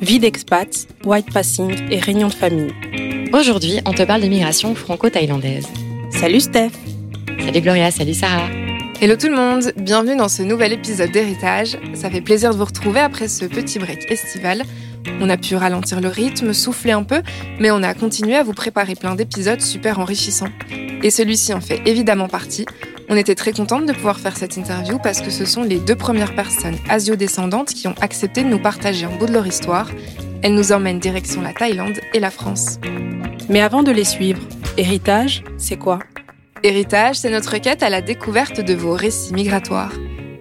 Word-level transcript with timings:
Vie 0.00 0.18
d'expat, 0.18 0.86
white 1.04 1.32
passing 1.32 1.74
et 1.90 1.98
réunion 1.98 2.28
de 2.28 2.34
famille. 2.34 2.72
Aujourd'hui, 3.32 3.80
on 3.86 3.92
te 3.92 4.02
parle 4.02 4.20
d'immigration 4.20 4.74
franco-thaïlandaise. 4.74 5.66
Salut 6.10 6.40
Steph 6.40 6.72
Salut 7.44 7.60
Gloria, 7.60 7.90
salut 7.90 8.14
Sarah 8.14 8.48
Hello 9.00 9.16
tout 9.16 9.28
le 9.28 9.36
monde, 9.36 9.72
bienvenue 9.76 10.16
dans 10.16 10.28
ce 10.28 10.42
nouvel 10.42 10.72
épisode 10.72 11.10
d'Héritage. 11.10 11.78
Ça 11.94 12.10
fait 12.10 12.20
plaisir 12.20 12.52
de 12.52 12.56
vous 12.56 12.64
retrouver 12.64 13.00
après 13.00 13.28
ce 13.28 13.46
petit 13.46 13.78
break 13.78 14.10
estival. 14.10 14.62
On 15.20 15.30
a 15.30 15.36
pu 15.36 15.56
ralentir 15.56 16.00
le 16.00 16.08
rythme, 16.08 16.52
souffler 16.52 16.92
un 16.92 17.02
peu, 17.02 17.22
mais 17.58 17.70
on 17.70 17.82
a 17.82 17.94
continué 17.94 18.36
à 18.36 18.42
vous 18.42 18.54
préparer 18.54 18.94
plein 18.94 19.14
d'épisodes 19.14 19.60
super 19.60 19.98
enrichissants. 19.98 20.50
Et 21.02 21.10
celui-ci 21.10 21.54
en 21.54 21.60
fait 21.60 21.80
évidemment 21.86 22.28
partie. 22.28 22.66
On 23.08 23.16
était 23.16 23.36
très 23.36 23.52
contente 23.52 23.86
de 23.86 23.92
pouvoir 23.92 24.18
faire 24.18 24.36
cette 24.36 24.56
interview 24.56 24.98
parce 24.98 25.20
que 25.20 25.30
ce 25.30 25.44
sont 25.44 25.62
les 25.62 25.78
deux 25.78 25.94
premières 25.94 26.34
personnes 26.34 26.76
asio-descendantes 26.88 27.72
qui 27.72 27.86
ont 27.86 27.94
accepté 28.00 28.42
de 28.42 28.48
nous 28.48 28.58
partager 28.58 29.06
un 29.06 29.16
bout 29.16 29.26
de 29.26 29.32
leur 29.32 29.46
histoire. 29.46 29.88
Elles 30.42 30.54
nous 30.54 30.72
emmènent 30.72 30.98
direction 30.98 31.40
la 31.40 31.52
Thaïlande 31.52 32.00
et 32.14 32.18
la 32.18 32.32
France. 32.32 32.80
Mais 33.48 33.60
avant 33.60 33.84
de 33.84 33.92
les 33.92 34.04
suivre, 34.04 34.40
héritage, 34.76 35.44
c'est 35.56 35.76
quoi? 35.76 36.00
Héritage, 36.64 37.16
c'est 37.16 37.30
notre 37.30 37.58
quête 37.58 37.84
à 37.84 37.90
la 37.90 38.00
découverte 38.00 38.60
de 38.60 38.74
vos 38.74 38.94
récits 38.94 39.34
migratoires. 39.34 39.92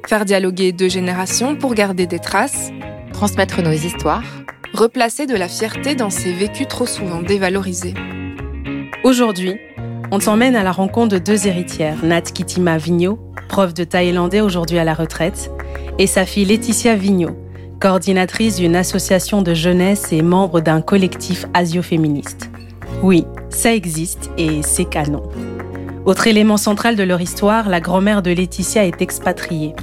Faire 0.07 0.25
dialoguer 0.25 0.71
deux 0.71 0.89
générations 0.89 1.55
pour 1.55 1.75
garder 1.75 2.07
des 2.07 2.19
traces, 2.19 2.71
transmettre 3.13 3.61
nos 3.61 3.73
histoires, 3.73 4.23
replacer 4.73 5.27
de 5.27 5.35
la 5.35 5.47
fierté 5.47 5.93
dans 5.93 6.09
ces 6.09 6.33
vécus 6.33 6.67
trop 6.67 6.87
souvent 6.87 7.21
dévalorisés. 7.21 7.93
Aujourd'hui, 9.03 9.55
on 10.15 10.19
t'emmène 10.19 10.55
à 10.55 10.63
la 10.63 10.71
rencontre 10.71 11.09
de 11.09 11.17
deux 11.17 11.45
héritières, 11.45 11.97
Nat 12.01 12.21
Kitima 12.21 12.77
Vigneault, 12.77 13.19
prof 13.49 13.73
de 13.73 13.83
thaïlandais 13.83 14.39
aujourd'hui 14.39 14.79
à 14.79 14.85
la 14.85 14.93
retraite, 14.93 15.51
et 15.99 16.07
sa 16.07 16.25
fille 16.25 16.45
Laetitia 16.45 16.95
Vigneault, 16.95 17.35
coordinatrice 17.81 18.55
d'une 18.55 18.77
association 18.77 19.41
de 19.41 19.53
jeunesse 19.53 20.13
et 20.13 20.21
membre 20.21 20.61
d'un 20.61 20.79
collectif 20.79 21.45
asio-féministe. 21.53 22.49
Oui, 23.03 23.25
ça 23.49 23.75
existe 23.75 24.29
et 24.37 24.61
c'est 24.61 24.85
canon. 24.85 25.21
Autre 26.05 26.27
élément 26.27 26.55
central 26.55 26.95
de 26.95 27.03
leur 27.03 27.19
histoire, 27.19 27.67
la 27.67 27.81
grand-mère 27.81 28.21
de 28.21 28.31
Laetitia 28.31 28.85
est 28.85 29.01
expatriée. 29.01 29.75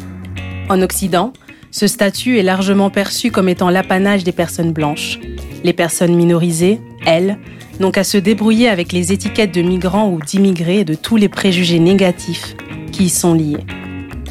En 0.71 0.81
Occident, 0.81 1.35
ce 1.71 1.87
statut 1.87 2.39
est 2.39 2.43
largement 2.43 2.89
perçu 2.89 3.31
comme 3.31 3.51
étant 3.51 3.69
l'apanage 3.69 4.25
des 4.25 4.33
personnes 4.33 4.73
blanches. 4.73 5.19
Les 5.63 5.75
personnes 5.75 6.15
minorisées, 6.15 6.81
elles, 7.07 7.39
n'ont 7.81 7.91
qu'à 7.91 8.05
se 8.05 8.19
débrouiller 8.19 8.69
avec 8.69 8.93
les 8.93 9.13
étiquettes 9.13 9.55
de 9.55 9.63
migrants 9.63 10.11
ou 10.11 10.21
d'immigrés 10.21 10.81
et 10.81 10.85
de 10.85 10.95
tous 10.95 11.17
les 11.17 11.29
préjugés 11.29 11.79
négatifs 11.79 12.55
qui 12.93 13.05
y 13.05 13.09
sont 13.09 13.35
liés. 13.35 13.65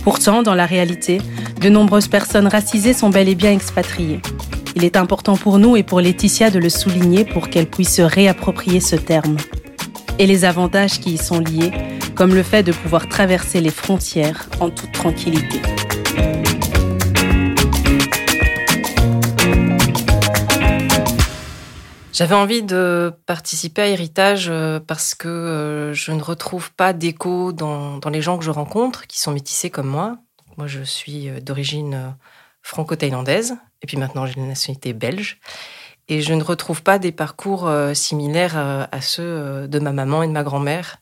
Pourtant, 0.03 0.41
dans 0.41 0.55
la 0.55 0.65
réalité, 0.65 1.19
de 1.59 1.69
nombreuses 1.69 2.07
personnes 2.07 2.47
racisées 2.47 2.93
sont 2.93 3.09
bel 3.09 3.29
et 3.29 3.35
bien 3.35 3.51
expatriées. 3.51 4.21
Il 4.75 4.83
est 4.85 4.95
important 4.95 5.35
pour 5.35 5.59
nous 5.59 5.75
et 5.75 5.83
pour 5.83 6.01
Laetitia 6.01 6.49
de 6.49 6.59
le 6.59 6.69
souligner 6.69 7.25
pour 7.25 7.49
qu'elle 7.49 7.67
puisse 7.67 7.95
se 7.95 8.01
réapproprier 8.01 8.79
ce 8.79 8.95
terme 8.95 9.37
et 10.17 10.27
les 10.27 10.45
avantages 10.45 10.99
qui 10.99 11.13
y 11.13 11.17
sont 11.17 11.39
liés, 11.39 11.71
comme 12.15 12.35
le 12.35 12.43
fait 12.43 12.63
de 12.63 12.71
pouvoir 12.71 13.09
traverser 13.09 13.59
les 13.59 13.71
frontières 13.71 14.49
en 14.59 14.69
toute 14.69 14.91
tranquillité. 14.91 15.59
J'avais 22.21 22.35
envie 22.35 22.61
de 22.61 23.11
participer 23.25 23.81
à 23.81 23.87
Héritage 23.87 24.45
euh, 24.47 24.79
parce 24.79 25.15
que 25.15 25.27
euh, 25.27 25.93
je 25.95 26.11
ne 26.11 26.21
retrouve 26.21 26.71
pas 26.71 26.93
d'écho 26.93 27.51
dans, 27.51 27.99
les 28.11 28.21
gens 28.21 28.37
que 28.37 28.43
je 28.43 28.51
rencontre 28.51 29.07
qui 29.07 29.19
sont 29.19 29.31
métissés 29.31 29.71
comme 29.71 29.87
moi. 29.87 30.19
Moi, 30.55 30.67
je 30.67 30.83
suis 30.83 31.29
euh, 31.29 31.39
d'origine 31.39 32.15
franco-thaïlandaise 32.61 33.57
et 33.81 33.87
puis 33.87 33.97
maintenant 33.97 34.27
j'ai 34.27 34.39
la 34.39 34.45
nationalité 34.45 34.93
belge. 34.93 35.39
Et 36.09 36.21
je 36.21 36.35
ne 36.35 36.43
retrouve 36.43 36.83
pas 36.83 36.99
des 36.99 37.11
parcours 37.11 37.67
similaires 37.95 38.55
à 38.55 39.01
ceux 39.01 39.67
de 39.67 39.79
ma 39.79 39.91
maman 39.91 40.21
et 40.21 40.27
de 40.27 40.31
ma 40.31 40.43
grand-mère. 40.43 40.97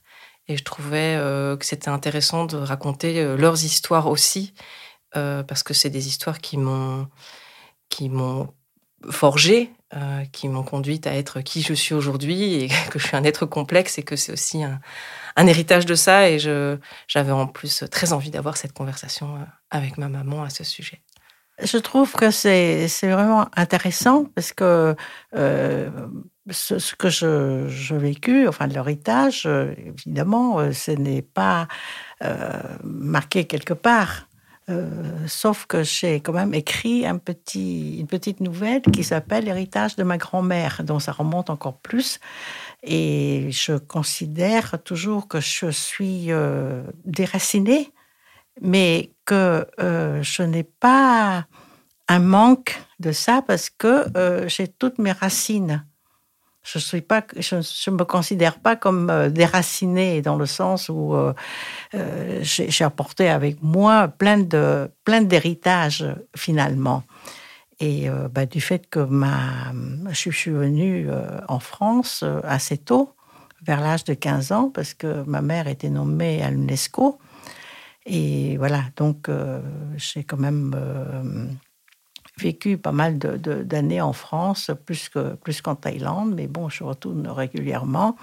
Et 0.48 0.56
je 0.56 0.64
trouvais 0.64 1.18
que 1.60 1.66
c'était 1.66 1.90
intéressant 1.90 2.46
de 2.46 2.56
raconter 2.56 3.36
leurs 3.36 3.66
histoires 3.66 4.08
aussi, 4.08 4.54
parce 5.12 5.64
que 5.64 5.74
c'est 5.74 5.90
des 5.90 6.08
histoires 6.08 6.40
qui 6.40 6.58
m'ont 6.58 7.08
qui 7.90 8.08
m'ont 8.08 8.54
forgé, 9.10 9.74
qui 10.32 10.50
m'ont 10.50 10.64
conduite 10.64 11.08
à 11.08 11.16
être 11.16 11.42
qui 11.42 11.62
je 11.64 11.74
suis 11.74 11.96
aujourd'hui 11.96 12.54
et 12.54 12.68
que 12.92 13.00
je 13.00 13.08
suis 13.08 13.18
un 13.18 13.24
être 13.24 13.46
complexe 13.46 13.98
et 13.98 14.04
que 14.04 14.16
c'est 14.16 14.32
aussi 14.32 14.64
un, 14.64 14.80
héritage 15.48 15.86
de 15.86 15.96
ça. 15.96 16.30
Et 16.30 16.38
j'avais 16.40 17.32
en 17.32 17.48
plus 17.48 17.84
très 17.92 18.14
envie 18.14 18.30
d'avoir 18.30 18.58
cette 18.58 18.74
conversation 18.74 19.40
avec 19.72 19.98
ma 19.98 20.10
maman 20.10 20.44
à 20.44 20.50
ce 20.50 20.64
sujet. 20.64 21.02
Je 21.62 21.78
trouve 21.78 22.14
que 22.14 22.32
c'est 22.32 22.88
vraiment 23.04 23.48
intéressant 23.56 24.26
parce 24.34 24.54
que 24.54 24.96
euh, 25.36 25.90
ce, 26.50 26.96
que 26.96 27.10
je, 27.10 27.68
je 27.68 27.96
vécu, 27.96 28.48
enfin 28.48 28.68
l'héritage, 28.68 29.44
euh, 29.46 29.74
évidemment, 29.78 30.60
euh, 30.60 30.72
ce 30.72 30.92
n'est 30.92 31.22
pas 31.22 31.68
marqué 32.84 33.46
quelque 33.46 33.74
part. 33.74 34.29
Sauf 35.28 35.66
que 35.66 35.84
j'ai 35.84 36.20
quand 36.22 36.34
même 36.34 36.54
écrit 36.54 37.06
un 37.06 37.18
petit, 37.18 38.00
une 38.00 38.08
petite 38.08 38.40
nouvelle 38.40 38.82
qui 38.82 39.04
s'appelle 39.04 39.46
L'héritage 39.46 39.96
de 39.96 40.04
ma 40.04 40.18
grand-mère, 40.18 40.82
dont 40.84 41.00
ça 41.00 41.12
remonte 41.12 41.50
encore 41.50 41.78
plus. 41.78 42.20
Et 42.84 43.48
je 43.52 43.78
considère 43.78 44.82
toujours 44.84 45.28
que 45.28 45.40
je 45.40 45.70
suis 45.70 46.30
déracinée 47.06 47.92
mais 48.62 49.12
que 49.26 49.68
euh, 49.80 50.22
je 50.22 50.44
n'ai 50.44 50.64
pas 50.64 51.46
un 52.08 52.20
manque 52.20 52.82
de 53.00 53.12
ça 53.12 53.42
parce 53.46 53.70
que 53.70 54.06
euh, 54.18 54.48
j'ai 54.48 54.68
toutes 54.68 54.98
mes 55.00 55.12
racines. 55.12 55.86
Je 56.64 56.96
ne 57.90 57.96
me 57.96 58.04
considère 58.04 58.60
pas 58.60 58.76
comme 58.76 59.10
euh, 59.10 59.30
déracinée 59.30 60.22
dans 60.22 60.36
le 60.36 60.46
sens 60.46 60.90
où 60.90 61.16
j'ai 62.42 62.84
apporté 62.84 63.30
avec 63.30 63.62
moi 63.62 64.08
plein 64.08 64.38
de 64.38 64.92
plein 65.04 65.22
d'héritages 65.22 66.06
finalement. 66.36 67.04
Et 67.80 68.10
bah, 68.34 68.46
du 68.46 68.60
fait 68.60 68.90
que 68.90 69.08
je 70.10 70.30
suis 70.32 70.52
venue 70.52 71.08
en 71.48 71.60
France 71.60 72.26
assez 72.44 72.78
tôt, 72.78 73.16
vers 73.66 73.80
l'âge 73.80 74.04
de 74.04 74.14
15 74.14 74.52
ans, 74.52 74.70
parce 74.70 74.94
que 74.94 75.24
ma 75.24 75.42
mère 75.42 75.68
était 75.68 75.90
nommée 75.90 76.44
à 76.44 76.52
l'UNESCO. 76.52 77.20
Et 78.06 78.58
voilà, 78.58 78.86
donc 78.96 79.30
euh, 79.30 79.62
j'ai 79.98 80.24
quand 80.24 80.40
même 80.40 80.74
euh, 80.76 81.46
vécu 82.40 82.78
pas 82.78 82.92
mal 82.92 83.18
d'années 83.18 84.02
en 84.02 84.14
France, 84.14 84.72
plus 84.86 85.10
qu'en 85.10 85.36
plus 85.36 85.62
qu'en 85.62 85.76
Thaïlande, 85.76 86.34
mais 86.36 86.48
bon, 86.48 86.70
je 86.70 86.84
retourne 86.84 87.28
régulièrement. 87.28 88.16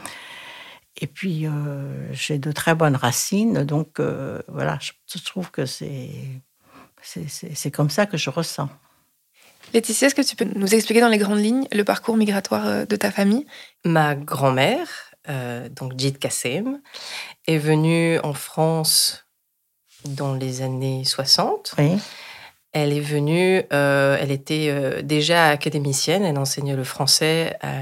Et 0.98 1.06
puis, 1.06 1.46
euh, 1.46 2.12
j'ai 2.12 2.38
de 2.38 2.52
très 2.52 2.74
bonnes 2.74 2.96
racines, 2.96 3.64
donc 3.64 4.00
voilà, 4.48 4.78
je, 4.80 5.18
trouve 5.24 5.50
que 5.50 5.66
c'est 5.66 6.10
c'est 7.02 7.70
comme 7.70 7.90
ça 7.90 8.06
que 8.06 8.16
je 8.16 8.30
ressens. 8.30 8.68
Laetitia, 9.72 10.08
est-ce 10.08 10.14
que 10.14 10.22
tu 10.22 10.36
peux 10.36 10.44
nous 10.44 10.74
expliquer 10.74 11.00
dans 11.00 11.08
les 11.08 11.18
grandes 11.18 11.38
lignes 11.38 11.66
le 11.72 11.84
parcours 11.84 12.16
migratoire 12.16 12.86
de 12.86 12.96
ta 12.96 13.10
famille? 13.10 13.46
Ma 13.84 14.14
grand-mère, 14.14 14.88
donc 15.70 15.92
Jit 15.98 16.14
Kassem, 16.14 16.80
est 17.46 17.58
venue 17.58 18.18
en 18.20 18.34
France 18.34 19.26
dans 20.06 20.34
les 20.34 20.62
années 20.62 21.04
60. 21.04 21.74
Elle 22.78 22.92
est 22.92 23.00
venue, 23.00 23.62
euh, 23.72 24.18
elle 24.20 24.30
était 24.30 24.66
euh, 24.68 25.00
déjà 25.00 25.48
académicienne, 25.48 26.22
elle 26.24 26.36
enseignait 26.36 26.76
le 26.76 26.84
français 26.84 27.56
à, 27.62 27.80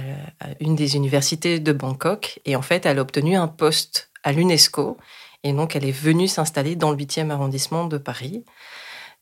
une 0.60 0.76
des 0.76 0.94
universités 0.94 1.58
de 1.58 1.72
Bangkok 1.72 2.38
et 2.44 2.54
en 2.54 2.62
fait 2.62 2.86
elle 2.86 3.00
a 3.00 3.02
obtenu 3.02 3.34
un 3.34 3.48
poste 3.48 4.10
à 4.22 4.30
l'UNESCO 4.30 4.96
et 5.42 5.52
donc 5.52 5.74
elle 5.74 5.84
est 5.84 5.90
venue 5.90 6.28
s'installer 6.28 6.76
dans 6.76 6.92
le 6.92 6.96
8e 6.96 7.30
arrondissement 7.30 7.86
de 7.88 7.98
Paris. 7.98 8.44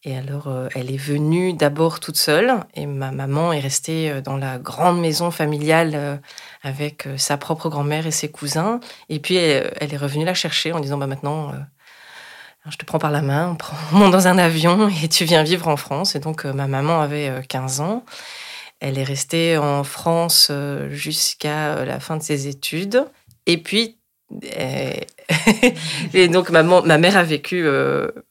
Et 0.05 0.15
alors 0.15 0.49
euh, 0.49 0.69
elle 0.75 0.93
est 0.93 0.99
venue 0.99 1.55
d'abord 1.55 2.01
toute 2.01 2.19
seule 2.19 2.53
et 2.75 2.85
ma 2.85 3.11
maman 3.11 3.55
est 3.55 3.61
restée 3.61 4.21
dans 4.21 4.37
la 4.37 4.59
grande 4.59 5.01
maison 5.01 5.31
familiale 5.31 6.21
avec 6.63 7.09
sa 7.17 7.39
propre 7.39 7.71
grand-mère 7.71 8.07
et 8.07 8.11
ses 8.11 8.31
cousins 8.31 8.79
et 9.09 9.21
puis 9.21 9.37
elle, 9.37 9.73
elle, 9.81 9.95
est 9.95 9.97
revenue 9.97 10.27
la 10.27 10.35
chercher 10.35 10.75
en 10.75 10.81
disant 10.81 10.99
bah 10.99 11.07
maintenant 11.07 11.51
je 12.71 12.77
te 12.77 12.85
prends 12.85 12.99
par 12.99 13.11
la 13.11 13.23
main, 13.23 13.57
on, 13.93 13.97
monte 13.97 14.13
dans 14.13 14.29
un 14.29 14.39
avion 14.39 14.89
et 15.03 15.09
tu 15.09 15.25
viens 15.25 15.43
vivre 15.43 15.69
en 15.69 15.77
France. 15.77 16.15
Et 16.15 16.21
donc, 16.21 16.45
euh, 16.45 16.53
ma 16.53 16.67
maman 16.67 17.01
avait 17.01 17.43
15 17.49 17.81
euh, 17.81 17.85
ans. 17.85 18.05
Elle 18.81 18.99
est 18.99 19.05
restée 19.05 19.59
en 19.59 19.85
France 19.85 20.49
euh, 20.51 20.91
jusqu'à 20.91 21.85
la 21.85 22.01
fin 22.01 22.17
de 22.17 22.23
ses 22.23 22.49
études. 22.49 23.05
Et 23.47 23.59
puis, 23.59 23.99
et 26.15 26.29
donc, 26.29 26.51
ma, 26.51 26.63
ma 26.63 26.99
mère 26.99 27.17
a 27.17 27.23
vécu, 27.23 27.67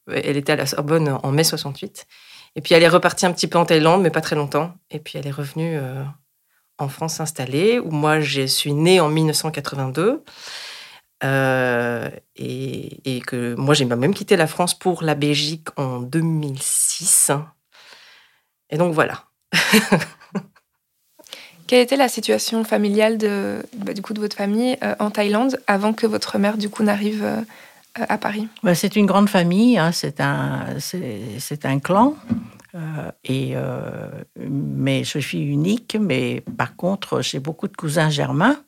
elle 0.08 0.38
était 0.38 0.54
à 0.54 0.56
la 0.56 0.66
Sorbonne 0.66 1.20
en 1.22 1.32
mai 1.32 1.44
68. 1.44 2.08
Et 2.56 2.62
puis, 2.62 2.74
elle 2.74 2.82
est 2.82 2.88
repartie 2.88 3.26
un 3.28 3.32
petit 3.32 3.48
peu 3.48 3.60
en 3.60 3.66
Thaïlande, 3.66 4.02
mais 4.02 4.10
pas 4.10 4.22
très 4.22 4.36
longtemps. 4.36 4.74
Et 4.90 4.98
puis, 4.98 5.20
elle 5.20 5.28
est 5.28 5.32
revenue 5.32 5.80
en 6.80 6.90
France 6.90 7.16
s'installer, 7.16 7.78
où 7.78 7.92
moi, 7.92 8.20
je 8.20 8.48
suis 8.48 8.74
née 8.74 9.00
en 9.00 9.10
1982. 9.10 10.24
Euh, 11.24 12.10
et, 12.36 13.22
que 13.26 13.56
moi, 13.56 13.74
j'ai 13.74 13.86
même 13.86 14.14
quitté 14.14 14.36
la 14.36 14.48
France 14.48 14.74
pour 14.78 15.04
la 15.04 15.16
Belgique 15.16 15.68
en 15.78 16.00
2006. 16.00 17.32
Et 18.70 18.78
donc 18.78 18.94
voilà. 18.94 19.26
Quelle 21.68 21.82
était 21.82 21.98
la 21.98 22.10
situation 22.10 22.64
familiale 22.64 23.18
de, 23.18 23.64
bah, 23.78 23.94
du 23.94 24.02
coup, 24.02 24.14
de 24.14 24.20
votre 24.20 24.36
famille 24.36 24.78
en 25.00 25.12
Thaïlande 25.12 25.60
avant 25.68 25.94
que 25.94 26.08
votre 26.08 26.38
mère 26.38 26.58
du 26.58 26.70
coup 26.70 26.84
n'arrive 26.84 27.26
à 27.96 28.18
Paris? 28.18 28.48
Bah, 28.64 28.76
C'est 28.76 28.96
une 28.96 29.06
grande 29.06 29.30
famille, 29.30 29.78
hein, 29.78 29.92
c'est 29.92 30.20
un, 30.20 30.80
c'est, 30.80 31.66
un 31.66 31.80
clan. 31.80 32.16
et, 33.24 33.54
mais 34.38 35.04
je 35.04 35.20
suis 35.20 35.44
unique, 35.44 35.96
mais 36.00 36.44
par 36.58 36.76
contre, 36.76 37.22
j'ai 37.22 37.40
beaucoup 37.40 37.68
de 37.68 37.78
cousins 37.78 38.10
germains. 38.10 38.62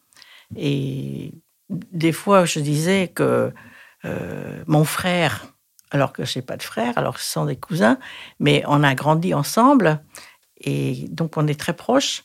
Et 0.56 1.34
des 1.70 2.12
fois, 2.12 2.46
je 2.46 2.60
disais 2.60 3.08
que 3.08 3.54
euh, 4.06 4.64
mon 4.68 4.84
frère, 4.84 5.46
alors 5.92 6.14
que 6.14 6.26
je 6.26 6.38
n'ai 6.38 6.46
pas 6.46 6.58
de 6.58 6.64
frère, 6.64 6.98
alors 6.98 7.20
ce 7.20 7.32
sont 7.32 7.46
des 7.46 7.56
cousins, 7.56 7.98
mais 8.40 8.64
on 8.68 8.84
a 8.84 8.96
grandi 8.96 9.34
ensemble 9.34 10.02
et 10.60 11.06
donc 11.10 11.38
on 11.38 11.48
est 11.48 11.60
très 11.60 11.74
proches. 11.74 12.24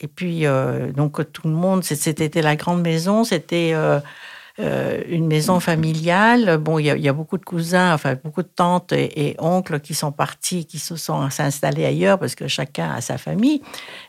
Et 0.00 0.08
puis, 0.08 0.46
euh, 0.46 0.92
donc 0.92 1.32
tout 1.32 1.48
le 1.48 1.54
monde, 1.54 1.82
c'était 1.84 2.42
la 2.42 2.56
grande 2.56 2.82
maison, 2.82 3.24
c'était 3.24 3.72
euh, 3.74 5.02
une 5.08 5.26
maison 5.26 5.60
familiale. 5.60 6.58
Bon, 6.58 6.78
il 6.78 6.86
y, 6.86 7.08
a 7.08 7.12
beaucoup 7.12 7.38
de 7.38 7.44
cousins, 7.44 7.94
enfin 7.94 8.16
beaucoup 8.22 8.42
de 8.42 8.48
tantes 8.48 8.92
et, 8.92 9.36
oncles 9.38 9.80
qui 9.80 9.94
sont 9.94 10.12
partis, 10.12 10.66
qui 10.66 10.78
se 10.78 10.96
sont 10.96 11.20
installés 11.38 11.86
ailleurs 11.86 12.18
parce 12.18 12.34
que 12.34 12.48
chacun 12.48 12.90
a 12.90 13.00
sa 13.00 13.16
famille, 13.18 13.62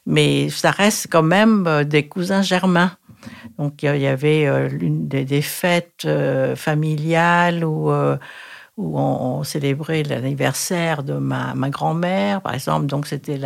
mais 0.05 0.49
ça 0.49 0.71
reste 0.71 1.07
quand 1.09 1.23
même 1.23 1.83
des 1.85 2.07
cousins 2.07 2.41
germains. 2.41 2.97
Donc 3.57 3.83
il 3.83 3.97
y 3.97 4.07
avait 4.07 4.47
euh, 4.47 4.69
des, 4.71 5.41
fêtes 5.41 6.03
euh, 6.05 6.55
familiales 6.55 7.63
où, 7.63 7.91
euh, 7.91 8.17
on, 8.77 9.43
célébrait 9.43 10.03
l'anniversaire 10.03 11.01
de 11.03 11.13
ma, 11.13 11.53
grand-mère, 11.69 12.41
par 12.41 12.53
exemple. 12.53 12.85
Donc 12.85 13.07
c'était 13.07 13.39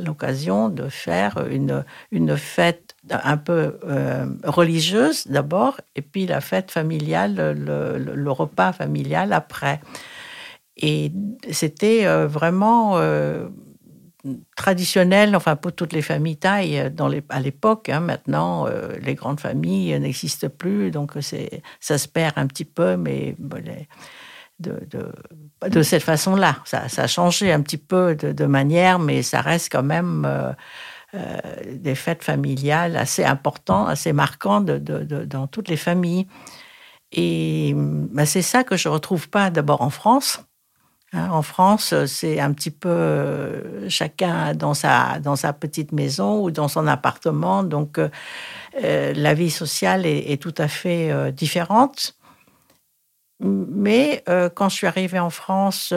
l'occasion 0.00 0.68
de 0.68 0.88
faire 0.88 1.44
une 1.48 2.36
fête 2.36 2.96
un 3.08 3.36
peu 3.36 3.78
religieuse 4.42 5.28
d'abord, 5.28 5.80
et 5.94 6.02
puis 6.02 6.26
la 6.26 6.40
fête 6.40 6.72
familiale, 6.72 7.36
le 7.56 8.30
repas 8.32 8.72
familial 8.72 9.32
après. 9.32 9.80
Et 10.76 11.12
c'était 11.52 12.04
vraiment 12.26 12.98
traditionnel, 14.56 15.36
enfin 15.36 15.56
pour 15.56 15.72
toutes 15.72 15.92
les 15.92 16.02
familles 16.02 16.36
thaï 16.36 16.78
euh, 16.78 17.20
à 17.28 17.40
l'époque. 17.40 17.88
Hein, 17.88 18.00
maintenant, 18.00 18.66
euh, 18.66 18.96
les 19.02 19.14
grandes 19.14 19.40
familles 19.40 19.98
n'existent 20.00 20.48
plus, 20.48 20.90
donc 20.90 21.12
c'est, 21.20 21.62
ça 21.80 21.98
se 21.98 22.08
perd 22.08 22.34
un 22.36 22.46
petit 22.46 22.64
peu, 22.64 22.96
mais 22.96 23.36
de, 24.58 24.72
de, 25.68 25.82
cette 25.82 26.02
façon-là. 26.02 26.58
Ça, 26.64 26.86
a 26.96 27.06
changé 27.06 27.52
un 27.52 27.60
petit 27.60 27.78
peu 27.78 28.14
de, 28.14 28.46
manière, 28.46 28.98
mais 28.98 29.22
ça 29.22 29.40
reste 29.40 29.70
quand 29.70 29.82
même 29.82 30.24
euh, 30.26 30.52
des 31.74 31.94
fêtes 31.94 32.24
familiales 32.24 32.96
assez 32.96 33.24
importantes, 33.24 33.88
assez 33.88 34.12
marquantes 34.12 34.66
dans 34.66 35.46
toutes 35.46 35.68
les 35.68 35.76
familles. 35.76 36.26
Et 37.12 37.72
ben, 37.76 38.26
c'est 38.26 38.42
ça 38.42 38.64
que 38.64 38.76
je 38.76 38.88
ne 38.88 38.94
retrouve 38.94 39.28
pas 39.28 39.50
d'abord 39.50 39.82
en 39.82 39.90
France. 39.90 40.40
Hein, 41.14 41.30
en 41.30 41.42
France, 41.42 41.94
c'est 42.06 42.40
un 42.40 42.52
petit 42.52 42.72
peu 42.72 42.88
euh, 42.88 43.88
chacun 43.88 44.52
dans 44.54 44.74
sa, 44.74 45.20
dans 45.20 45.36
sa 45.36 45.52
petite 45.52 45.92
maison 45.92 46.42
ou 46.42 46.50
dans 46.50 46.66
son 46.66 46.88
appartement. 46.88 47.62
Donc, 47.62 47.98
euh, 47.98 48.08
euh, 48.82 49.12
la 49.14 49.32
vie 49.34 49.50
sociale 49.50 50.06
est, 50.06 50.42
tout 50.42 50.54
à 50.58 50.66
fait 50.66 51.32
différente. 51.32 52.16
Mais 53.40 54.24
quand 54.54 54.68
je 54.68 54.74
suis 54.74 54.86
arrivée 54.86 55.18
en 55.18 55.30
France 55.30 55.92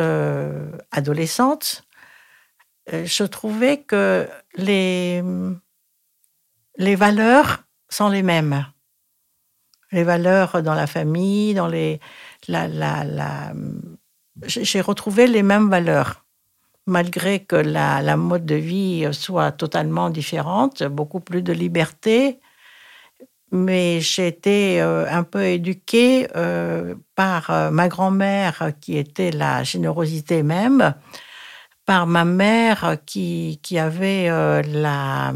adolescente, 0.92 1.84
je 2.92 3.24
trouvais 3.24 3.78
que 3.82 4.28
les, 4.56 5.24
les 6.78 6.96
valeurs 6.96 7.64
sont 7.90 8.10
les 8.10 8.24
mêmes. 8.24 8.66
Les 9.92 10.04
valeurs 10.04 10.62
dans 10.62 10.74
la 10.74 10.88
famille, 10.88 11.54
dans 11.54 11.68
les, 11.68 12.00
la, 12.48 12.68
la, 12.68 13.04
la 13.04 13.54
j'ai 14.46 14.82
retrouvé 14.82 15.28
les 15.28 15.44
mêmes 15.44 15.70
valeurs. 15.70 16.24
Malgré 16.86 17.44
que 17.44 17.58
la, 17.58 18.16
mode 18.16 18.46
de 18.46 18.56
vie 18.56 19.08
soit 19.12 19.52
totalement 19.52 20.10
différente, 20.10 20.84
beaucoup 20.84 21.20
plus 21.20 21.42
de 21.42 21.52
liberté, 21.52 22.40
mais 23.52 24.02
j'ai 24.02 24.28
été 24.28 24.82
euh, 24.82 25.06
un 25.10 25.24
peu 25.24 25.44
éduquée 25.46 26.28
euh, 26.36 26.96
par 27.16 27.50
euh, 27.50 27.72
ma 27.72 27.88
grand-mère 27.88 28.72
qui 28.82 28.98
était 28.98 29.32
la 29.32 29.64
générosité 29.64 30.44
même, 30.44 30.94
par 31.86 32.08
ma 32.08 32.26
mère 32.26 32.98
qui, 33.06 33.60
qui 33.64 33.80
avait 33.80 34.28
la 34.64 35.34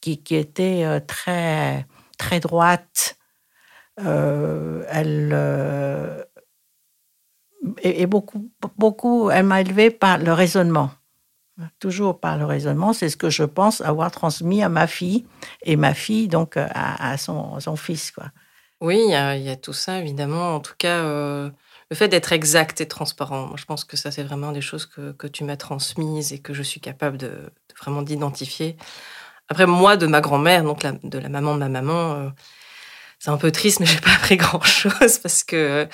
qui, 0.00 0.22
qui 0.22 0.36
était 0.36 1.00
très 1.08 1.86
très 2.18 2.38
droite. 2.38 3.16
elle 3.96 5.34
et, 7.82 8.06
beaucoup, 8.06 8.50
beaucoup, 8.76 9.30
elle 9.30 9.46
m'a 9.46 9.60
élevé 9.60 9.90
par 9.90 10.18
le 10.18 10.32
raisonnement. 10.32 10.90
Toujours 11.80 12.20
par 12.20 12.38
le 12.38 12.44
raisonnement, 12.44 12.92
c'est 12.92 13.08
ce 13.08 13.16
que 13.16 13.30
je 13.30 13.42
pense 13.42 13.80
avoir 13.80 14.12
transmis 14.12 14.62
à 14.62 14.68
ma 14.68 14.86
fille 14.86 15.26
et 15.62 15.74
ma 15.74 15.92
fille 15.92 16.28
donc 16.28 16.56
à, 16.56 17.16
son, 17.18 17.58
fils. 17.76 18.12
Quoi. 18.12 18.26
Oui, 18.80 19.00
il 19.08 19.10
y, 19.10 19.50
a, 19.50 19.56
tout 19.56 19.72
ça 19.72 19.98
évidemment. 19.98 20.54
En 20.54 20.60
tout 20.60 20.74
cas, 20.78 21.02
euh, 21.02 21.50
le 21.90 21.96
fait 21.96 22.06
d'être 22.06 22.32
exact 22.32 22.80
et 22.80 22.86
transparent, 22.86 23.56
je 23.56 23.64
pense 23.64 23.82
que 23.82 23.96
ça 23.96 24.12
c'est 24.12 24.22
vraiment 24.22 24.52
des 24.52 24.60
choses 24.60 24.86
que, 24.86 25.10
que 25.10 25.26
tu 25.26 25.42
m'as 25.42 25.56
transmises 25.56 26.32
et 26.32 26.38
que 26.38 26.54
je 26.54 26.62
suis 26.62 26.80
capable 26.80 27.18
de, 27.18 27.50
vraiment 27.80 28.02
d'identifier. 28.02 28.76
Après 29.48 29.66
moi, 29.66 29.96
de 29.96 30.06
ma 30.06 30.20
grand-mère, 30.20 30.62
donc 30.62 30.86
de 31.02 31.18
la 31.18 31.28
maman 31.28 31.54
de 31.54 31.60
ma 31.60 31.68
maman. 31.68 32.14
Euh, 32.14 32.28
c'est 33.18 33.30
un 33.30 33.36
peu 33.36 33.50
triste, 33.50 33.80
mais 33.80 33.86
j'ai 33.86 34.00
pas 34.00 34.14
appris 34.14 34.36
grand 34.36 34.62
chose 34.62 35.18
parce 35.18 35.44
que 35.44 35.88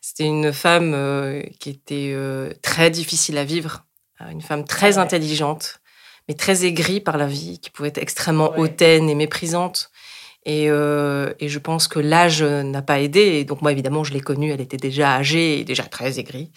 c'était 0.00 0.24
une 0.24 0.52
femme 0.52 0.92
euh, 0.94 1.42
qui 1.58 1.70
était 1.70 2.12
euh, 2.14 2.52
très 2.62 2.90
difficile 2.90 3.38
à 3.38 3.44
vivre, 3.44 3.84
euh, 4.20 4.30
une 4.30 4.42
femme 4.42 4.64
très 4.64 4.98
intelligente, 4.98 5.80
mais 6.28 6.34
très 6.34 6.64
aigrie 6.64 7.00
par 7.00 7.16
la 7.16 7.26
vie, 7.26 7.58
qui 7.60 7.70
pouvait 7.70 7.88
être 7.88 7.98
extrêmement 7.98 8.56
hautaine 8.56 9.08
et 9.08 9.14
méprisante. 9.14 9.90
Et, 10.46 10.64
et, 10.64 11.48
je 11.48 11.58
pense 11.58 11.86
que 11.86 11.98
l'âge 11.98 12.42
n'a 12.42 12.80
pas 12.80 13.00
aidé. 13.00 13.20
Et 13.20 13.44
donc 13.44 13.60
moi, 13.60 13.72
évidemment, 13.72 14.04
je 14.04 14.14
l'ai 14.14 14.22
connue, 14.22 14.50
elle 14.50 14.62
était 14.62 14.78
déjà 14.78 15.16
âgée 15.16 15.60
et 15.60 15.64
déjà 15.64 15.82
très 15.82 16.18
aigrie 16.18 16.50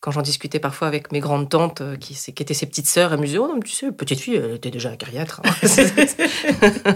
quand 0.00 0.10
j'en 0.10 0.22
discutais 0.22 0.58
parfois 0.58 0.88
avec 0.88 1.12
mes 1.12 1.20
grandes 1.20 1.48
tantes, 1.48 1.82
euh, 1.82 1.96
qui, 1.96 2.14
qui 2.14 2.42
étaient 2.42 2.54
ses 2.54 2.66
petites 2.66 2.86
sœurs, 2.86 3.12
elles 3.12 3.20
me 3.20 3.26
disaient 3.26 3.38
Oh 3.38 3.48
non, 3.48 3.60
tu 3.60 3.72
sais, 3.72 3.92
petite 3.92 4.20
fille, 4.20 4.36
elle 4.36 4.54
était 4.54 4.70
déjà 4.70 4.90
acariâtre. 4.90 5.42
Hein. 5.44 5.50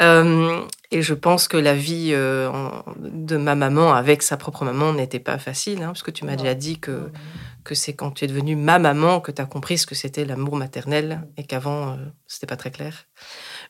euh, 0.00 0.62
et 0.92 1.02
je 1.02 1.14
pense 1.14 1.48
que 1.48 1.56
la 1.56 1.74
vie 1.74 2.10
euh, 2.12 2.50
de 2.98 3.36
ma 3.36 3.56
maman 3.56 3.92
avec 3.94 4.22
sa 4.22 4.36
propre 4.36 4.64
maman 4.64 4.92
n'était 4.92 5.18
pas 5.18 5.38
facile, 5.38 5.82
hein, 5.82 5.86
parce 5.86 6.02
que 6.02 6.10
tu 6.12 6.24
m'as 6.24 6.36
déjà 6.36 6.54
dit 6.54 6.78
que, 6.78 7.10
que 7.64 7.74
c'est 7.74 7.94
quand 7.94 8.12
tu 8.12 8.24
es 8.24 8.28
devenue 8.28 8.56
ma 8.56 8.78
maman 8.78 9.20
que 9.20 9.32
tu 9.32 9.42
as 9.42 9.46
compris 9.46 9.78
ce 9.78 9.86
que 9.86 9.94
c'était 9.96 10.24
l'amour 10.24 10.56
maternel 10.56 11.28
et 11.36 11.44
qu'avant, 11.44 11.90
euh, 11.90 11.96
c'était 12.28 12.46
pas 12.46 12.56
très 12.56 12.70
clair. 12.70 13.06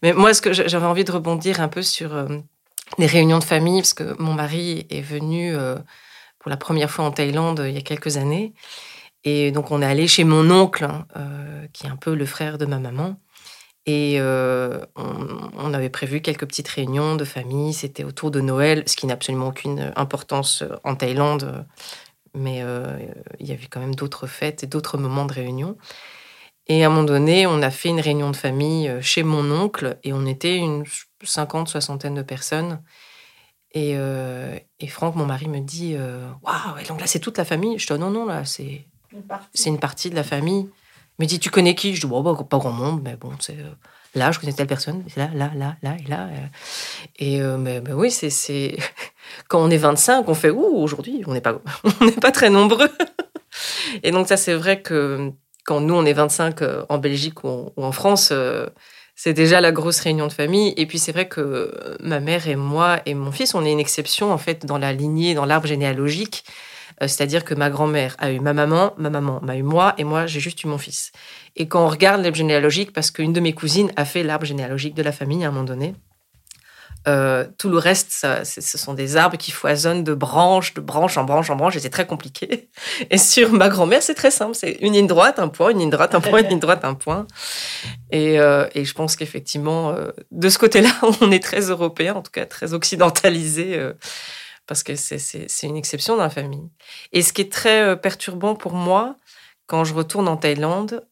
Mais 0.02 0.12
moi, 0.12 0.34
ce 0.34 0.42
que 0.42 0.52
j'avais 0.52 0.86
envie 0.86 1.04
de 1.04 1.12
rebondir 1.12 1.60
un 1.60 1.68
peu 1.68 1.82
sur 1.82 2.26
les 2.98 3.06
réunions 3.06 3.38
de 3.38 3.44
famille, 3.44 3.80
parce 3.80 3.94
que 3.94 4.20
mon 4.20 4.32
mari 4.32 4.86
est 4.88 5.02
venu 5.02 5.54
pour 6.40 6.50
la 6.50 6.56
première 6.56 6.90
fois 6.90 7.04
en 7.04 7.12
Thaïlande 7.12 7.62
il 7.64 7.74
y 7.74 7.78
a 7.78 7.82
quelques 7.82 8.16
années. 8.16 8.52
Et 9.24 9.52
donc, 9.52 9.70
on 9.70 9.82
est 9.82 9.86
allé 9.86 10.08
chez 10.08 10.24
mon 10.24 10.50
oncle, 10.50 10.84
hein, 10.84 11.06
euh, 11.16 11.66
qui 11.72 11.86
est 11.86 11.90
un 11.90 11.96
peu 11.96 12.14
le 12.14 12.26
frère 12.26 12.58
de 12.58 12.66
ma 12.66 12.78
maman. 12.78 13.16
Et 13.86 14.16
euh, 14.18 14.80
on, 14.96 15.74
avait 15.74 15.90
prévu 15.90 16.20
quelques 16.20 16.46
petites 16.46 16.68
réunions 16.68 17.16
de 17.16 17.24
famille. 17.24 17.72
C'était 17.72 18.04
autour 18.04 18.30
de 18.30 18.40
Noël, 18.40 18.84
ce 18.86 18.96
qui 18.96 19.06
n'a 19.06 19.14
absolument 19.14 19.48
aucune 19.48 19.92
importance 19.96 20.64
en 20.84 20.94
Thaïlande. 20.94 21.66
Mais 22.34 22.62
euh, 22.62 22.98
il 23.40 23.48
y 23.48 23.52
avait 23.52 23.66
quand 23.66 23.80
même 23.80 23.94
d'autres 23.94 24.26
fêtes 24.26 24.62
et 24.62 24.66
d'autres 24.66 24.96
moments 24.98 25.26
de 25.26 25.32
réunion. 25.32 25.76
Et 26.66 26.84
à 26.84 26.86
un 26.86 26.90
moment 26.90 27.04
donné, 27.04 27.46
on 27.46 27.62
a 27.62 27.70
fait 27.70 27.88
une 27.88 28.00
réunion 28.00 28.30
de 28.30 28.36
famille 28.36 28.90
chez 29.00 29.22
mon 29.22 29.50
oncle 29.50 29.98
et 30.04 30.12
on 30.12 30.24
était 30.24 30.56
une 30.56 30.84
cinquante, 31.24 31.68
soixantaine 31.68 32.14
de 32.14 32.22
personnes. 32.22 32.80
Et, 33.72 33.92
euh, 33.94 34.58
et, 34.80 34.88
Franck, 34.88 35.14
mon 35.14 35.26
mari, 35.26 35.48
me 35.48 35.60
dit 35.60 35.94
euh, 35.96 36.28
Waouh, 36.42 36.84
donc 36.88 37.00
là, 37.00 37.06
c'est 37.06 37.20
toute 37.20 37.38
la 37.38 37.44
famille 37.44 37.78
Je 37.78 37.86
dis 37.86 37.92
oh, 37.92 37.98
Non, 37.98 38.10
non, 38.10 38.26
là, 38.26 38.44
c'est 38.44 38.84
une, 39.12 39.78
partie 39.78 40.10
de 40.10 40.16
la 40.16 40.24
famille. 40.24 40.68
Il 41.18 41.22
me 41.22 41.26
dit 41.26 41.38
Tu 41.38 41.50
connais 41.50 41.74
qui? 41.74 41.94
Je 41.94 42.00
dis 42.00 42.06
bon, 42.06 42.20
bah, 42.22 42.36
Pas 42.48 42.58
grand 42.58 42.72
monde, 42.72 43.00
mais 43.04 43.16
bon, 43.16 43.30
c'est. 43.38 43.58
Euh, 43.58 43.70
là, 44.16 44.32
je 44.32 44.40
connais 44.40 44.52
telle 44.52 44.66
personne, 44.66 45.04
là, 45.16 45.30
là, 45.34 45.52
là, 45.54 45.76
là 45.82 45.96
et 46.04 46.08
là. 46.08 46.28
Et 47.20 47.40
mais, 47.58 47.80
oui, 47.92 48.10
c'est 48.10 48.76
quand 49.48 49.62
on 49.62 49.70
est 49.70 49.76
25, 49.76 50.28
on 50.28 50.34
fait 50.34 50.50
Ouh, 50.50 50.82
aujourd'hui, 50.82 51.22
on 51.26 51.32
n'est 51.32 51.40
pas, 51.40 51.60
on 52.00 52.10
pas 52.10 52.32
très 52.32 52.50
nombreux. 52.50 52.90
et 54.02 54.10
donc, 54.10 54.26
ça, 54.26 54.36
c'est 54.36 54.54
vrai 54.54 54.82
que 54.82 55.30
quand 55.64 55.80
nous, 55.80 55.94
on 55.94 56.04
est 56.04 56.12
25 56.12 56.60
en 56.88 56.98
Belgique 56.98 57.44
ou 57.44 57.70
en, 57.76 57.92
France, 57.92 58.32
c'est 59.22 59.34
déjà 59.34 59.60
la 59.60 59.70
grosse 59.70 60.00
réunion 60.00 60.28
de 60.28 60.32
famille. 60.32 60.72
Et 60.78 60.86
puis 60.86 60.98
c'est 60.98 61.12
vrai 61.12 61.28
que 61.28 61.70
ma 62.00 62.20
mère 62.20 62.48
et 62.48 62.56
moi 62.56 63.02
et 63.04 63.12
mon 63.12 63.32
fils, 63.32 63.54
on 63.54 63.66
est 63.66 63.70
une 63.70 63.78
exception 63.78 64.32
en 64.32 64.38
fait 64.38 64.64
dans 64.64 64.78
la 64.78 64.94
lignée, 64.94 65.34
dans 65.34 65.44
l'arbre 65.44 65.66
généalogique. 65.66 66.42
C'est-à-dire 67.02 67.44
que 67.44 67.52
ma 67.52 67.68
grand-mère 67.68 68.16
a 68.18 68.32
eu 68.32 68.40
ma 68.40 68.54
maman, 68.54 68.94
ma 68.96 69.10
maman 69.10 69.38
m'a 69.42 69.56
eu 69.58 69.62
moi, 69.62 69.92
et 69.98 70.04
moi, 70.04 70.26
j'ai 70.26 70.40
juste 70.40 70.64
eu 70.64 70.68
mon 70.68 70.78
fils. 70.78 71.12
Et 71.56 71.68
quand 71.68 71.84
on 71.84 71.88
regarde 71.88 72.22
l'arbre 72.22 72.36
généalogique, 72.36 72.94
parce 72.94 73.10
qu'une 73.10 73.34
de 73.34 73.40
mes 73.40 73.52
cousines 73.52 73.92
a 73.96 74.06
fait 74.06 74.22
l'arbre 74.22 74.46
généalogique 74.46 74.94
de 74.94 75.02
la 75.02 75.12
famille 75.12 75.44
à 75.44 75.48
un 75.48 75.50
moment 75.50 75.64
donné, 75.64 75.94
euh, 77.08 77.46
tout 77.56 77.70
le 77.70 77.78
reste, 77.78 78.10
ce 78.44 78.78
sont 78.78 78.92
des 78.92 79.16
arbres 79.16 79.38
qui 79.38 79.50
foisonnent 79.50 80.04
de 80.04 80.12
branches, 80.12 80.74
de 80.74 80.80
branche 80.80 81.16
en 81.16 81.24
branche 81.24 81.48
en 81.48 81.56
branche, 81.56 81.76
et 81.76 81.80
c'est 81.80 81.90
très 81.90 82.06
compliqué. 82.06 82.68
Et 83.10 83.16
sur 83.16 83.52
ma 83.52 83.68
grand-mère, 83.68 84.02
c'est 84.02 84.14
très 84.14 84.30
simple, 84.30 84.54
c'est 84.54 84.72
une 84.80 84.92
ligne 84.92 85.06
droite, 85.06 85.38
un 85.38 85.48
point, 85.48 85.70
une 85.70 85.78
ligne 85.78 85.90
droite, 85.90 86.14
un 86.14 86.20
point, 86.20 86.40
une 86.40 86.48
ligne 86.48 86.60
droite, 86.60 86.84
un 86.84 86.94
point. 86.94 87.26
Et, 88.10 88.38
euh, 88.38 88.66
et 88.74 88.84
je 88.84 88.92
pense 88.92 89.16
qu'effectivement, 89.16 89.90
euh, 89.90 90.10
de 90.30 90.48
ce 90.50 90.58
côté-là, 90.58 90.90
on 91.22 91.30
est 91.30 91.42
très 91.42 91.70
européen, 91.70 92.14
en 92.14 92.22
tout 92.22 92.32
cas 92.32 92.44
très 92.44 92.74
occidentalisé, 92.74 93.80
parce 94.66 94.82
que 94.82 94.94
c'est 94.94 95.48
une 95.62 95.76
exception 95.76 96.16
dans 96.16 96.22
la 96.22 96.30
famille. 96.30 96.68
Et 97.12 97.22
ce 97.22 97.32
qui 97.32 97.40
est 97.40 97.52
très 97.52 97.98
perturbant 97.98 98.54
pour 98.54 98.74
moi, 98.74 99.16
quand 99.66 99.84
je 99.84 99.94
retourne 99.94 100.28
en 100.28 100.36
Thaïlande, 100.36 101.02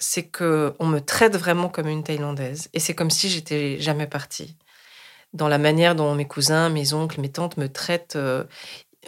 c'est 0.00 0.24
que 0.24 0.74
on 0.80 0.86
me 0.86 0.98
traite 0.98 1.36
vraiment 1.36 1.68
comme 1.68 1.86
une 1.86 2.02
Thaïlandaise, 2.02 2.68
et 2.72 2.80
c'est 2.80 2.94
comme 2.94 3.10
si 3.10 3.28
j'étais 3.28 3.78
jamais 3.78 4.08
partie 4.08 4.56
dans 5.32 5.48
la 5.48 5.58
manière 5.58 5.94
dont 5.94 6.14
mes 6.14 6.26
cousins, 6.26 6.68
mes 6.68 6.92
oncles, 6.92 7.20
mes 7.20 7.30
tantes 7.30 7.56
me 7.56 7.68
traitent. 7.68 8.16
Euh, 8.16 8.44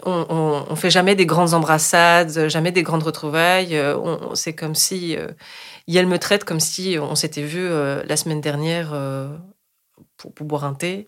on, 0.04 0.64
on, 0.68 0.76
fait 0.76 0.90
jamais 0.90 1.14
des 1.14 1.26
grandes 1.26 1.54
embrassades, 1.54 2.48
jamais 2.48 2.72
des 2.72 2.82
grandes 2.82 3.04
retrouvailles. 3.04 3.76
Euh, 3.76 4.34
c'est 4.34 4.54
comme 4.54 4.74
si 4.74 5.16
euh, 5.16 5.28
elle 5.88 6.06
me 6.06 6.18
traite 6.18 6.44
comme 6.44 6.60
si 6.60 6.96
on 7.00 7.14
s'était 7.14 7.42
vu 7.42 7.68
la 7.68 8.16
semaine 8.16 8.40
dernière 8.40 8.92
pour, 10.16 10.32
boire 10.40 10.64
un 10.64 10.74
thé. 10.74 11.06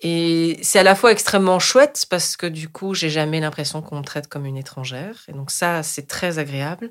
Et 0.00 0.58
c'est 0.62 0.78
à 0.78 0.82
la 0.82 0.94
fois 0.94 1.12
extrêmement 1.12 1.58
chouette 1.58 2.04
parce 2.10 2.36
que 2.36 2.46
du 2.46 2.68
coup, 2.68 2.94
j'ai 2.94 3.08
jamais 3.08 3.40
l'impression 3.40 3.80
qu'on 3.80 3.98
me 3.98 4.04
traite 4.04 4.28
comme 4.28 4.44
une 4.44 4.58
étrangère. 4.58 5.24
Et 5.28 5.32
donc 5.32 5.50
ça, 5.50 5.82
c'est 5.82 6.06
très 6.06 6.38
agréable. 6.38 6.90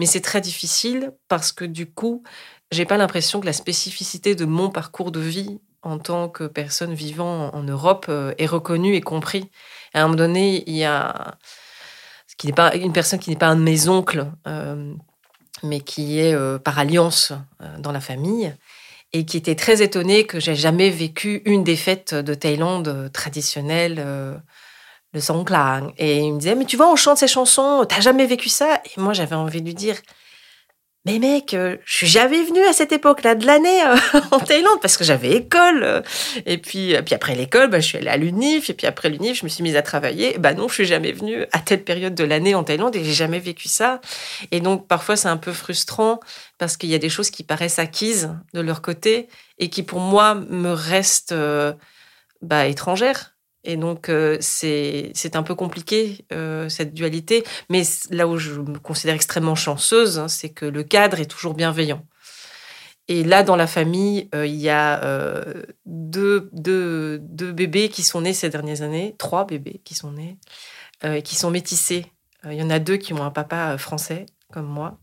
Mais 0.00 0.06
c'est 0.06 0.22
très 0.22 0.40
difficile 0.40 1.12
parce 1.28 1.52
que 1.52 1.64
du 1.66 1.86
coup, 1.86 2.22
j'ai 2.72 2.86
pas 2.86 2.96
l'impression 2.96 3.40
que 3.40 3.46
la 3.46 3.52
spécificité 3.52 4.34
de 4.34 4.46
mon 4.46 4.70
parcours 4.70 5.12
de 5.12 5.20
vie 5.20 5.60
en 5.84 5.98
tant 5.98 6.28
que 6.28 6.44
personne 6.44 6.94
vivant 6.94 7.50
en 7.54 7.62
Europe 7.62 8.06
euh, 8.08 8.34
est 8.38 8.46
reconnu 8.46 8.94
et 8.94 9.00
compris. 9.00 9.50
À 9.92 10.00
un 10.00 10.02
moment 10.04 10.16
donné, 10.16 10.64
il 10.66 10.74
y 10.74 10.84
a 10.84 11.36
qui 12.36 12.48
n'est 12.48 12.52
pas 12.52 12.74
une 12.74 12.92
personne 12.92 13.20
qui 13.20 13.30
n'est 13.30 13.36
pas 13.36 13.46
un 13.46 13.56
de 13.56 13.62
mes 13.62 13.88
oncles, 13.88 14.26
euh, 14.48 14.92
mais 15.62 15.80
qui 15.80 16.18
est 16.18 16.34
euh, 16.34 16.58
par 16.58 16.80
alliance 16.80 17.32
dans 17.78 17.92
la 17.92 18.00
famille, 18.00 18.52
et 19.12 19.24
qui 19.24 19.36
était 19.36 19.54
très 19.54 19.82
étonné 19.82 20.26
que 20.26 20.40
j'ai 20.40 20.56
jamais 20.56 20.90
vécu 20.90 21.42
une 21.44 21.62
des 21.62 21.76
fêtes 21.76 22.12
de 22.12 22.34
Thaïlande 22.34 23.10
traditionnelle, 23.12 24.04
le 25.12 25.20
Songklang. 25.20 25.92
Et 25.96 26.18
il 26.18 26.32
me 26.32 26.38
disait, 26.40 26.56
mais 26.56 26.64
tu 26.64 26.76
vois, 26.76 26.90
on 26.90 26.96
chante 26.96 27.18
ces 27.18 27.28
chansons, 27.28 27.86
t'as 27.88 28.00
jamais 28.00 28.26
vécu 28.26 28.48
ça? 28.48 28.80
Et 28.84 29.00
moi, 29.00 29.12
j'avais 29.12 29.36
envie 29.36 29.60
de 29.60 29.66
lui 29.66 29.74
dire, 29.74 29.94
mais 31.06 31.18
mec, 31.18 31.52
euh, 31.52 31.76
je 31.84 31.98
suis 31.98 32.06
jamais 32.06 32.42
venue 32.42 32.64
à 32.64 32.72
cette 32.72 32.90
époque-là 32.90 33.34
de 33.34 33.44
l'année 33.44 33.82
euh, 33.84 33.96
en 34.30 34.38
Thaïlande 34.38 34.80
parce 34.80 34.96
que 34.96 35.04
j'avais 35.04 35.32
école. 35.32 35.82
Euh. 35.82 36.00
et 36.46 36.56
puis, 36.56 36.96
puis 37.04 37.14
après 37.14 37.34
l'école, 37.34 37.68
bah, 37.68 37.80
je 37.80 37.86
suis 37.86 37.98
allée 37.98 38.08
à 38.08 38.16
l'UNIF. 38.16 38.70
Et 38.70 38.74
puis 38.74 38.86
après 38.86 39.10
l'UNIF, 39.10 39.40
je 39.40 39.44
me 39.44 39.50
suis 39.50 39.62
mise 39.62 39.76
à 39.76 39.82
travailler. 39.82 40.38
Bah 40.38 40.54
non, 40.54 40.66
je 40.66 40.74
suis 40.74 40.86
jamais 40.86 41.12
venue 41.12 41.44
à 41.52 41.58
telle 41.58 41.84
période 41.84 42.14
de 42.14 42.24
l'année 42.24 42.54
en 42.54 42.64
Thaïlande 42.64 42.96
et 42.96 43.04
j'ai 43.04 43.12
jamais 43.12 43.38
vécu 43.38 43.68
ça. 43.68 44.00
Et 44.50 44.60
donc 44.60 44.88
parfois 44.88 45.16
c'est 45.16 45.28
un 45.28 45.36
peu 45.36 45.52
frustrant 45.52 46.20
parce 46.56 46.78
qu'il 46.78 46.88
y 46.88 46.94
a 46.94 46.98
des 46.98 47.10
choses 47.10 47.28
qui 47.28 47.42
paraissent 47.42 47.78
acquises 47.78 48.30
de 48.54 48.60
leur 48.60 48.80
côté 48.80 49.28
et 49.58 49.68
qui 49.68 49.82
pour 49.82 50.00
moi 50.00 50.34
me 50.34 50.72
restent 50.72 51.34
bah, 52.40 52.66
étrangères. 52.66 53.33
Et 53.64 53.76
donc, 53.76 54.10
euh, 54.10 54.36
c'est 54.40 55.36
un 55.36 55.42
peu 55.42 55.54
compliqué, 55.54 56.26
euh, 56.32 56.68
cette 56.68 56.92
dualité. 56.92 57.44
Mais 57.70 57.82
là 58.10 58.28
où 58.28 58.36
je 58.36 58.60
me 58.60 58.78
considère 58.78 59.14
extrêmement 59.14 59.54
chanceuse, 59.54 60.18
hein, 60.18 60.28
c'est 60.28 60.50
que 60.50 60.66
le 60.66 60.82
cadre 60.84 61.18
est 61.18 61.26
toujours 61.26 61.54
bienveillant. 61.54 62.06
Et 63.08 63.24
là, 63.24 63.42
dans 63.42 63.56
la 63.56 63.66
famille, 63.66 64.28
euh, 64.34 64.46
il 64.46 64.56
y 64.56 64.68
a 64.68 65.00
deux, 65.86 66.50
deux, 66.52 67.18
deux, 67.20 67.52
bébés 67.52 67.88
qui 67.88 68.02
sont 68.02 68.20
nés 68.20 68.34
ces 68.34 68.50
dernières 68.50 68.82
années, 68.82 69.14
trois 69.18 69.46
bébés 69.46 69.80
qui 69.84 69.94
sont 69.94 70.12
nés, 70.12 70.38
qui 71.22 71.34
sont 71.34 71.50
métissés. 71.50 72.06
Il 72.44 72.54
y 72.54 72.62
en 72.62 72.70
a 72.70 72.78
deux 72.78 72.96
qui 72.96 73.12
ont 73.12 73.22
un 73.22 73.30
papa 73.30 73.76
français, 73.78 74.26
comme 74.52 74.66
moi, 74.66 74.98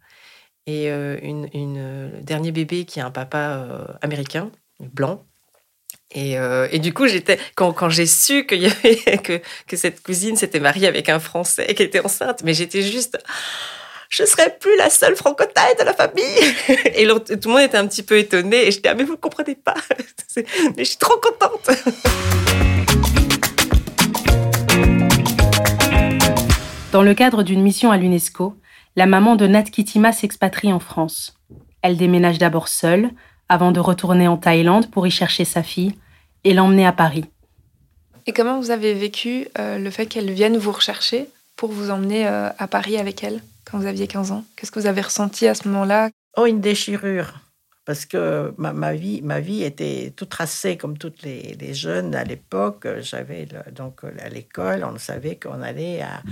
et 0.66 0.90
une, 0.90 1.48
le 1.54 2.22
dernier 2.22 2.52
bébé 2.52 2.86
qui 2.86 3.00
a 3.00 3.06
un 3.06 3.12
papa 3.12 3.98
américain, 4.02 4.52
blanc. 4.80 5.24
Euh, 6.18 6.68
et, 6.72 6.80
du 6.80 6.94
coup, 6.94 7.08
j'étais 7.08 7.40
quand, 7.56 7.90
j'ai 7.90 8.06
su 8.06 8.46
que, 8.48 9.42
cette 9.74 10.04
cousine 10.04 10.36
s'était 10.36 10.60
mariée 10.60 10.88
avec 10.88 11.10
un 11.10 11.20
Français 11.20 11.66
et 11.68 11.76
qu'elle 11.76 11.88
était 11.88 12.04
enceinte, 12.04 12.42
mais 12.44 12.54
j'étais 12.54 12.82
juste, 12.82 13.18
je 14.10 14.26
serais 14.26 14.58
plus 14.60 14.76
la 14.78 14.90
seule 14.90 15.16
francotaille 15.16 15.76
de 15.80 15.84
la 15.84 15.94
famille. 15.94 16.24
Et 16.96 17.08
tout 17.08 17.50
le 17.50 17.54
monde 17.54 17.62
était 17.62 17.78
un 17.78 17.88
petit 17.88 18.04
peu 18.04 18.18
étonné 18.18 18.68
et 18.68 18.72
j'étais 18.72 18.90
ah 18.90 18.94
mais 18.94 19.04
vous 19.04 19.14
ne 19.14 19.18
comprenez 19.18 19.56
pas, 19.56 19.76
mais 20.36 20.44
je 20.80 20.84
suis 20.84 20.98
trop 20.98 21.20
contente. 21.20 21.70
Dans 26.92 27.04
le 27.04 27.14
cadre 27.14 27.44
d'une 27.44 27.62
mission 27.62 27.90
à 27.92 27.98
l'UNESCO, 27.98 28.58
la 28.98 29.06
maman 29.06 29.38
de 29.38 29.48
Nat 29.48 29.64
Kitima 29.64 30.12
s'expatrie 30.12 30.74
en 30.74 30.80
France. 30.80 31.38
Elle 31.82 31.96
déménage 31.96 32.38
d'abord 32.38 32.68
seule, 32.68 33.12
avant 33.52 33.74
de 33.74 33.82
retourner 33.82 34.30
en 34.30 34.38
Thaïlande 34.38 34.90
pour 34.90 35.06
y 35.06 35.12
chercher 35.12 35.44
sa 35.44 35.62
fille 35.62 35.94
et 36.46 36.54
l'emmener 36.54 36.86
à 36.88 36.94
Paris. 36.94 37.26
Et 38.26 38.32
comment 38.32 38.58
vous 38.58 38.72
avez 38.72 38.94
vécu 38.94 39.50
euh, 39.60 39.78
le 39.78 39.92
fait 39.92 40.06
qu'elle 40.06 40.32
vienne 40.32 40.58
vous 40.58 40.72
rechercher 40.72 41.28
pour 41.58 41.70
vous 41.70 41.90
emmener 41.90 42.26
euh, 42.26 42.48
à 42.58 42.68
Paris 42.68 42.98
avec 42.98 43.26
elle 43.26 43.44
quand 43.66 43.78
vous 43.78 43.88
aviez 43.88 44.08
15 44.08 44.32
ans? 44.32 44.46
Qu'est-ce 44.56 44.72
que 44.72 44.80
vous 44.80 44.88
avez 44.88 45.02
ressenti 45.02 45.50
à 45.50 45.54
ce 45.54 45.68
moment-là? 45.68 46.10
Oh, 46.38 46.46
une 46.46 46.62
déchirure. 46.62 47.42
Parce 47.84 48.06
que 48.06 48.54
ma, 48.58 48.94
vie, 48.94 49.22
ma 49.22 49.42
vie 49.42 49.64
était 49.64 50.14
tout 50.16 50.28
tracée 50.28 50.78
comme 50.78 50.98
toutes 50.98 51.22
les, 51.24 51.74
jeunes 51.74 52.16
à 52.16 52.24
l'époque. 52.24 52.88
J'avais 53.02 53.50
donc 53.76 54.06
à 54.06 54.30
l'école, 54.30 54.86
on 54.86 54.98
savait 54.98 55.36
qu'on 55.36 55.62
allait 55.62 56.02
à, 56.02 56.20
euh, 56.20 56.32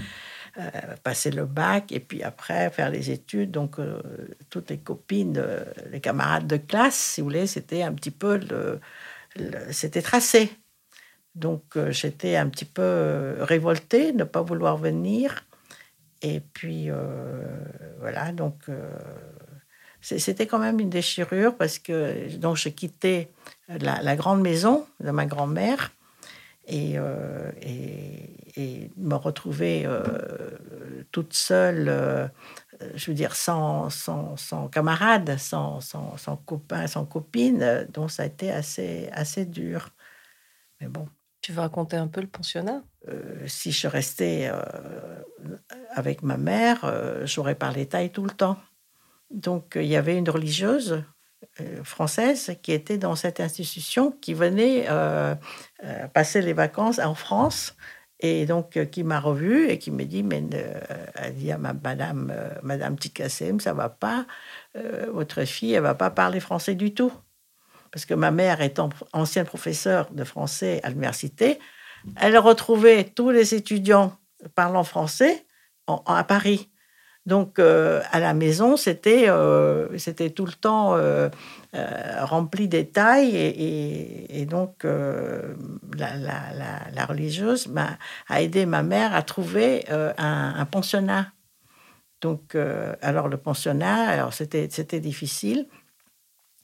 passer 1.03 1.31
le 1.31 1.45
bac 1.45 1.91
et 1.91 1.99
puis 1.99 2.23
après 2.23 2.69
faire 2.69 2.89
les 2.89 3.11
études. 3.11 3.51
Donc, 3.51 3.79
euh, 3.79 4.01
toutes 4.49 4.69
les 4.69 4.77
copines, 4.77 5.37
euh, 5.37 5.63
les 5.91 6.01
camarades 6.01 6.47
de 6.47 6.57
classe, 6.57 6.95
si 6.95 7.21
vous 7.21 7.25
voulez, 7.25 7.47
c'était 7.47 7.83
un 7.83 7.93
petit 7.93 8.11
peu 8.11 8.39
c'était 9.71 10.01
tracé. 10.01 10.51
Donc, 11.35 11.77
j'étais 11.89 12.35
un 12.35 12.49
petit 12.49 12.65
peu 12.65 13.35
révoltée 13.39 14.11
ne 14.11 14.23
pas 14.23 14.41
vouloir 14.41 14.77
venir. 14.77 15.45
Et 16.21 16.41
puis, 16.41 16.89
voilà, 17.99 18.31
donc 18.31 18.65
c'était 20.01 20.47
quand 20.47 20.59
même 20.59 20.79
une 20.79 20.89
déchirure 20.89 21.55
parce 21.55 21.77
que 21.77 22.35
donc 22.37 22.57
je 22.57 22.69
quittais 22.69 23.29
la 23.67 24.15
grande 24.15 24.41
maison 24.41 24.85
de 24.99 25.11
ma 25.11 25.25
grand-mère 25.25 25.91
et, 26.69 26.95
et, 27.61 28.35
et 28.55 28.91
me 28.97 29.15
retrouver 29.15 29.85
euh, 29.85 30.57
toute 31.11 31.33
seule, 31.33 31.87
euh, 31.89 32.27
je 32.95 33.11
veux 33.11 33.15
dire, 33.15 33.35
sans, 33.35 33.89
sans, 33.89 34.37
sans 34.37 34.67
camarade, 34.69 35.37
sans, 35.37 35.81
sans, 35.81 36.17
sans, 36.17 36.37
copain, 36.37 36.87
sans 36.87 37.05
copine, 37.05 37.87
donc 37.93 38.11
ça 38.11 38.23
a 38.23 38.25
été 38.27 38.51
assez, 38.51 39.09
assez 39.13 39.45
dur. 39.45 39.89
Mais 40.81 40.87
bon. 40.87 41.07
Tu 41.41 41.53
veux 41.53 41.61
raconter 41.61 41.95
un 41.95 42.07
peu 42.07 42.21
le 42.21 42.27
pensionnat? 42.27 42.83
Euh, 43.07 43.47
Si 43.47 43.71
je 43.71 43.87
restais 43.87 44.51
avec 45.91 46.21
ma 46.21 46.37
mère, 46.37 46.79
j'aurais 47.25 47.55
parlé 47.55 47.87
taille 47.87 48.11
tout 48.11 48.23
le 48.23 48.31
temps. 48.31 48.57
Donc 49.31 49.73
il 49.75 49.85
y 49.85 49.95
avait 49.95 50.17
une 50.17 50.29
religieuse 50.29 51.03
française 51.83 52.55
qui 52.61 52.71
était 52.71 52.97
dans 52.97 53.15
cette 53.15 53.39
institution, 53.39 54.11
qui 54.11 54.33
venait 54.33 54.87
passer 56.13 56.41
les 56.41 56.53
vacances 56.53 56.99
en 56.99 57.15
France 57.15 57.75
et 58.19 58.45
donc, 58.45 58.75
euh, 58.75 58.85
qui 58.85 59.03
m'a 59.03 59.19
revu 59.19 59.69
et 59.69 59.79
qui 59.79 59.91
me 59.91 60.03
dit, 60.03 60.23
mais 60.23 60.43
euh, 60.53 60.79
elle 61.15 61.35
dit 61.35 61.51
à 61.51 61.57
ma, 61.57 61.73
madame, 61.73 62.31
euh, 62.35 62.49
madame 62.63 62.97
Tikassem, 62.97 63.59
ça 63.59 63.73
va 63.73 63.89
pas, 63.89 64.25
votre 65.11 65.45
fille, 65.45 65.73
elle 65.73 65.81
va 65.81 65.95
pas 65.95 66.11
parler 66.11 66.39
français 66.39 66.75
du 66.75 66.93
tout. 66.93 67.11
Parce 67.91 68.05
que 68.05 68.13
ma 68.13 68.29
mère 68.29 68.61
étant 68.61 68.89
ancienne 69.13 69.45
professeure 69.45 70.11
de 70.11 70.23
français 70.23 70.79
à 70.83 70.89
l'université, 70.89 71.59
elle 72.17 72.37
retrouvait 72.37 73.03
tous 73.03 73.31
les 73.31 73.55
étudiants 73.55 74.15
parlant 74.53 74.83
français 74.83 75.45
à 75.87 76.23
Paris. 76.23 76.68
Donc, 77.29 77.59
euh, 77.59 78.01
à 78.11 78.19
la 78.19 78.33
maison, 78.33 78.75
c'était 78.75 79.29
euh, 79.29 79.95
c'était 79.99 80.31
tout 80.31 80.47
le 80.47 80.51
temps 80.51 80.95
euh, 80.95 81.29
rempli 82.21 82.67
des 82.67 82.87
tailles. 82.87 83.35
Et, 83.35 84.47
donc, 84.47 84.83
la, 84.83 87.05
religieuse 87.07 87.71
a 88.27 88.41
aidé 88.41 88.65
ma 88.65 88.81
mère 88.81 89.13
à 89.13 89.21
trouver 89.21 89.85
un, 90.17 90.65
pensionnat. 90.65 91.31
Donc, 92.21 92.57
alors, 93.01 93.27
le 93.27 93.37
pensionnat, 93.37 94.07
alors 94.07 94.33
c'était 94.33 94.99
difficile. 94.99 95.67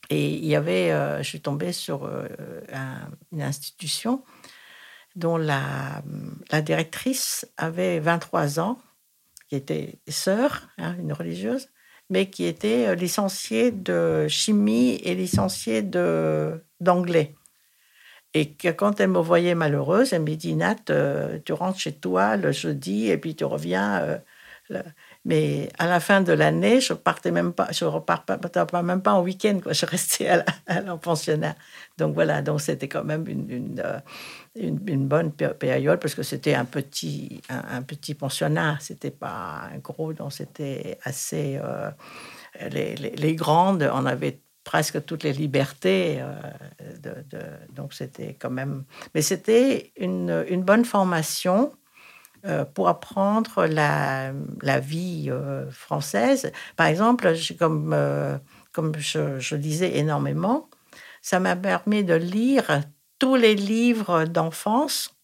Et 0.09 0.29
il 0.29 0.45
y 0.45 0.55
avait, 0.55 0.89
je 1.19 1.29
suis 1.29 1.41
tombée 1.41 1.73
sur 1.73 2.09
une 3.31 3.43
institution 3.43 4.23
dont 5.15 5.37
la 5.37 6.01
directrice 6.63 7.47
avait 7.55 7.99
23 7.99 8.59
ans 8.59 8.79
était 9.55 9.99
sœur, 10.07 10.69
hein, 10.77 10.95
une 10.99 11.13
religieuse, 11.13 11.69
mais 12.09 12.29
qui 12.29 12.45
était 12.45 12.95
licenciée 12.95 13.71
de 13.71 14.27
chimie 14.27 14.95
et 15.03 15.15
licenciée 15.15 15.81
d'anglais. 16.79 17.35
Et 18.33 18.51
que 18.53 18.69
quand 18.69 18.99
elle 18.99 19.09
me 19.09 19.19
voyait 19.19 19.55
malheureuse, 19.55 20.13
elle 20.13 20.21
me 20.23 20.35
dit 20.35 20.55
Nat, 20.55 20.75
tu 21.45 21.53
rentres 21.53 21.79
chez 21.79 21.93
toi 21.93 22.37
le 22.37 22.51
jeudi 22.51 23.09
et 23.09 23.17
puis 23.17 23.35
tu 23.35 23.45
reviens. 23.45 24.21
Mais 25.25 25.69
à 25.79 25.87
la 25.87 25.99
fin 25.99 26.21
de 26.21 26.31
l'année, 26.31 26.79
je 26.79 26.93
partais 26.93 27.31
même 27.31 27.51
pas, 27.51 27.67
je 27.71 27.83
repars 27.83 28.23
pas, 28.23 28.83
même 28.83 29.01
pas 29.01 29.13
en 29.13 29.23
week-end, 29.23 29.59
quoi. 29.61 29.73
Je 29.85 29.87
restais 29.87 30.27
à 30.29 30.45
la, 30.67 30.97
pensionnaire. 30.97 31.55
Donc 31.97 32.13
voilà, 32.13 32.43
donc 32.43 32.61
c'était 32.61 32.87
quand 32.87 33.03
même 33.03 33.27
une, 33.27 33.49
une, 33.49 33.83
euh, 33.83 34.97
bonne 34.97 35.31
période 35.31 35.99
parce 35.99 36.13
que 36.13 36.21
c'était 36.21 36.53
un 36.53 36.65
petit, 36.65 37.41
un, 37.49 37.81
petit 37.81 38.13
pensionnat. 38.13 38.77
C'était 38.79 39.09
pas 39.09 39.69
un 39.73 39.79
gros, 39.79 40.13
donc 40.13 40.31
c'était 40.31 40.99
assez. 41.03 41.59
Euh, 41.61 41.89
les, 42.71 42.95
les, 42.95 43.35
grandes, 43.35 43.89
on 43.93 44.05
avait 44.05 44.39
presque 44.63 45.03
toutes 45.05 45.23
les 45.23 45.33
libertés. 45.33 46.19
Euh, 46.21 47.17
donc 47.73 47.93
c'était 47.93 48.35
quand 48.35 48.51
même. 48.51 48.83
Mais 49.15 49.23
c'était 49.23 49.91
une, 49.97 50.45
une 50.49 50.61
bonne 50.61 50.85
formation 50.85 51.71
pour 52.73 52.87
apprendre 52.89 53.65
la, 53.65 54.31
vie 54.79 55.29
euh, 55.29 55.69
française. 55.71 56.51
Par 56.75 56.87
exemple, 56.87 57.33
comme, 57.57 57.91
euh, 57.93 58.37
comme 58.71 58.93
je, 58.97 59.39
je, 59.39 59.55
lisais 59.55 59.97
énormément, 59.97 60.69
ça 61.21 61.39
m'a 61.39 61.55
permis 61.55 62.03
de 62.03 62.13
lire 62.13 62.81
tous 63.17 63.35
les 63.35 63.55
livres 63.55 64.25
d'enfance 64.25 65.15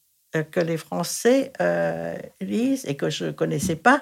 que 0.52 0.62
les 0.62 0.78
Français 0.78 1.52
lisent 2.40 2.86
et 2.86 2.96
que 2.96 3.10
je 3.10 3.26
ne 3.26 3.32
connaissais 3.32 3.76
pas. 3.76 4.02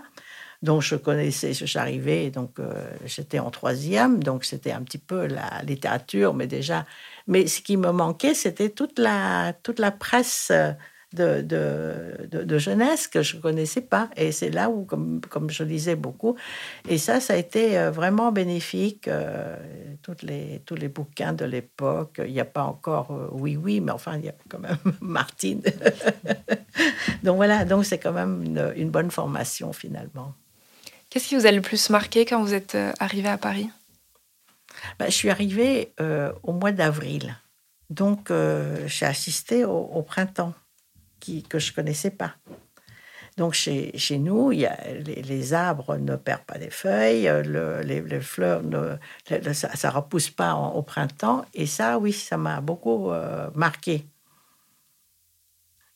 Donc, 0.61 0.83
je 0.83 0.95
connaissais, 0.95 1.53
j'arrivais, 1.53 2.29
donc 2.29 2.59
j'étais 3.05 3.39
en 3.39 3.49
troisième, 3.49 4.21
donc 4.21 4.45
c'était 4.45 4.71
un 4.71 4.83
petit 4.83 4.99
peu 4.99 5.25
la 5.25 5.63
littérature, 5.63 6.35
mais 6.35 6.45
déjà. 6.45 6.85
Mais 7.25 7.47
ce 7.47 7.61
qui 7.61 7.77
me 7.77 7.91
manquait, 7.91 8.35
c'était 8.35 8.69
toute 8.69 8.99
la, 8.99 9.53
toute 9.63 9.79
la 9.79 9.91
presse 9.91 10.51
de, 11.13 11.41
de, 11.41 12.43
de, 12.43 12.57
jeunesse 12.59 13.07
que 13.07 13.23
je 13.23 13.37
ne 13.37 13.41
connaissais 13.41 13.81
pas. 13.81 14.09
Et 14.15 14.31
c'est 14.31 14.51
là 14.51 14.69
où, 14.69 14.85
comme, 14.85 15.21
comme, 15.21 15.49
je 15.49 15.63
lisais 15.63 15.95
beaucoup, 15.95 16.35
et 16.87 16.97
ça, 16.97 17.19
ça 17.19 17.33
a 17.33 17.35
été 17.35 17.77
euh, 17.77 17.91
vraiment 17.91 18.31
bénéfique. 18.31 19.07
Euh, 19.07 19.55
toutes 20.03 20.21
les, 20.21 20.61
tous 20.65 20.75
les 20.75 20.87
bouquins 20.87 21.33
de 21.33 21.45
l'époque, 21.45 22.21
il 22.25 22.31
n'y 22.31 22.39
a 22.39 22.45
pas 22.45 22.63
encore 22.63 23.11
euh, 23.11 23.27
Oui, 23.31 23.57
oui, 23.57 23.81
mais 23.81 23.91
enfin, 23.91 24.17
il 24.17 24.25
y 24.25 24.29
a 24.29 24.35
quand 24.49 24.59
même 24.59 24.77
Martine. 25.01 25.61
donc 27.23 27.37
voilà, 27.37 27.65
donc 27.65 27.85
c'est 27.85 27.99
quand 27.99 28.13
même 28.13 28.43
une, 28.43 28.73
une, 28.75 28.89
bonne 28.91 29.09
formation 29.09 29.73
finalement. 29.73 30.33
Qu'est-ce 31.09 31.27
qui 31.27 31.35
vous 31.35 31.47
a 31.47 31.51
le 31.51 31.61
plus 31.61 31.89
marqué 31.89 32.23
quand 32.25 32.43
vous 32.43 32.53
êtes 32.53 32.77
arrivé 32.99 33.29
à 33.29 33.37
Paris? 33.39 33.69
Ben, 34.99 35.05
Je 35.07 35.15
suis 35.15 35.31
arrivée 35.31 35.91
au 36.43 36.53
mois 36.53 36.71
d'avril. 36.71 37.35
Donc, 37.89 38.31
j'ai 38.85 39.07
assisté 39.07 39.65
au 39.65 40.03
printemps 40.03 40.53
que 41.47 41.59
je 41.59 41.73
connaissais 41.73 42.11
pas. 42.11 42.35
Donc 43.37 43.53
chez, 43.53 43.97
chez 43.97 44.17
nous, 44.17 44.51
y 44.51 44.65
a, 44.65 44.77
les, 45.05 45.53
arbres 45.53 45.95
ne 45.95 46.17
perdent 46.17 46.43
pas 46.43 46.57
des 46.57 46.69
feuilles, 46.69 47.31
le, 47.45 47.81
les, 47.81 48.19
fleurs, 48.19 48.61
ne, 48.63 48.97
ça 49.53 49.69
ne 49.87 49.93
repousse 49.93 50.29
pas 50.29 50.55
au 50.55 50.81
printemps. 50.81 51.45
Et 51.53 51.65
ça, 51.65 51.99
oui, 51.99 52.11
ça 52.11 52.35
m'a 52.35 52.59
beaucoup 52.59 53.11
euh, 53.11 53.49
marqué. 53.55 54.05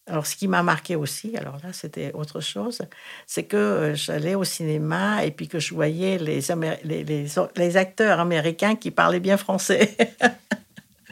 Alors 0.08 0.26
ce 0.26 0.36
qui 0.36 0.48
m'a 0.48 0.64
marqué 0.64 0.96
aussi, 0.96 1.36
alors 1.38 1.58
là 1.64 1.72
c'était 1.72 2.12
autre 2.14 2.42
chose, 2.42 2.82
c'est 3.26 3.44
que 3.44 3.56
euh, 3.56 3.96
j'allais 3.96 4.36
au 4.36 4.44
cinéma 4.44 5.24
et 5.24 5.32
puis 5.32 5.48
que 5.48 5.60
je 5.60 5.74
voyais 5.74 6.18
les, 6.18 6.42
les, 6.84 7.06
les, 7.06 7.28
les 7.56 7.78
acteurs 7.78 8.20
américains 8.20 8.76
qui 8.76 8.92
parlaient 8.92 9.22
bien 9.22 9.38
français. 9.38 9.96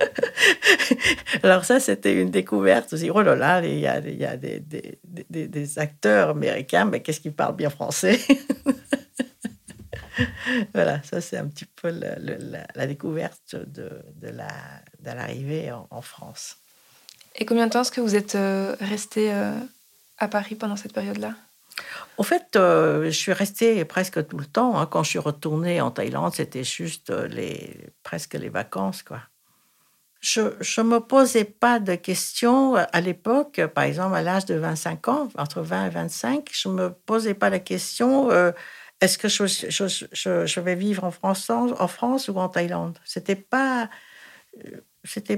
Alors 1.44 1.66
ça, 1.66 1.80
c'était 1.80 2.14
une 2.14 2.32
découverte 2.32 2.94
aussi. 2.94 3.10
Oh 3.10 3.22
là 3.22 3.36
là, 3.36 3.62
il 3.66 3.80
y 3.80 3.88
a, 3.88 4.00
il 4.00 4.18
y 4.18 4.26
a 4.26 4.38
des, 4.38 4.60
des, 4.60 5.00
des, 5.48 5.80
acteurs 5.80 6.30
américains, 6.30 6.86
mais 6.86 7.02
qu'est-ce 7.02 7.20
qu'ils 7.20 7.34
parlent 7.34 7.56
bien 7.56 7.70
français? 7.70 8.20
Voilà, 10.74 11.02
ça 11.04 11.22
c'est 11.22 11.38
un 11.38 11.48
petit 11.48 11.66
peu 11.66 11.90
la, 11.90 12.16
la, 12.76 12.88
découverte 12.88 13.56
de, 13.56 13.90
de 14.20 14.30
l'arrivée 15.06 15.72
en, 15.72 15.88
en, 15.90 16.02
France. 16.02 16.58
Et 17.36 17.46
combien 17.46 17.68
de 17.68 17.72
temps 17.72 17.82
est-ce 17.82 17.92
que 17.92 18.02
vous 18.02 18.16
êtes 18.16 18.36
euh, 18.36 18.76
resté 18.82 19.34
euh, 19.34 19.58
à 20.18 20.28
Paris 20.28 20.56
pendant 20.56 20.76
cette 20.76 20.94
période-là? 20.94 21.34
Au 22.18 22.24
fait, 22.24 22.56
euh, 22.56 23.06
je 23.06 23.12
suis 23.12 23.34
restée 23.34 23.84
presque 23.86 24.28
tout 24.28 24.38
le 24.38 24.46
temps. 24.46 24.78
Hein. 24.78 24.86
Quand 24.86 25.04
je 25.04 25.10
suis 25.12 25.20
retournée 25.20 25.82
en 25.82 25.90
Thaïlande, 25.90 26.36
c'était 26.36 26.66
juste 26.66 27.10
les, 27.10 27.78
presque 28.04 28.34
les 28.34 28.50
vacances, 28.50 29.02
quoi 29.02 29.22
je 30.22 30.42
ne 30.42 30.84
me 30.84 31.00
posais 31.00 31.46
pas 31.46 31.80
de 31.80 31.96
questions 31.96 32.76
à 32.76 33.02
l'époque, 33.02 33.60
par 33.74 33.86
exemple 33.86 34.16
à 34.16 34.22
l'âge 34.22 34.46
de 34.46 34.56
25 34.56 35.08
ans, 35.08 35.30
entre 35.36 35.62
20 35.62 35.88
et 35.88 35.90
25, 35.90 36.50
je 36.52 36.70
ne 36.70 36.74
me 36.74 36.90
posais 36.92 37.34
pas 37.34 37.50
la 37.50 37.60
question 37.60 38.30
euh, 38.30 38.52
est-ce 39.02 39.18
que 39.18 39.28
je, 39.28 40.60
vais 40.60 40.76
vivre 40.76 41.04
en 41.04 41.12
France, 41.12 42.28
ou 42.28 42.38
en 42.38 42.50
Thaïlande? 42.50 43.00
C'était 43.04 43.36
pas 43.36 43.90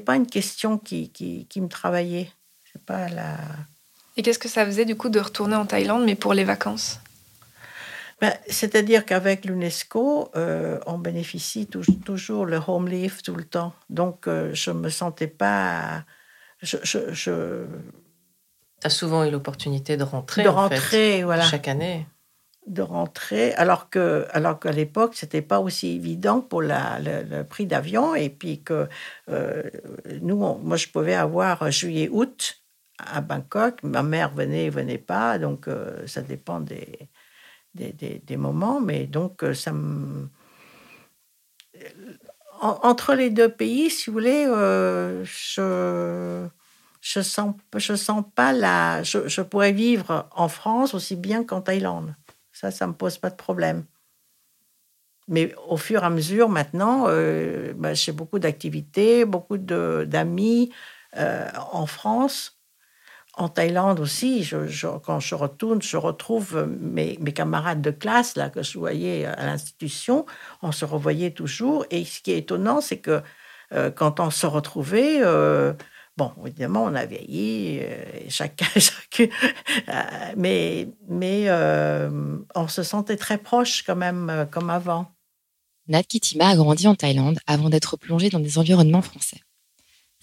pas 0.06 0.15
une 0.17 0.28
question 0.28 0.78
qui, 0.78 1.48
me 1.56 1.67
travaillait. 1.67 2.30
Pas. 2.86 3.08
Et 4.17 4.22
qu'est-ce 4.22 4.39
que 4.39 4.50
ça 4.50 4.65
faisait 4.65 4.84
du 4.84 4.98
coup 4.98 5.08
de 5.08 5.19
retourner 5.19 5.56
en 5.56 5.65
Thaïlande, 5.65 6.04
mais 6.04 6.15
pour 6.15 6.34
les 6.34 6.43
vacances? 6.43 7.00
Ben, 8.24 8.34
c'est-à-dire 8.48 9.06
qu'avec 9.06 9.44
l'UNESCO, 9.44 10.30
euh, 10.38 10.80
on 10.86 10.98
bénéficie 10.98 11.68
toujours 11.68 12.46
le 12.46 12.58
home 12.66 12.88
leave 12.88 13.22
tout 13.22 13.36
le 13.36 13.44
temps. 13.44 13.74
Donc, 13.90 14.30
euh, 14.30 14.54
je 14.54 14.72
ne 14.72 14.80
me 14.80 14.88
sentais 14.88 15.28
pas. 15.28 16.06
Je, 16.62 16.78
je, 16.84 17.66
Tu 18.80 18.88
as 18.88 18.90
souvent 18.90 19.26
eu 19.26 19.30
l'opportunité 19.30 19.98
de 19.98 20.06
rentrer. 20.06 20.42
De 20.42 20.48
rentrer, 20.48 21.26
voilà. 21.26 21.44
Chaque 21.44 21.68
année. 21.68 22.08
De 22.66 22.82
rentrer, 22.82 23.54
alors 23.56 23.90
que, 23.90 24.26
alors 24.32 24.58
qu'à 24.58 24.72
l'époque, 24.72 25.16
c'était 25.16 25.42
pas 25.42 25.60
aussi 25.60 25.90
évident 25.90 26.40
pour 26.40 26.62
la, 26.62 27.00
le, 27.02 27.44
prix 27.44 27.66
d'avion, 27.66 28.16
et 28.16 28.30
puis 28.30 28.64
que 28.64 28.88
euh, 29.28 29.64
nous, 30.22 30.38
moi, 30.38 30.78
je 30.78 30.88
pouvais 30.88 31.16
avoir 31.16 31.70
juillet-août 31.70 32.64
à 33.00 33.20
Bangkok. 33.20 33.84
Ma 33.84 34.02
mère 34.02 34.34
venait, 34.34 34.70
venait 34.70 34.98
pas, 34.98 35.38
donc 35.40 35.68
ça 36.06 36.22
dépend 36.22 36.62
des, 36.62 37.10
des, 37.74 38.38
moments, 38.38 38.80
mais 38.80 39.06
donc 39.06 39.44
euh, 39.44 39.54
ça 39.54 39.72
me... 39.72 40.30
entre 42.62 43.14
les 43.16 43.30
deux 43.30 43.50
pays, 43.50 43.90
si 43.90 44.10
vous 44.10 44.14
voulez, 44.14 44.46
euh, 44.48 45.24
je 45.26 46.48
je 47.02 47.20
sens 47.20 47.56
je 47.76 47.96
sens 47.96 48.24
pas 48.36 48.54
la 48.54 49.04
je, 49.04 49.42
pourrais 49.42 49.74
vivre 49.74 50.30
en 50.36 50.48
France 50.48 50.94
aussi 50.94 51.16
bien 51.16 51.44
qu'en 51.44 51.62
Thaïlande. 51.62 52.16
Ça, 52.52 52.72
ça 52.72 52.88
me 52.88 52.94
pose 52.94 53.18
pas 53.18 53.30
de 53.30 53.36
problème. 53.36 53.86
Mais 55.28 55.56
au 55.68 55.78
fur 55.78 56.04
et 56.04 56.06
à 56.06 56.10
mesure, 56.10 56.50
maintenant, 56.50 57.06
euh, 57.08 57.74
bah, 57.76 57.94
j'ai 57.94 58.12
beaucoup 58.12 58.40
d'activités, 58.40 59.26
beaucoup 59.26 59.58
d'amis 59.58 60.72
en 61.16 61.86
France 61.86 62.62
en 63.36 63.50
Thaïlande 63.50 64.00
aussi, 64.00 64.48
quand 65.04 65.19
je 65.19 65.36
retourne, 65.36 65.82
je 65.82 65.98
retrouve 65.98 66.67
mes, 66.80 67.17
mes, 67.19 67.32
camarades 67.32 67.82
de 67.82 67.89
classe 67.89 68.36
là 68.36 68.50
que 68.50 68.62
je 68.62 68.78
voyais 68.78 69.26
à 69.26 69.46
l'institution. 69.46 70.26
On 70.62 70.72
se 70.72 70.86
revoyait 70.86 71.32
toujours. 71.32 71.86
Et 71.89 72.06
ce 72.06 72.22
qui 72.22 72.32
est 72.32 72.38
étonnant, 72.38 72.80
c'est 72.80 73.00
que 73.00 73.22
euh, 73.74 73.91
quand 73.91 74.19
on 74.19 74.30
se 74.30 74.46
retrouvait, 74.46 75.17
euh, 75.22 75.74
bon, 76.15 76.32
évidemment, 76.46 76.84
on 76.84 76.93
a 76.93 77.06
vieilli, 77.06 77.80
euh, 77.82 77.96
chacun, 78.30 78.67
chacun, 78.76 79.28
mais, 80.38 80.89
mais 81.08 81.50
on 82.56 82.67
se 82.67 82.84
sentait 82.84 83.17
très 83.17 83.38
proche 83.38 83.84
quand 83.84 83.96
même, 83.96 84.48
comme 84.52 84.69
avant. 84.69 85.12
Nat 85.88 86.04
Kitima 86.04 86.50
a 86.50 86.56
grandi 86.56 86.88
en 86.88 86.96
Thaïlande 86.96 87.39
avant 87.48 87.69
d'être 87.69 87.98
plongée 87.98 88.30
dans 88.30 88.39
des 88.39 88.58
environnements 88.58 89.02
français. 89.02 89.41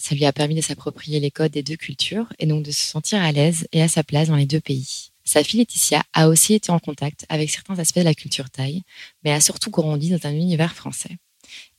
Ça 0.00 0.14
lui 0.14 0.24
a 0.24 0.32
permis 0.32 0.54
de 0.54 0.62
s'approprier 0.62 1.20
les 1.20 1.30
codes 1.30 1.52
des 1.52 1.62
deux 1.62 1.76
cultures 1.76 2.32
et 2.38 2.46
donc 2.46 2.62
de 2.62 2.70
se 2.70 2.86
sentir 2.86 3.20
à 3.20 3.32
l'aise 3.32 3.68
et 3.72 3.82
à 3.82 3.88
sa 3.88 4.02
place 4.02 4.28
dans 4.28 4.36
les 4.36 4.46
deux 4.46 4.58
pays. 4.58 5.10
Sa 5.24 5.44
fille 5.44 5.60
Laetitia 5.60 6.02
a 6.14 6.28
aussi 6.28 6.54
été 6.54 6.72
en 6.72 6.78
contact 6.78 7.26
avec 7.28 7.50
certains 7.50 7.78
aspects 7.78 7.98
de 7.98 8.04
la 8.04 8.14
culture 8.14 8.48
thaï, 8.48 8.82
mais 9.22 9.30
a 9.30 9.42
surtout 9.42 9.70
grandi 9.70 10.08
dans 10.08 10.26
un 10.26 10.32
univers 10.32 10.74
français. 10.74 11.18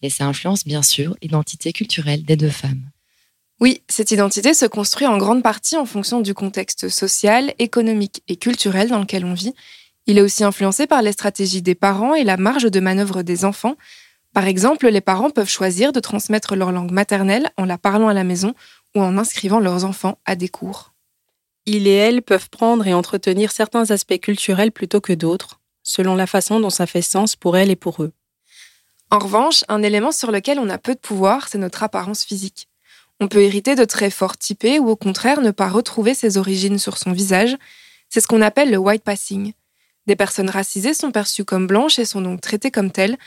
Et 0.04 0.12
ça 0.12 0.26
influence 0.26 0.66
bien 0.66 0.84
sûr 0.84 1.18
l'identité 1.24 1.74
culturelle 1.74 2.24
des 2.24 2.36
deux 2.36 2.52
femmes. 2.52 2.92
Oui, 3.60 3.82
cette 3.90 4.12
identité 4.12 4.54
se 4.54 4.68
construit 4.68 5.08
en 5.08 5.18
grande 5.18 5.42
partie 5.42 5.76
en 5.76 5.88
fonction 5.88 6.22
du 6.22 6.36
contexte 6.36 6.90
social, 6.90 7.56
économique 7.58 8.22
et 8.28 8.36
culturel 8.36 8.90
dans 8.90 9.00
lequel 9.00 9.26
on 9.26 9.34
vit. 9.34 9.56
Il 10.06 10.20
est 10.20 10.22
aussi 10.22 10.44
influencé 10.44 10.86
par 10.86 11.02
les 11.02 11.12
stratégies 11.12 11.64
des 11.64 11.76
parents 11.76 12.14
et 12.14 12.24
la 12.24 12.38
marge 12.38 12.70
de 12.70 12.80
manœuvre 12.80 13.24
des 13.24 13.46
enfants, 13.46 13.78
par 14.34 14.48
exemple, 14.48 14.88
les 14.88 15.02
parents 15.02 15.30
peuvent 15.30 15.50
choisir 15.50 15.92
de 15.92 16.00
transmettre 16.00 16.56
leur 16.56 16.72
langue 16.72 16.92
maternelle 16.92 17.52
en 17.58 17.66
la 17.66 17.78
parlant 17.78 18.08
à 18.08 18.14
la 18.14 18.24
maison 18.24 18.54
ou 18.96 19.02
en 19.02 19.18
inscrivant 19.18 19.60
leurs 19.60 19.84
enfants 19.84 20.20
à 20.26 20.36
des 20.36 20.48
cours. 20.48 20.94
Il 21.66 21.86
et 21.88 21.94
elle 21.94 22.22
peuvent 22.22 22.50
prendre 22.50 22.88
et 22.88 22.94
entretenir 22.94 23.52
certains 23.52 23.92
aspects 23.92 24.20
culturels 24.20 24.72
plutôt 24.72 25.02
que 25.02 25.14
d'autres, 25.14 25.60
selon 25.84 26.16
la 26.16 26.28
façon 26.28 26.60
dont 26.60 26.70
ça 26.70 26.88
fait 26.88 27.02
sens 27.02 27.36
pour 27.36 27.58
elle 27.58 27.70
et 27.70 27.76
pour 27.76 28.04
eux. 28.04 28.14
En 29.12 29.20
revanche, 29.20 29.66
un 29.68 29.84
élément 29.84 30.14
sur 30.14 30.32
lequel 30.32 30.58
on 30.58 30.70
a 30.70 30.78
peu 30.78 30.96
de 30.96 31.00
pouvoir, 31.00 31.50
c'est 31.50 31.58
notre 31.58 31.84
apparence 31.84 32.24
physique. 32.24 32.70
On 33.20 33.28
peut 33.28 33.44
hériter 33.44 33.76
de 33.76 33.84
traits 33.84 34.14
fort 34.14 34.38
typés 34.38 34.80
ou 34.80 34.90
au 34.90 34.96
contraire 34.96 35.42
ne 35.42 35.52
pas 35.52 35.68
retrouver 35.68 36.14
ses 36.14 36.38
origines 36.38 36.80
sur 36.80 36.98
son 36.98 37.12
visage. 37.12 37.58
C'est 38.10 38.22
ce 38.22 38.28
qu'on 38.28 38.42
appelle 38.42 38.72
le 38.72 38.78
white 38.78 39.04
passing. 39.04 39.54
Des 40.08 40.16
personnes 40.16 40.50
racisées 40.50 40.96
sont 40.96 41.12
perçues 41.12 41.46
comme 41.46 41.68
blanches 41.68 42.00
et 42.00 42.06
sont 42.06 42.22
donc 42.22 42.42
traitées 42.42 42.72
comme 42.72 42.90
telles. 42.90 43.18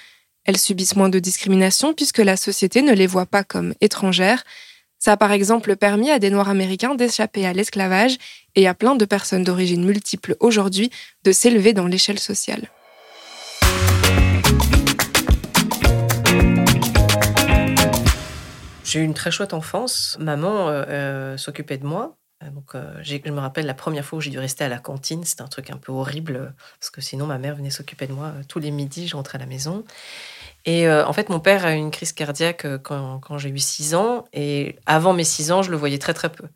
Elles 0.44 0.58
subissent 0.58 0.96
moins 0.96 1.08
de 1.08 1.18
discrimination 1.18 1.94
puisque 1.94 2.18
la 2.18 2.36
société 2.36 2.82
ne 2.82 2.92
les 2.92 3.06
voit 3.06 3.26
pas 3.26 3.44
comme 3.44 3.74
étrangères. 3.80 4.44
Ça 4.98 5.12
a 5.12 5.16
par 5.16 5.32
exemple 5.32 5.76
permis 5.76 6.10
à 6.10 6.18
des 6.18 6.30
Noirs 6.30 6.48
américains 6.48 6.94
d'échapper 6.94 7.46
à 7.46 7.52
l'esclavage 7.52 8.16
et 8.54 8.68
à 8.68 8.74
plein 8.74 8.94
de 8.94 9.04
personnes 9.04 9.44
d'origine 9.44 9.84
multiple 9.84 10.36
aujourd'hui 10.40 10.90
de 11.24 11.32
s'élever 11.32 11.72
dans 11.72 11.86
l'échelle 11.86 12.18
sociale. 12.18 12.68
J'ai 18.84 19.00
eu 19.00 19.04
une 19.04 19.14
très 19.14 19.30
chouette 19.30 19.54
enfance. 19.54 20.16
Maman 20.20 20.68
euh, 20.68 20.84
euh, 20.88 21.36
s'occupait 21.36 21.78
de 21.78 21.86
moi. 21.86 22.16
Euh, 22.42 22.50
donc, 22.50 22.76
je 23.02 23.30
me 23.30 23.40
rappelle 23.40 23.66
la 23.66 23.74
première 23.74 24.04
fois 24.04 24.18
où 24.18 24.20
j'ai 24.20 24.30
dû 24.30 24.38
rester 24.38 24.62
à 24.62 24.68
la 24.68 24.78
cantine. 24.78 25.24
C'était 25.24 25.42
un 25.42 25.48
truc 25.48 25.70
un 25.70 25.78
peu 25.78 25.90
horrible 25.90 26.54
parce 26.78 26.90
que 26.90 27.00
sinon 27.00 27.26
ma 27.26 27.38
mère 27.38 27.56
venait 27.56 27.70
s'occuper 27.70 28.06
de 28.06 28.12
moi 28.12 28.32
tous 28.46 28.58
les 28.58 28.70
midis. 28.70 29.08
Je 29.08 29.16
rentrais 29.16 29.36
à 29.36 29.40
la 29.40 29.46
maison. 29.46 29.84
Et 30.66 30.88
en 30.88 31.12
fait, 31.12 31.28
mon 31.28 31.40
père 31.40 31.66
a 31.66 31.74
eu 31.74 31.78
une 31.78 31.90
crise 31.90 32.12
cardiaque 32.12 32.66
quand, 32.82 33.20
quand 33.20 33.38
j'ai 33.38 33.50
eu 33.50 33.58
6 33.58 33.94
ans. 33.94 34.24
Et 34.32 34.76
avant 34.86 35.12
mes 35.12 35.24
6 35.24 35.52
ans, 35.52 35.62
je 35.62 35.70
le 35.70 35.76
voyais 35.76 35.98
très 35.98 36.14
très 36.14 36.32
peu. 36.32 36.48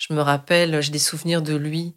Je 0.00 0.14
me 0.14 0.22
rappelle, 0.22 0.80
j'ai 0.80 0.90
des 0.90 0.98
souvenirs 0.98 1.42
de 1.42 1.54
lui 1.54 1.94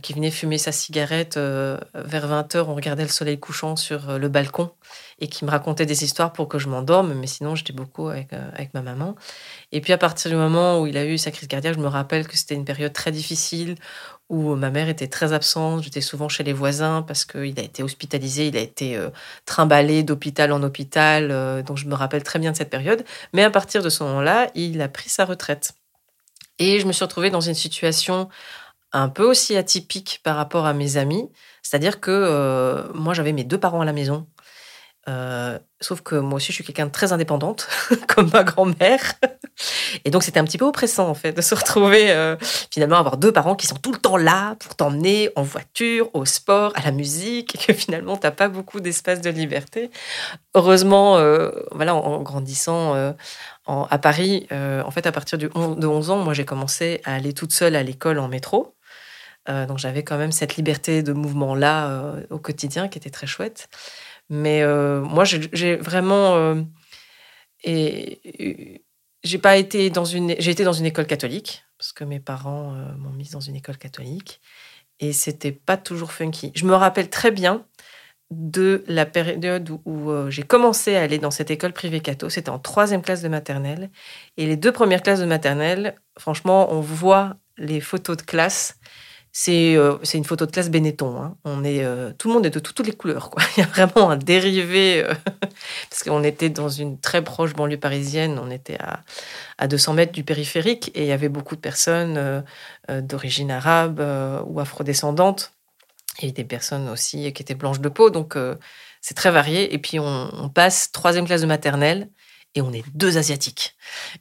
qui 0.00 0.14
venait 0.14 0.30
fumer 0.30 0.56
sa 0.56 0.72
cigarette 0.72 1.36
vers 1.36 2.26
20h. 2.26 2.64
On 2.68 2.74
regardait 2.74 3.02
le 3.02 3.10
soleil 3.10 3.38
couchant 3.38 3.76
sur 3.76 4.18
le 4.18 4.28
balcon 4.28 4.72
et 5.20 5.28
qui 5.28 5.44
me 5.44 5.50
racontait 5.50 5.86
des 5.86 6.04
histoires 6.04 6.32
pour 6.32 6.48
que 6.48 6.58
je 6.58 6.68
m'endorme, 6.68 7.14
mais 7.14 7.26
sinon 7.26 7.54
j'étais 7.54 7.72
beaucoup 7.72 8.08
avec, 8.08 8.32
euh, 8.32 8.50
avec 8.54 8.74
ma 8.74 8.82
maman. 8.82 9.14
Et 9.72 9.80
puis 9.80 9.92
à 9.92 9.98
partir 9.98 10.30
du 10.30 10.36
moment 10.36 10.80
où 10.80 10.86
il 10.86 10.96
a 10.96 11.04
eu 11.04 11.18
sa 11.18 11.30
crise 11.30 11.48
cardiaque, 11.48 11.74
je 11.74 11.80
me 11.80 11.88
rappelle 11.88 12.26
que 12.26 12.36
c'était 12.36 12.54
une 12.54 12.64
période 12.64 12.92
très 12.92 13.12
difficile 13.12 13.76
où 14.28 14.54
ma 14.56 14.70
mère 14.70 14.88
était 14.88 15.06
très 15.06 15.32
absente, 15.32 15.82
j'étais 15.82 16.00
souvent 16.00 16.28
chez 16.28 16.44
les 16.44 16.52
voisins 16.52 17.02
parce 17.02 17.24
qu'il 17.24 17.58
a 17.58 17.62
été 17.62 17.82
hospitalisé, 17.82 18.48
il 18.48 18.56
a 18.56 18.60
été 18.60 18.96
euh, 18.96 19.10
trimballé 19.46 20.02
d'hôpital 20.02 20.52
en 20.52 20.62
hôpital, 20.62 21.30
euh, 21.30 21.62
donc 21.62 21.76
je 21.78 21.86
me 21.86 21.94
rappelle 21.94 22.22
très 22.22 22.38
bien 22.38 22.52
de 22.52 22.56
cette 22.56 22.70
période. 22.70 23.04
Mais 23.32 23.44
à 23.44 23.50
partir 23.50 23.82
de 23.82 23.88
ce 23.90 24.02
moment-là, 24.04 24.50
il 24.54 24.80
a 24.80 24.88
pris 24.88 25.08
sa 25.08 25.24
retraite. 25.24 25.74
Et 26.58 26.80
je 26.80 26.86
me 26.86 26.92
suis 26.92 27.04
retrouvée 27.04 27.30
dans 27.30 27.40
une 27.40 27.54
situation 27.54 28.28
un 28.92 29.08
peu 29.08 29.24
aussi 29.24 29.56
atypique 29.56 30.20
par 30.22 30.36
rapport 30.36 30.66
à 30.66 30.72
mes 30.72 30.96
amis, 30.96 31.28
c'est-à-dire 31.62 32.00
que 32.00 32.88
moi 32.94 33.12
j'avais 33.12 33.32
mes 33.32 33.42
deux 33.42 33.58
parents 33.58 33.80
à 33.80 33.84
la 33.84 33.92
maison, 33.92 34.26
euh, 35.06 35.58
sauf 35.80 36.00
que 36.00 36.14
moi 36.14 36.36
aussi, 36.36 36.46
je 36.48 36.54
suis 36.54 36.64
quelqu'un 36.64 36.86
de 36.86 36.90
très 36.90 37.12
indépendante, 37.12 37.68
comme 38.08 38.30
ma 38.32 38.42
grand-mère. 38.42 39.14
Et 40.04 40.10
donc, 40.10 40.22
c'était 40.22 40.40
un 40.40 40.44
petit 40.44 40.56
peu 40.56 40.64
oppressant, 40.64 41.08
en 41.08 41.14
fait, 41.14 41.32
de 41.32 41.42
se 41.42 41.54
retrouver, 41.54 42.10
euh, 42.10 42.36
finalement, 42.70 42.96
avoir 42.96 43.18
deux 43.18 43.30
parents 43.30 43.54
qui 43.54 43.66
sont 43.66 43.76
tout 43.76 43.92
le 43.92 43.98
temps 43.98 44.16
là 44.16 44.56
pour 44.60 44.74
t'emmener 44.76 45.30
en 45.36 45.42
voiture, 45.42 46.08
au 46.14 46.24
sport, 46.24 46.72
à 46.74 46.82
la 46.82 46.90
musique, 46.90 47.54
et 47.54 47.58
que 47.58 47.72
finalement, 47.74 48.16
t'as 48.16 48.30
pas 48.30 48.48
beaucoup 48.48 48.80
d'espace 48.80 49.20
de 49.20 49.30
liberté. 49.30 49.90
Heureusement, 50.54 51.18
euh, 51.18 51.50
voilà, 51.72 51.94
en, 51.94 52.22
grandissant 52.22 53.14
à 53.66 53.98
Paris, 53.98 54.46
en 54.50 54.90
fait, 54.90 55.06
à 55.06 55.12
partir 55.12 55.38
de 55.38 55.50
11 55.54 56.10
ans, 56.10 56.18
moi, 56.18 56.34
j'ai 56.34 56.44
commencé 56.44 57.00
à 57.04 57.14
aller 57.14 57.32
toute 57.32 57.52
seule 57.52 57.76
à 57.76 57.82
l'école 57.82 58.18
en 58.18 58.28
métro. 58.28 58.74
donc, 59.48 59.78
j'avais 59.78 60.02
quand 60.02 60.18
même 60.18 60.32
cette 60.32 60.56
liberté 60.56 61.02
de 61.02 61.12
mouvement-là 61.12 62.14
au 62.30 62.38
quotidien 62.38 62.88
qui 62.88 62.98
était 62.98 63.10
très 63.10 63.26
chouette. 63.26 63.68
Mais 64.30 64.62
euh, 64.62 65.00
moi, 65.02 65.24
j'ai 65.24 65.76
vraiment. 65.76 66.36
Euh, 66.36 66.62
et 67.62 68.82
j'ai 69.22 69.38
pas 69.38 69.56
été 69.56 69.90
dans 69.90 70.04
une. 70.04 70.34
J'ai 70.38 70.50
été 70.50 70.64
dans 70.64 70.72
une 70.72 70.86
école 70.86 71.06
catholique, 71.06 71.64
parce 71.78 71.92
que 71.92 72.04
mes 72.04 72.20
parents 72.20 72.74
euh, 72.74 72.94
m'ont 72.96 73.10
mise 73.10 73.30
dans 73.30 73.40
une 73.40 73.56
école 73.56 73.78
catholique. 73.78 74.40
Et 75.00 75.12
c'était 75.12 75.52
pas 75.52 75.76
toujours 75.76 76.12
funky. 76.12 76.52
Je 76.54 76.64
me 76.66 76.74
rappelle 76.74 77.10
très 77.10 77.32
bien 77.32 77.66
de 78.30 78.84
la 78.88 79.06
période 79.06 79.70
où, 79.84 80.10
j'ai 80.28 80.42
commencé 80.42 80.96
à 80.96 81.02
aller 81.02 81.18
dans 81.18 81.30
cette 81.30 81.50
école 81.50 81.72
privée 81.72 82.00
catho. 82.00 82.28
C'était 82.28 82.50
en 82.50 82.58
troisième 82.58 83.02
classe 83.02 83.22
de 83.22 83.28
maternelle. 83.28 83.90
Et 84.36 84.46
les 84.46 84.56
deux 84.56 84.72
premières 84.72 85.02
classes 85.02 85.20
de 85.20 85.26
maternelle, 85.26 85.94
franchement, 86.18 86.72
on 86.72 86.80
voit 86.80 87.36
les 87.58 87.80
photos 87.80 88.16
de 88.16 88.22
classe 88.22 88.78
euh, 89.48 89.98
c'est 90.02 90.18
une 90.18 90.24
photo 90.24 90.46
de 90.46 90.50
classe 90.50 90.70
Benetton. 90.70 91.20
Hein. 91.20 91.36
On 91.44 91.64
est, 91.64 91.84
euh, 91.84 92.12
tout 92.16 92.28
le 92.28 92.34
monde 92.34 92.46
est 92.46 92.50
de 92.50 92.58
toutes 92.60 92.86
les 92.86 92.92
couleurs. 92.92 93.30
Quoi. 93.30 93.42
Il 93.56 93.60
y 93.60 93.62
a 93.62 93.66
vraiment 93.66 94.10
un 94.10 94.16
dérivé, 94.16 95.04
euh, 95.04 95.12
parce 95.90 96.02
qu'on 96.04 96.22
était 96.22 96.50
dans 96.50 96.68
une 96.68 96.98
très 97.00 97.22
proche 97.22 97.54
banlieue 97.54 97.78
parisienne, 97.78 98.38
on 98.42 98.50
était 98.50 98.78
à, 98.80 99.00
à 99.58 99.66
200 99.66 99.94
mètres 99.94 100.12
du 100.12 100.24
périphérique, 100.24 100.90
et 100.94 101.02
il 101.02 101.08
y 101.08 101.12
avait 101.12 101.28
beaucoup 101.28 101.56
de 101.56 101.60
personnes 101.60 102.44
d'origine 102.88 103.50
arabe 103.50 104.00
ou 104.46 104.60
afrodescendante, 104.60 105.53
et 106.20 106.32
des 106.32 106.44
personnes 106.44 106.88
aussi 106.88 107.32
qui 107.32 107.42
étaient 107.42 107.54
blanches 107.54 107.80
de 107.80 107.88
peau, 107.88 108.10
donc 108.10 108.36
c'est 109.00 109.14
très 109.14 109.30
varié. 109.30 109.74
Et 109.74 109.78
puis 109.78 109.98
on, 109.98 110.48
passe 110.48 110.92
troisième 110.92 111.26
classe 111.26 111.42
de 111.42 111.46
maternelle, 111.46 112.08
et 112.54 112.62
on 112.62 112.72
est 112.72 112.84
deux 112.94 113.18
asiatiques. 113.18 113.74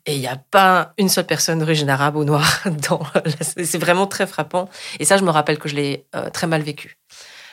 Et 0.06 0.16
il 0.16 0.20
n'y 0.20 0.28
a 0.28 0.38
pas 0.38 0.94
une 0.98 1.10
seule 1.10 1.26
personne 1.26 1.60
d'origine 1.60 1.90
arabe 1.90 2.16
ou 2.16 2.24
noire. 2.24 2.64
C'est 3.42 3.78
vraiment 3.78 4.08
très 4.08 4.28
frappant. 4.28 4.70
Et 5.00 5.06
ça, 5.06 5.18
je 5.18 5.24
me 5.24 5.30
rappelle 5.30 5.60
que 5.60 5.70
je 5.70 5.76
l'ai 5.76 6.08
euh, 6.16 6.30
très 6.30 6.48
mal 6.48 6.62
vécu. 6.62 6.98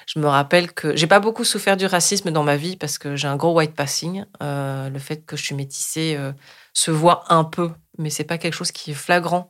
Je 0.06 0.18
me 0.18 0.26
rappelle 0.26 0.72
que 0.72 0.96
j'ai 0.96 1.06
pas 1.06 1.20
beaucoup 1.20 1.44
souffert 1.44 1.76
du 1.76 1.86
racisme 1.86 2.30
dans 2.32 2.42
ma 2.42 2.56
vie 2.56 2.76
parce 2.76 2.98
que 2.98 3.14
j'ai 3.14 3.28
un 3.28 3.36
gros 3.36 3.54
white 3.54 3.74
passing. 3.74 4.24
Euh, 4.42 4.88
le 4.88 4.98
fait 4.98 5.24
que 5.24 5.36
je 5.36 5.44
suis 5.44 5.54
métissée 5.54 6.16
euh, 6.18 6.32
se 6.72 6.90
voit 6.90 7.24
un 7.32 7.44
peu, 7.44 7.70
mais 7.98 8.10
c'est 8.10 8.24
pas 8.24 8.38
quelque 8.38 8.54
chose 8.54 8.72
qui 8.72 8.90
est 8.90 8.94
flagrant. 8.94 9.48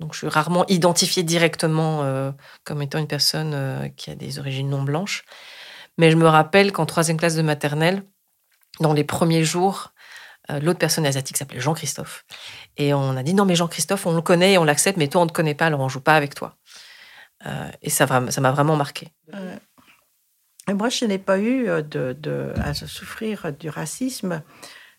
Donc 0.00 0.12
je 0.12 0.18
suis 0.18 0.28
rarement 0.28 0.66
identifiée 0.68 1.22
directement 1.22 2.32
comme 2.64 2.82
étant 2.82 2.98
une 2.98 3.06
personne 3.06 3.90
qui 3.96 4.10
a 4.10 4.14
des 4.14 4.38
origines 4.38 4.68
non 4.68 4.82
blanches. 4.82 5.24
Mais 5.98 6.10
je 6.10 6.16
me 6.16 6.26
rappelle 6.26 6.72
qu'en 6.72 6.86
troisième 6.86 7.16
classe 7.16 7.36
de 7.36 7.42
maternelle, 7.42 8.02
dans 8.80 8.92
les 8.92 9.04
premiers 9.04 9.44
jours, 9.44 9.92
euh, 10.50 10.60
l'autre 10.60 10.78
personne 10.78 11.06
asiatique 11.06 11.36
s'appelait 11.36 11.60
Jean-Christophe. 11.60 12.24
Et 12.76 12.94
on 12.94 13.16
a 13.16 13.22
dit 13.22 13.34
non, 13.34 13.44
mais 13.44 13.54
Jean-Christophe, 13.54 14.06
on 14.06 14.14
le 14.14 14.22
connaît 14.22 14.54
et 14.54 14.58
on 14.58 14.64
l'accepte, 14.64 14.98
mais 14.98 15.08
toi, 15.08 15.20
on 15.20 15.24
ne 15.24 15.28
te 15.28 15.34
connaît 15.34 15.54
pas, 15.54 15.66
alors 15.66 15.80
on 15.80 15.84
ne 15.84 15.90
joue 15.90 16.00
pas 16.00 16.16
avec 16.16 16.34
toi. 16.34 16.56
Euh, 17.46 17.70
et 17.82 17.90
ça 17.90 18.06
m'a 18.06 18.52
vraiment 18.52 18.76
marqué. 18.76 19.08
Euh, 19.34 19.56
moi, 20.72 20.88
je 20.88 21.04
n'ai 21.04 21.18
pas 21.18 21.38
eu 21.38 21.68
à 21.68 22.74
souffrir 22.74 23.52
du 23.52 23.68
racisme. 23.68 24.42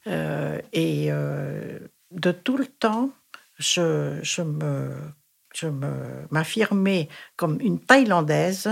et 0.05 1.09
de 1.09 2.31
tout 2.31 2.57
le 2.57 2.67
temps, 2.67 3.09
je, 3.63 4.19
je 4.21 4.41
me 4.41 4.91
je 5.55 5.67
m'affirmais 6.31 7.09
comme 7.35 7.59
une 7.61 7.79
Thaïlandaise, 7.79 8.69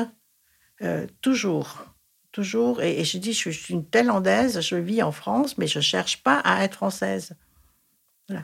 toujours 1.22 1.86
toujours. 2.32 2.82
Et, 2.82 3.04
je 3.04 3.18
dis, 3.18 3.34
je 3.34 3.50
suis 3.50 3.74
une 3.74 3.86
Thaïlandaise, 3.86 4.62
je 4.62 4.76
vis 4.76 5.04
en 5.04 5.12
France, 5.12 5.58
mais 5.58 5.68
je 5.68 5.80
ne 5.80 5.84
cherche 5.84 6.24
pas 6.24 6.38
à 6.44 6.64
être 6.64 6.76
française. 6.76 7.36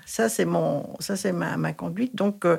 Ça, 0.06 0.28
c'est 0.28 0.44
mon, 0.44 0.98
ça 1.00 1.16
c'est 1.16 1.32
ma, 1.32 1.56
ma, 1.56 1.72
conduite. 1.72 2.14
Donc, 2.14 2.44
euh, 2.44 2.58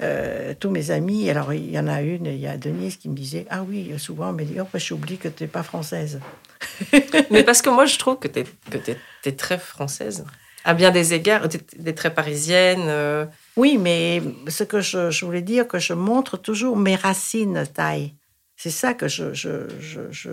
euh, 0.00 0.52
tous 0.60 0.68
mes 0.68 0.90
amis, 0.90 1.30
alors 1.30 1.54
il 1.54 1.70
y 1.70 1.78
en 1.78 1.86
a 1.86 2.02
une, 2.02 2.26
il 2.26 2.38
y 2.38 2.46
a 2.46 2.58
Denise 2.58 2.98
qui 2.98 3.08
me 3.08 3.14
disait, 3.14 3.46
ah 3.48 3.62
oui, 3.62 3.98
souvent, 3.98 4.34
mais 4.34 4.44
dit, 4.44 4.60
oh, 4.60 4.68
bah, 4.70 4.78
j'oublie 4.78 5.16
que 5.16 5.28
tu 5.28 5.44
n'es 5.44 5.48
pas 5.48 5.62
française. 5.62 6.20
mais 7.30 7.44
parce 7.44 7.62
que 7.62 7.70
moi, 7.70 7.86
je 7.86 7.98
trouve 7.98 8.18
que 8.18 8.28
tu 8.28 8.40
es, 8.40 8.98
es, 9.24 9.32
très 9.32 9.56
française. 9.56 10.26
À 10.68 10.74
bien 10.74 10.90
des 10.90 11.14
égards, 11.14 11.48
tu 11.48 11.58
es, 11.86 11.92
très 11.92 12.12
parisienne. 12.12 12.86
Euh. 12.88 13.24
Oui, 13.56 13.78
mais 13.78 14.20
ce 14.48 14.64
que 14.64 14.80
je, 14.80 15.24
voulais 15.24 15.40
dire, 15.40 15.68
que 15.68 15.78
je 15.78 15.92
montre 15.92 16.36
toujours 16.36 16.76
mes 16.76 16.96
racines 16.96 17.64
thaï. 17.72 18.14
C'est 18.56 18.70
ça 18.70 18.92
que 18.92 19.06
je, 19.06 19.32
je, 19.32 19.68
je 20.10 20.30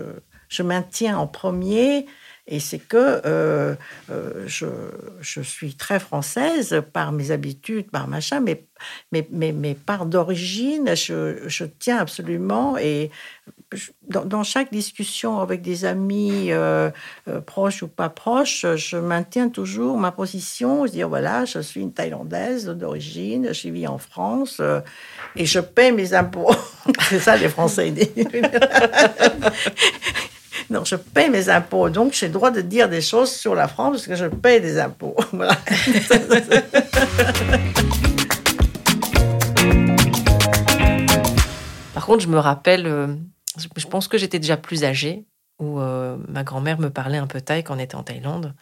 je 0.54 0.62
maintiens 0.62 1.18
en 1.18 1.26
premier, 1.26 2.06
et 2.46 2.60
c'est 2.60 2.78
que 2.78 3.22
euh, 3.24 3.74
euh, 4.10 4.44
je, 4.46 4.66
je, 5.20 5.40
suis 5.40 5.76
très 5.76 5.98
française 5.98 6.82
par 6.92 7.10
mes 7.10 7.30
habitudes, 7.30 7.90
par 7.90 8.06
machin, 8.06 8.40
mais, 8.40 8.66
mais, 9.12 9.26
mais, 9.30 9.52
mais 9.52 9.74
par 9.74 10.04
d'origine, 10.04 10.94
je, 10.94 11.38
je, 11.46 11.64
tiens 11.64 11.98
absolument, 11.98 12.76
et 12.76 13.10
dans, 14.08 14.42
chaque 14.42 14.70
discussion 14.70 15.40
avec 15.40 15.62
des 15.62 15.86
amis 15.86 16.52
euh, 16.52 16.90
proches 17.46 17.82
ou 17.82 17.88
pas 17.88 18.10
proches, 18.10 18.66
je 18.76 18.98
maintiens 18.98 19.48
toujours 19.48 19.96
ma 19.96 20.12
position, 20.12 20.84
dire 20.84 21.08
voilà, 21.08 21.46
je 21.46 21.60
suis 21.60 21.80
une 21.80 21.94
Thaïlandaise 21.94 22.66
d'origine, 22.66 23.54
je 23.54 23.70
vis 23.70 23.86
en 23.86 23.96
France, 23.96 24.60
et 25.34 25.46
je 25.46 25.60
paie 25.60 25.92
mes 25.92 26.12
impôts. 26.12 26.54
c'est 27.08 27.20
ça 27.20 27.38
les 27.38 27.48
Français. 27.48 27.94
Non, 30.70 30.84
je 30.84 30.96
paye 30.96 31.30
mes 31.30 31.48
impôts. 31.48 31.90
Donc, 31.90 32.12
j'ai 32.14 32.26
le 32.28 32.32
droit 32.32 32.50
de 32.50 32.60
dire 32.60 32.88
des 32.88 33.00
choses 33.00 33.30
sur 33.30 33.54
la 33.54 33.68
France 33.68 33.92
parce 33.92 34.06
que 34.06 34.14
je 34.16 34.26
paye 34.26 34.60
des 34.60 34.78
impôts. 34.78 35.14
Par 41.94 42.06
contre, 42.06 42.22
je 42.22 42.28
me 42.28 42.38
rappelle, 42.38 42.86
euh, 42.86 43.14
je 43.76 43.86
pense 43.86 44.08
que 44.08 44.18
j'étais 44.18 44.38
déjà 44.38 44.56
plus 44.56 44.84
âgée, 44.84 45.26
où 45.58 45.78
ma 45.78 46.42
grand-mère 46.42 46.80
me 46.80 46.90
parlait 46.90 47.18
un 47.18 47.26
peu 47.26 47.40
thaï 47.40 47.62
quand 47.62 47.76
on 47.76 47.78
était 47.78 47.94
en 47.94 48.02
Thaïlande. 48.02 48.54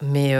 Mais 0.00 0.34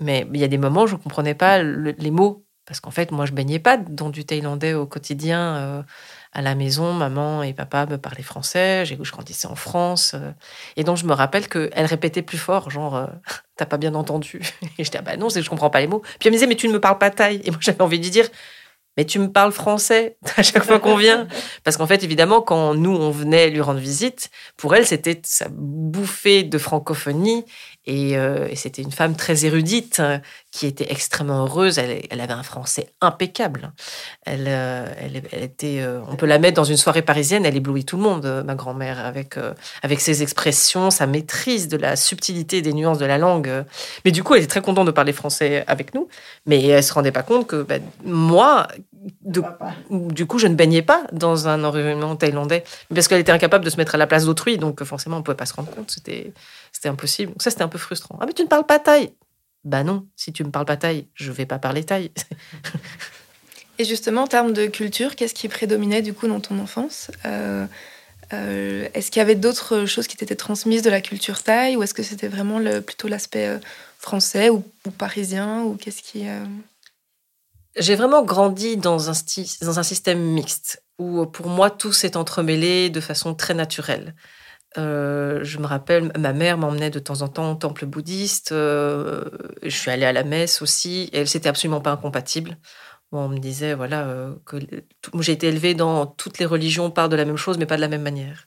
mais 0.00 0.26
il 0.32 0.40
y 0.40 0.44
a 0.44 0.48
des 0.48 0.58
moments 0.58 0.82
où 0.82 0.86
je 0.86 0.94
ne 0.94 1.00
comprenais 1.00 1.34
pas 1.34 1.62
les 1.62 2.10
mots. 2.10 2.44
Parce 2.66 2.80
qu'en 2.80 2.90
fait, 2.90 3.12
moi, 3.12 3.26
je 3.26 3.32
baignais 3.32 3.60
pas 3.60 3.76
dans 3.76 4.10
du 4.10 4.24
thaïlandais 4.24 4.74
au 4.74 4.86
quotidien 4.86 5.84
à 6.36 6.42
la 6.42 6.54
maison, 6.54 6.92
maman 6.92 7.42
et 7.42 7.54
papa 7.54 7.86
me 7.86 7.96
parlaient 7.96 8.22
français, 8.22 8.84
je 8.84 8.94
grandissais 8.94 9.48
en 9.48 9.54
France. 9.54 10.12
Euh, 10.14 10.32
et 10.76 10.84
donc, 10.84 10.98
je 10.98 11.06
me 11.06 11.14
rappelle 11.14 11.48
qu'elle 11.48 11.86
répétait 11.86 12.20
plus 12.20 12.36
fort, 12.36 12.68
genre, 12.68 12.94
euh, 12.94 13.06
t'as 13.56 13.64
pas 13.64 13.78
bien 13.78 13.94
entendu. 13.94 14.42
Et 14.78 14.84
j'étais, 14.84 14.98
ah 14.98 15.02
bah 15.02 15.16
non, 15.16 15.30
c'est 15.30 15.40
je 15.40 15.48
comprends 15.48 15.70
pas 15.70 15.80
les 15.80 15.86
mots. 15.86 16.00
Puis 16.00 16.28
elle 16.28 16.32
me 16.32 16.36
disait, 16.36 16.46
mais 16.46 16.54
tu 16.54 16.68
ne 16.68 16.74
me 16.74 16.80
parles 16.80 16.98
pas 16.98 17.10
thaï. 17.10 17.40
Et 17.44 17.50
moi, 17.50 17.58
j'avais 17.62 17.80
envie 17.80 17.98
de 17.98 18.06
dire, 18.06 18.28
mais 18.98 19.06
tu 19.06 19.18
me 19.18 19.32
parles 19.32 19.52
français 19.52 20.18
à 20.36 20.42
chaque 20.42 20.64
fois 20.64 20.78
qu'on 20.78 20.96
vient. 20.96 21.26
Parce 21.64 21.78
qu'en 21.78 21.86
fait, 21.86 22.04
évidemment, 22.04 22.42
quand 22.42 22.74
nous, 22.74 22.94
on 22.94 23.10
venait 23.10 23.48
lui 23.48 23.62
rendre 23.62 23.80
visite, 23.80 24.28
pour 24.58 24.74
elle, 24.74 24.86
c'était 24.86 25.18
sa 25.24 25.46
bouffée 25.50 26.42
de 26.42 26.58
francophonie. 26.58 27.46
Euh, 27.88 28.48
et, 28.50 28.56
c'était 28.56 28.82
une 28.82 28.92
femme 28.92 29.14
très 29.14 29.44
érudite 29.44 30.00
euh, 30.00 30.18
qui 30.50 30.66
était 30.66 30.90
extrêmement 30.90 31.44
heureuse. 31.44 31.78
Elle, 31.78 32.20
avait 32.20 32.32
un 32.32 32.42
français 32.42 32.88
impeccable. 33.00 33.72
Elle, 34.24 34.46
euh, 34.48 34.86
elle, 34.98 35.42
était, 35.42 35.84
on 36.08 36.16
peut 36.16 36.26
la 36.26 36.38
mettre 36.38 36.56
dans 36.56 36.64
une 36.64 36.76
soirée 36.76 37.02
parisienne, 37.02 37.44
elle 37.46 37.56
éblouit 37.56 37.84
tout 37.84 37.96
le 37.96 38.02
monde, 38.02 38.42
ma 38.44 38.54
grand-mère, 38.54 39.04
avec, 39.04 39.36
avec 39.82 40.00
ses 40.00 40.22
expressions, 40.22 40.90
sa 40.90 41.06
maîtrise 41.06 41.68
de 41.68 41.76
la 41.76 41.96
subtilité 41.96 42.62
des 42.62 42.72
nuances 42.72 42.98
de 42.98 43.06
la 43.06 43.18
langue. 43.18 43.64
Mais 44.04 44.10
du 44.10 44.22
coup, 44.22 44.34
elle 44.34 44.42
était 44.42 44.50
très 44.50 44.62
contente 44.62 44.86
de 44.86 44.92
parler 44.92 45.12
français 45.12 45.64
avec 45.66 45.94
nous. 45.94 46.08
Mais 46.46 46.62
elle 46.64 46.82
se 46.82 46.92
rendait 46.92 47.12
pas 47.12 47.22
compte 47.22 47.46
que 47.46 47.62
ben, 47.62 47.82
moi, 48.04 48.66
du 49.90 50.26
coup, 50.26 50.38
je 50.38 50.46
ne 50.46 50.54
baignais 50.54 50.82
pas 50.82 51.04
dans 51.12 51.48
un 51.48 51.62
environnement 51.64 52.16
thaïlandais 52.16 52.64
parce 52.92 53.08
qu'elle 53.08 53.20
était 53.20 53.32
incapable 53.32 53.64
de 53.64 53.70
se 53.70 53.76
mettre 53.76 53.94
à 53.94 53.98
la 53.98 54.06
place 54.06 54.24
d'autrui. 54.24 54.58
Donc 54.58 54.82
forcément, 54.84 55.16
on 55.16 55.18
ne 55.20 55.24
pouvait 55.24 55.36
pas 55.36 55.46
se 55.46 55.54
rendre 55.54 55.70
compte. 55.70 55.90
C'était 55.90 56.32
c'était 56.86 56.92
impossible. 56.92 57.32
Donc 57.32 57.42
ça, 57.42 57.50
c'était 57.50 57.62
un 57.62 57.68
peu 57.68 57.78
frustrant. 57.78 58.18
Ah, 58.20 58.26
mais 58.26 58.32
tu 58.32 58.42
ne 58.42 58.48
parles 58.48 58.66
pas 58.66 58.78
thaï 58.78 59.12
Bah 59.64 59.82
non, 59.82 60.06
si 60.14 60.32
tu 60.32 60.42
ne 60.42 60.48
me 60.48 60.52
parles 60.52 60.66
pas 60.66 60.76
thaï, 60.76 61.06
je 61.14 61.32
vais 61.32 61.46
pas 61.46 61.58
parler 61.58 61.84
thaï. 61.84 62.10
Et 63.78 63.84
justement, 63.84 64.22
en 64.22 64.26
termes 64.26 64.52
de 64.52 64.66
culture, 64.66 65.16
qu'est-ce 65.16 65.34
qui 65.34 65.48
prédominait 65.48 66.02
du 66.02 66.14
coup 66.14 66.28
dans 66.28 66.40
ton 66.40 66.58
enfance? 66.60 67.10
Euh, 67.26 67.66
euh, 68.32 68.88
Est-ce 68.94 69.10
qu'il 69.10 69.20
y 69.20 69.22
avait 69.22 69.34
d'autres 69.34 69.84
choses 69.84 70.06
qui 70.06 70.16
t'étaient 70.16 70.36
transmises 70.36 70.82
de 70.82 70.90
la 70.90 71.00
culture 71.00 71.42
thaï 71.42 71.76
ou 71.76 71.82
est-ce 71.82 71.92
que 71.92 72.02
c'était 72.02 72.28
vraiment 72.28 72.58
le, 72.58 72.80
plutôt 72.80 73.08
l'aspect 73.08 73.48
euh, 73.48 73.58
français 73.98 74.48
ou, 74.48 74.64
parisien 74.96 75.62
ou 75.62 75.74
qu'est-ce 75.74 76.02
qui 76.02 76.24
J'ai 77.76 77.96
vraiment 77.96 78.22
grandi 78.22 78.76
dans 78.76 79.10
un, 79.10 79.14
dans 79.62 79.78
un 79.78 79.82
système 79.82 80.20
mixte 80.20 80.82
où 80.98 81.26
pour 81.26 81.48
moi 81.48 81.70
tout 81.70 81.92
s'est 81.92 82.16
entremêlé 82.16 82.88
de 82.88 83.00
façon 83.00 83.34
très 83.34 83.52
naturelle. 83.52 84.14
Euh, 84.78 85.42
je 85.42 85.58
me 85.58 85.66
rappelle, 85.66 86.12
ma 86.18 86.32
mère 86.32 86.58
m'emmenait 86.58 86.90
de 86.90 86.98
temps 86.98 87.22
en 87.22 87.28
temps 87.28 87.52
au 87.52 87.54
temple 87.54 87.86
bouddhiste. 87.86 88.52
Euh, 88.52 89.24
je 89.62 89.70
suis 89.70 89.90
allée 89.90 90.04
à 90.04 90.12
la 90.12 90.24
messe 90.24 90.62
aussi. 90.62 91.08
Et 91.12 91.26
c'était 91.26 91.48
absolument 91.48 91.80
pas 91.80 91.92
incompatible. 91.92 92.58
on 93.12 93.28
me 93.28 93.38
disait 93.38 93.74
voilà 93.74 94.06
euh, 94.06 94.34
que 94.44 94.58
j'ai 95.20 95.32
été 95.32 95.48
élevée 95.48 95.74
dans 95.74 96.06
toutes 96.06 96.38
les 96.38 96.46
religions, 96.46 96.92
on 96.96 97.08
de 97.08 97.16
la 97.16 97.24
même 97.24 97.36
chose, 97.36 97.58
mais 97.58 97.66
pas 97.66 97.76
de 97.76 97.80
la 97.80 97.88
même 97.88 98.02
manière. 98.02 98.46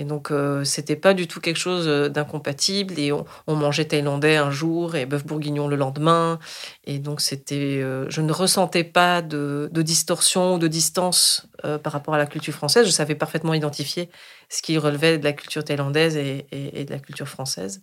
Et 0.00 0.04
donc, 0.04 0.30
euh, 0.30 0.62
c'était 0.62 0.94
pas 0.94 1.12
du 1.12 1.26
tout 1.26 1.40
quelque 1.40 1.56
chose 1.56 1.88
euh, 1.88 2.08
d'incompatible. 2.08 2.98
Et 2.98 3.10
on, 3.12 3.26
mangeait 3.48 3.84
thaïlandais 3.86 4.36
un 4.36 4.50
jour 4.50 4.94
et 4.94 5.06
bœuf 5.06 5.26
bourguignon 5.26 5.66
le 5.66 5.74
lendemain. 5.74 6.38
Et 6.84 7.00
donc, 7.00 7.20
c'était, 7.20 7.80
euh, 7.82 8.08
je 8.08 8.20
ne 8.20 8.32
ressentais 8.32 8.84
pas 8.84 9.22
de, 9.22 9.68
distorsion 9.74 10.54
ou 10.54 10.58
de 10.58 10.68
distance 10.68 11.48
par 11.82 11.92
rapport 11.92 12.14
à 12.14 12.18
la 12.18 12.26
culture 12.26 12.54
française. 12.54 12.86
Je 12.86 12.92
savais 12.92 13.16
parfaitement 13.16 13.54
identifier 13.54 14.10
ce 14.48 14.62
qui 14.62 14.78
relevait 14.78 15.18
de 15.18 15.24
la 15.24 15.32
culture 15.32 15.64
thaïlandaise 15.64 16.16
et, 16.16 16.46
de 16.52 16.90
la 16.90 17.00
culture 17.00 17.28
française. 17.28 17.82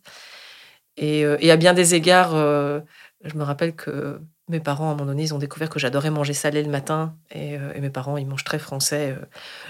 Et, 0.98 1.22
et, 1.22 1.52
à 1.52 1.58
bien 1.58 1.74
des 1.74 1.96
égards, 1.96 2.32
je 2.32 3.36
me 3.36 3.44
rappelle 3.44 3.76
que 3.76 4.22
mes 4.48 4.60
parents, 4.60 4.90
à 4.90 4.92
un 4.92 4.94
moment 4.94 5.08
donné, 5.08 5.24
ils 5.24 5.34
ont 5.34 5.40
découvert 5.40 5.70
que 5.70 5.80
j'adorais 5.80 6.12
manger 6.12 6.34
salé 6.34 6.62
le 6.62 6.70
matin. 6.70 7.16
Et, 7.32 7.58
euh, 7.58 7.74
mes 7.82 7.90
parents, 7.90 8.18
ils 8.18 8.28
mangent 8.28 8.44
très 8.44 8.60
français. 8.60 9.16
Euh, 9.18 9.26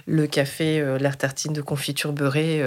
le 0.06 0.28
café, 0.28 0.82
euh, 0.82 0.98
l'air 0.98 1.18
tartine 1.18 1.54
de 1.54 1.62
confiture 1.62 2.12
beurrée. 2.12 2.62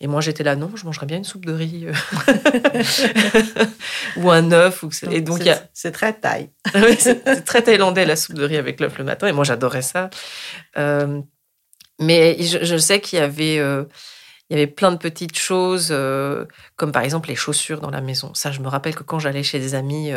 et 0.00 0.06
moi, 0.06 0.20
j'étais 0.20 0.44
là, 0.44 0.56
non, 0.56 0.70
je 0.74 0.84
mangerais 0.84 1.06
bien 1.06 1.16
une 1.16 1.24
soupe 1.24 1.46
de 1.46 1.52
riz. 1.52 1.86
ou 4.16 4.30
un 4.30 4.52
œuf. 4.52 4.82
Ou... 4.82 4.90
Et 5.10 5.22
donc, 5.22 5.40
c'est 5.72 5.92
très 5.92 6.12
thaï. 6.12 6.50
c'est 6.98 7.44
très 7.44 7.62
thaïlandais, 7.62 8.04
la 8.04 8.16
soupe 8.16 8.36
de 8.36 8.44
riz 8.44 8.58
avec 8.58 8.78
l'œuf 8.78 8.98
le 8.98 9.04
matin. 9.04 9.26
Et 9.26 9.32
moi, 9.32 9.44
j'adorais 9.44 9.82
ça. 9.82 10.10
mais 11.98 12.42
je, 12.42 12.76
sais 12.76 13.00
qu'il 13.00 13.20
y 13.20 13.22
avait... 13.22 13.56
il 13.56 13.86
y 14.50 14.54
avait 14.54 14.66
plein 14.66 14.92
de 14.92 14.98
petites 14.98 15.38
choses, 15.38 15.94
comme 16.76 16.92
par 16.92 17.04
exemple 17.04 17.30
les 17.30 17.36
chaussures 17.36 17.80
dans 17.80 17.90
la 17.90 18.02
maison. 18.02 18.34
Ça, 18.34 18.52
je 18.52 18.60
me 18.60 18.68
rappelle 18.68 18.94
que 18.94 19.02
quand 19.02 19.18
j'allais 19.18 19.42
chez 19.42 19.60
des 19.60 19.74
amis 19.74 20.12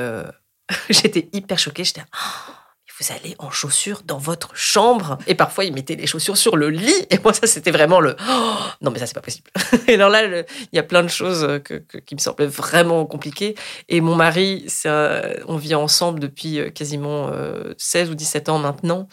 J'étais 0.90 1.30
hyper 1.34 1.60
choquée. 1.60 1.84
J'étais, 1.84 2.06
vous 3.02 3.12
allez 3.12 3.36
en 3.40 3.50
chaussures 3.50 4.02
dans 4.06 4.18
votre 4.18 4.56
chambre. 4.56 5.18
Et 5.28 5.36
parfois, 5.36 5.66
ils 5.66 5.74
mettaient 5.74 5.96
les 5.96 6.08
chaussures 6.08 6.38
sur 6.38 6.56
le 6.56 6.70
lit. 6.70 6.94
Et 7.10 7.20
moi, 7.24 7.34
ça, 7.34 7.48
c'était 7.48 7.72
vraiment 7.72 8.00
le 8.00 8.16
oh, 8.30 8.54
non, 8.82 8.92
mais 8.92 9.00
ça, 9.00 9.08
c'est 9.08 9.14
pas 9.14 9.22
possible. 9.22 9.50
Et 9.88 9.96
alors 9.96 10.10
là, 10.10 10.26
il 10.26 10.76
y 10.76 10.80
a 10.80 10.84
plein 10.84 11.04
de 11.04 11.10
choses 11.10 11.48
qui 12.06 12.16
me 12.16 12.20
semblaient 12.20 12.48
vraiment 12.48 13.06
compliquées. 13.06 13.56
Et 13.90 14.02
mon 14.02 14.16
mari, 14.16 14.66
on 14.86 15.58
vit 15.58 15.76
ensemble 15.76 16.20
depuis 16.20 16.60
euh, 16.60 16.70
quasiment 16.70 17.30
16 17.78 18.10
euh, 18.10 18.12
ou 18.12 18.16
17 18.16 18.50
ans 18.50 18.60
maintenant. 18.60 19.08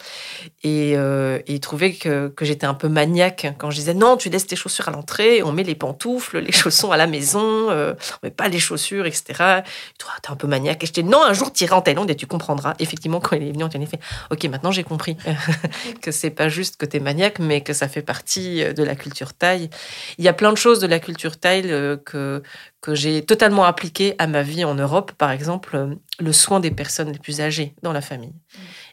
Euh, 0.65 1.39
et, 1.47 1.55
il 1.55 1.61
trouvait 1.61 1.93
que, 1.93 2.33
j'étais 2.43 2.67
un 2.67 2.75
peu 2.75 2.89
maniaque 2.89 3.55
quand 3.59 3.71
je 3.71 3.77
disais 3.77 3.95
non, 3.95 4.17
tu 4.17 4.31
laisses 4.31 4.47
tes 4.47 4.57
chaussures 4.57 4.89
à 4.89 4.91
l'entrée, 4.91 5.43
on 5.43 5.53
met 5.53 5.65
les 5.65 5.75
pantoufles, 5.75 6.39
les 6.39 6.53
chaussons 6.53 6.93
à 6.93 6.97
la 6.97 7.07
maison, 7.07 7.71
on 7.71 7.97
met 8.23 8.31
pas 8.31 8.49
les 8.49 8.59
chaussures, 8.59 9.07
etc. 9.07 9.63
Trouvait, 9.99 10.17
t'es 10.23 10.31
un 10.31 10.37
peu 10.37 10.47
maniaque. 10.47 10.83
Et 10.85 10.87
je 10.87 10.93
disais 10.93 11.07
non, 11.07 11.23
un 11.23 11.33
jour, 11.33 11.53
tu 11.53 11.65
iras 11.65 11.77
en 11.77 11.83
Thaïlande 11.83 12.11
et 12.11 12.17
tu 12.17 12.27
comprendras. 12.27 12.75
Effectivement, 12.79 13.21
quand 13.21 13.37
il 13.37 13.43
est 13.43 13.53
venu 13.53 13.65
en 13.65 13.69
fait 13.87 14.01
ok 14.31 14.45
maintenant 14.45 14.71
j'ai 14.71 14.85
compris 14.85 15.17
que 16.03 16.11
c'est 16.11 16.31
pas 16.31 16.49
juste 16.49 16.77
que 16.77 16.87
tu 16.87 16.97
es 16.97 17.01
maniaque 17.01 17.39
mais 17.39 17.61
que 17.63 17.73
ça 17.73 17.89
fait 17.89 18.03
partie 18.03 18.63
euh, 18.63 18.73
de 18.73 18.83
la 18.83 18.97
culture 18.97 19.35
thaï. 19.35 19.71
Il 20.19 20.25
y 20.25 20.29
a 20.29 20.33
plein 20.33 20.53
de 20.53 20.57
choses 20.57 20.81
de 20.81 20.87
la 20.87 20.99
culture 20.99 21.39
thaï 21.39 21.63
euh, 21.67 21.97
que 21.97 22.43
que 22.81 22.95
j'ai 22.95 23.25
totalement 23.25 23.65
appliqué 23.65 24.15
à 24.19 24.27
ma 24.27 24.43
vie 24.43 24.65
en 24.65 24.75
Europe. 24.75 25.13
Par 25.13 25.31
exemple 25.31 25.77
euh, 25.77 25.95
le 26.21 26.33
soin 26.33 26.61
des 26.61 26.71
personnes 26.71 27.13
les 27.13 27.19
plus 27.19 27.41
âgées 27.41 27.75
dans 27.83 27.93
la 27.93 28.01
famille. 28.01 28.35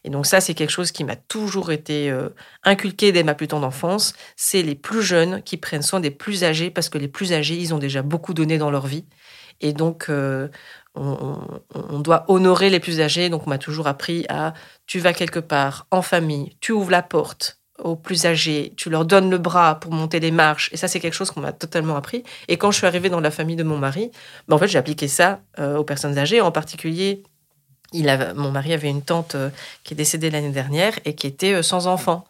Et 0.03 0.09
donc 0.09 0.25
ça 0.25 0.41
c'est 0.41 0.53
quelque 0.53 0.71
chose 0.71 0.91
qui 0.91 1.03
m'a 1.03 1.15
toujours 1.15 1.71
été 1.71 2.13
inculqué 2.63 3.11
dès 3.11 3.23
ma 3.23 3.33
plus 3.33 3.47
tendre 3.47 3.65
enfance. 3.65 4.13
C'est 4.35 4.61
les 4.61 4.75
plus 4.75 5.01
jeunes 5.01 5.41
qui 5.41 5.57
prennent 5.57 5.81
soin 5.81 5.99
des 5.99 6.11
plus 6.11 6.43
âgés 6.43 6.69
parce 6.69 6.89
que 6.89 6.99
les 6.99 7.07
plus 7.07 7.33
âgés 7.33 7.55
ils 7.55 7.73
ont 7.73 7.79
déjà 7.79 8.03
beaucoup 8.03 8.33
donné 8.33 8.57
dans 8.57 8.69
leur 8.69 8.85
vie. 8.85 9.05
Et 9.61 9.73
donc, 9.73 10.11
on, 10.95 11.99
doit 11.99 12.25
honorer 12.27 12.69
les 12.69 12.79
plus 12.79 13.01
âgés. 13.01 13.29
Donc, 13.29 13.47
on 13.47 13.49
m'a 13.49 13.57
toujours 13.57 13.87
appris 13.87 14.25
à 14.29 14.53
tu 14.87 14.99
vas 14.99 15.13
quelque 15.13 15.39
part 15.39 15.87
en 15.91 16.01
famille, 16.01 16.55
tu 16.61 16.71
ouvres 16.71 16.91
la 16.91 17.01
porte 17.01 17.59
aux 17.83 17.95
plus 17.95 18.25
âgés, 18.25 18.73
tu 18.77 18.89
leur 18.89 19.05
donnes 19.05 19.29
le 19.29 19.37
bras 19.37 19.79
pour 19.79 19.91
monter 19.91 20.19
les 20.19 20.31
marches. 20.31 20.69
Et 20.71 20.77
ça, 20.77 20.87
c'est 20.87 20.99
quelque 20.99 21.13
chose 21.13 21.31
qu'on 21.31 21.41
m'a 21.41 21.51
totalement 21.51 21.97
appris. 21.97 22.23
Et 22.47 22.57
quand 22.57 22.71
je 22.71 22.77
suis 22.77 22.87
arrivée 22.87 23.09
dans 23.09 23.19
la 23.19 23.31
famille 23.31 23.57
de 23.57 23.63
mon 23.63 23.77
mari, 23.77 24.11
ben, 24.47 24.55
en 24.55 24.59
fait, 24.59 24.67
j'ai 24.67 24.77
appliqué 24.77 25.07
ça 25.07 25.41
euh, 25.59 25.77
aux 25.77 25.83
personnes 25.83 26.17
âgées, 26.17 26.41
en 26.41 26.51
particulier. 26.51 27.23
Mon 27.93 28.51
mari 28.51 28.73
avait 28.73 28.89
une 28.89 29.01
tante 29.01 29.35
euh, 29.35 29.49
qui 29.83 29.93
est 29.93 29.97
décédée 29.97 30.29
l'année 30.29 30.51
dernière 30.51 30.97
et 31.05 31.15
qui 31.15 31.27
était 31.27 31.53
euh, 31.53 31.61
sans 31.63 31.87
enfant. 31.87 32.25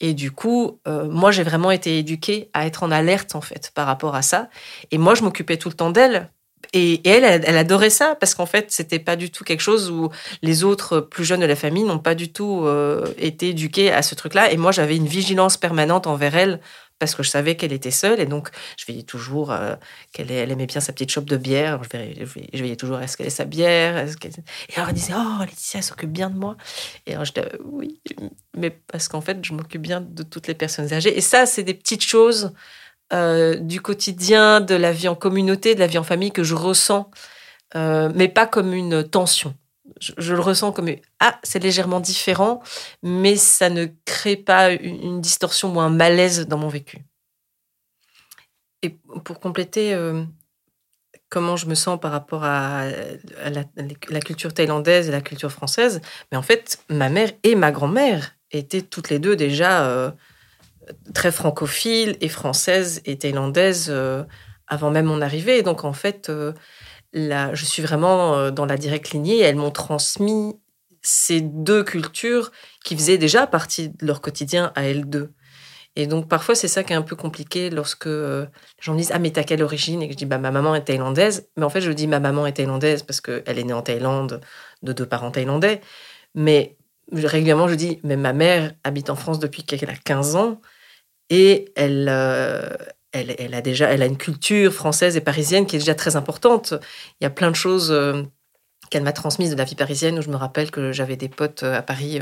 Et 0.00 0.12
du 0.12 0.32
coup, 0.32 0.80
moi, 0.86 1.30
j'ai 1.30 1.44
vraiment 1.44 1.70
été 1.70 1.98
éduquée 1.98 2.50
à 2.52 2.66
être 2.66 2.82
en 2.82 2.90
alerte, 2.90 3.36
en 3.36 3.40
fait, 3.40 3.70
par 3.74 3.86
rapport 3.86 4.16
à 4.16 4.22
ça. 4.22 4.48
Et 4.90 4.98
moi, 4.98 5.14
je 5.14 5.22
m'occupais 5.22 5.56
tout 5.56 5.68
le 5.68 5.74
temps 5.74 5.90
d'elle 5.90 6.28
et, 6.72 7.06
elle, 7.08 7.24
elle, 7.24 7.56
adorait 7.56 7.90
ça 7.90 8.16
parce 8.18 8.34
qu'en 8.34 8.46
fait, 8.46 8.70
c'était 8.70 8.98
pas 8.98 9.16
du 9.16 9.30
tout 9.30 9.44
quelque 9.44 9.60
chose 9.60 9.90
où 9.90 10.10
les 10.42 10.64
autres 10.64 11.00
plus 11.00 11.24
jeunes 11.24 11.40
de 11.40 11.46
la 11.46 11.56
famille 11.56 11.84
n'ont 11.84 11.98
pas 11.98 12.14
du 12.14 12.32
tout 12.32 12.62
euh, 12.64 13.06
été 13.18 13.50
éduqués 13.50 13.92
à 13.92 14.02
ce 14.02 14.14
truc-là. 14.14 14.50
Et 14.52 14.56
moi, 14.56 14.72
j'avais 14.72 14.96
une 14.96 15.06
vigilance 15.06 15.56
permanente 15.56 16.06
envers 16.06 16.36
elle 16.36 16.60
parce 16.98 17.14
que 17.14 17.22
je 17.22 17.30
savais 17.30 17.56
qu'elle 17.56 17.72
était 17.72 17.90
seule. 17.90 18.20
Et 18.20 18.26
donc, 18.26 18.50
je 18.76 18.86
veillais 18.86 19.02
toujours 19.02 19.52
euh, 19.52 19.74
qu'elle 20.12 20.30
elle 20.30 20.50
aimait 20.50 20.66
bien 20.66 20.80
sa 20.80 20.92
petite 20.92 21.10
chope 21.10 21.26
de 21.26 21.36
bière. 21.36 21.82
Je 21.84 22.24
veillais, 22.60 22.76
toujours 22.76 23.00
est-ce 23.00 23.16
qu'elle 23.16 23.26
ait 23.26 23.30
sa 23.30 23.44
bière. 23.44 23.98
et 23.98 24.76
alors, 24.76 24.88
elle 24.88 24.94
disait 24.94 25.12
Oh, 25.16 25.40
Laetitia, 25.40 25.78
elle 25.78 25.84
s'occupe 25.84 26.12
bien 26.12 26.30
de 26.30 26.38
moi. 26.38 26.56
Et 27.06 27.12
alors, 27.12 27.24
je 27.24 27.32
disais 27.32 27.48
Oui, 27.64 28.00
mais 28.56 28.70
parce 28.70 29.08
qu'en 29.08 29.20
fait, 29.20 29.44
je 29.44 29.52
m'occupe 29.52 29.82
bien 29.82 30.00
de 30.00 30.22
toutes 30.22 30.46
les 30.46 30.54
personnes 30.54 30.92
âgées. 30.92 31.16
Et 31.16 31.20
ça, 31.20 31.46
c'est 31.46 31.62
des 31.62 31.74
petites 31.74 32.04
choses 32.04 32.52
euh, 33.12 33.56
du 33.56 33.82
quotidien, 33.82 34.60
de 34.60 34.74
la 34.74 34.90
vie 34.90 35.08
en 35.08 35.14
communauté, 35.14 35.74
de 35.74 35.80
la 35.80 35.86
vie 35.86 35.98
en 35.98 36.04
famille 36.04 36.32
que 36.32 36.42
je 36.42 36.54
ressens, 36.54 37.10
euh, 37.76 38.10
mais 38.14 38.28
pas 38.28 38.46
comme 38.46 38.72
une 38.72 39.06
tension. 39.06 39.54
Je, 40.00 40.32
le 40.32 40.40
ressens 40.40 40.72
comme 40.72 40.90
ah 41.20 41.38
c'est 41.42 41.62
légèrement 41.62 42.00
différent, 42.00 42.62
mais 43.02 43.36
ça 43.36 43.68
ne 43.68 43.86
crée 44.06 44.36
pas 44.36 44.72
une, 44.72 45.20
distorsion 45.20 45.74
ou 45.74 45.80
un 45.80 45.90
malaise 45.90 46.48
dans 46.48 46.56
mon 46.56 46.68
vécu. 46.68 47.04
Et 48.82 48.90
pour 49.24 49.38
compléter 49.38 49.92
euh, 49.92 50.24
comment 51.28 51.56
je 51.56 51.66
me 51.66 51.74
sens 51.74 52.00
par 52.00 52.10
rapport 52.10 52.42
à, 52.42 52.86
la, 53.44 54.20
culture 54.20 54.54
thaïlandaise 54.54 55.08
et 55.08 55.12
la 55.12 55.20
culture 55.20 55.52
française, 55.52 56.00
mais 56.32 56.38
en 56.38 56.42
fait 56.42 56.82
ma 56.88 57.10
mère 57.10 57.32
et 57.42 57.54
ma 57.54 57.70
grand-mère 57.70 58.34
étaient 58.50 58.82
toutes 58.82 59.10
les 59.10 59.18
deux 59.18 59.36
déjà 59.36 60.14
très 61.14 61.32
francophile 61.32 62.16
et 62.20 62.28
française 62.28 63.00
et 63.04 63.18
thaïlandaise 63.18 63.94
avant 64.66 64.90
même 64.90 65.06
mon 65.06 65.20
arrivée. 65.20 65.62
donc, 65.62 65.84
en 65.84 65.92
fait, 65.92 66.30
là, 67.12 67.54
je 67.54 67.64
suis 67.64 67.82
vraiment 67.82 68.50
dans 68.50 68.66
la 68.66 68.76
directe 68.76 69.10
lignée. 69.10 69.40
Elles 69.40 69.56
m'ont 69.56 69.70
transmis 69.70 70.54
ces 71.04 71.42
deux 71.42 71.84
cultures 71.84 72.50
qui 72.84 72.96
faisaient 72.96 73.18
déjà 73.18 73.46
partie 73.46 73.90
de 73.90 74.06
leur 74.06 74.20
quotidien 74.20 74.72
à 74.74 74.84
elles 74.84 75.08
deux. 75.08 75.30
Et 75.96 76.06
donc 76.08 76.28
parfois 76.28 76.56
c'est 76.56 76.66
ça 76.66 76.82
qui 76.82 76.92
est 76.92 76.96
un 76.96 77.02
peu 77.02 77.14
compliqué 77.14 77.70
lorsque 77.70 78.08
euh, 78.08 78.42
les 78.42 78.82
gens 78.82 78.94
me 78.94 78.98
disent 78.98 79.12
ah 79.12 79.20
mais 79.20 79.30
t'as 79.30 79.44
quelle 79.44 79.62
origine? 79.62 80.02
Et 80.02 80.08
que 80.08 80.14
je 80.14 80.18
dis 80.18 80.26
bah 80.26 80.38
ma 80.38 80.50
maman 80.50 80.74
est 80.74 80.82
thaïlandaise 80.82 81.48
mais 81.56 81.64
en 81.64 81.70
fait 81.70 81.82
je 81.82 81.92
dis 81.92 82.08
ma 82.08 82.18
maman 82.18 82.46
est 82.46 82.54
thaïlandaise 82.54 83.04
parce 83.04 83.20
qu'elle 83.20 83.58
est 83.58 83.64
née 83.64 83.72
en 83.72 83.82
Thaïlande 83.82 84.40
de 84.82 84.92
deux 84.92 85.06
parents 85.06 85.30
thaïlandais 85.30 85.80
mais 86.34 86.76
régulièrement 87.12 87.68
je 87.68 87.74
dis 87.74 88.00
mais 88.02 88.16
ma 88.16 88.32
mère 88.32 88.72
habite 88.82 89.08
en 89.08 89.14
France 89.14 89.38
depuis 89.38 89.62
qu'elle 89.62 89.88
a 89.88 89.94
15 89.94 90.34
ans 90.34 90.60
et 91.30 91.72
elle, 91.76 92.08
euh, 92.10 92.68
elle, 93.12 93.34
elle 93.38 93.54
a 93.54 93.60
déjà 93.60 93.88
elle 93.90 94.02
a 94.02 94.06
une 94.06 94.16
culture 94.16 94.72
française 94.72 95.16
et 95.16 95.20
parisienne 95.20 95.66
qui 95.66 95.76
est 95.76 95.78
déjà 95.78 95.94
très 95.94 96.16
importante 96.16 96.74
il 97.20 97.24
y 97.24 97.26
a 97.26 97.30
plein 97.30 97.50
de 97.50 97.56
choses 97.56 97.90
euh, 97.90 98.22
qu'elle 98.90 99.02
m'a 99.02 99.12
transmises 99.12 99.50
de 99.50 99.56
la 99.56 99.64
vie 99.64 99.74
parisienne 99.74 100.18
où 100.18 100.22
je 100.22 100.30
me 100.30 100.36
rappelle 100.36 100.70
que 100.70 100.92
j'avais 100.92 101.16
des 101.16 101.28
potes 101.28 101.62
à 101.62 101.82
Paris 101.82 102.20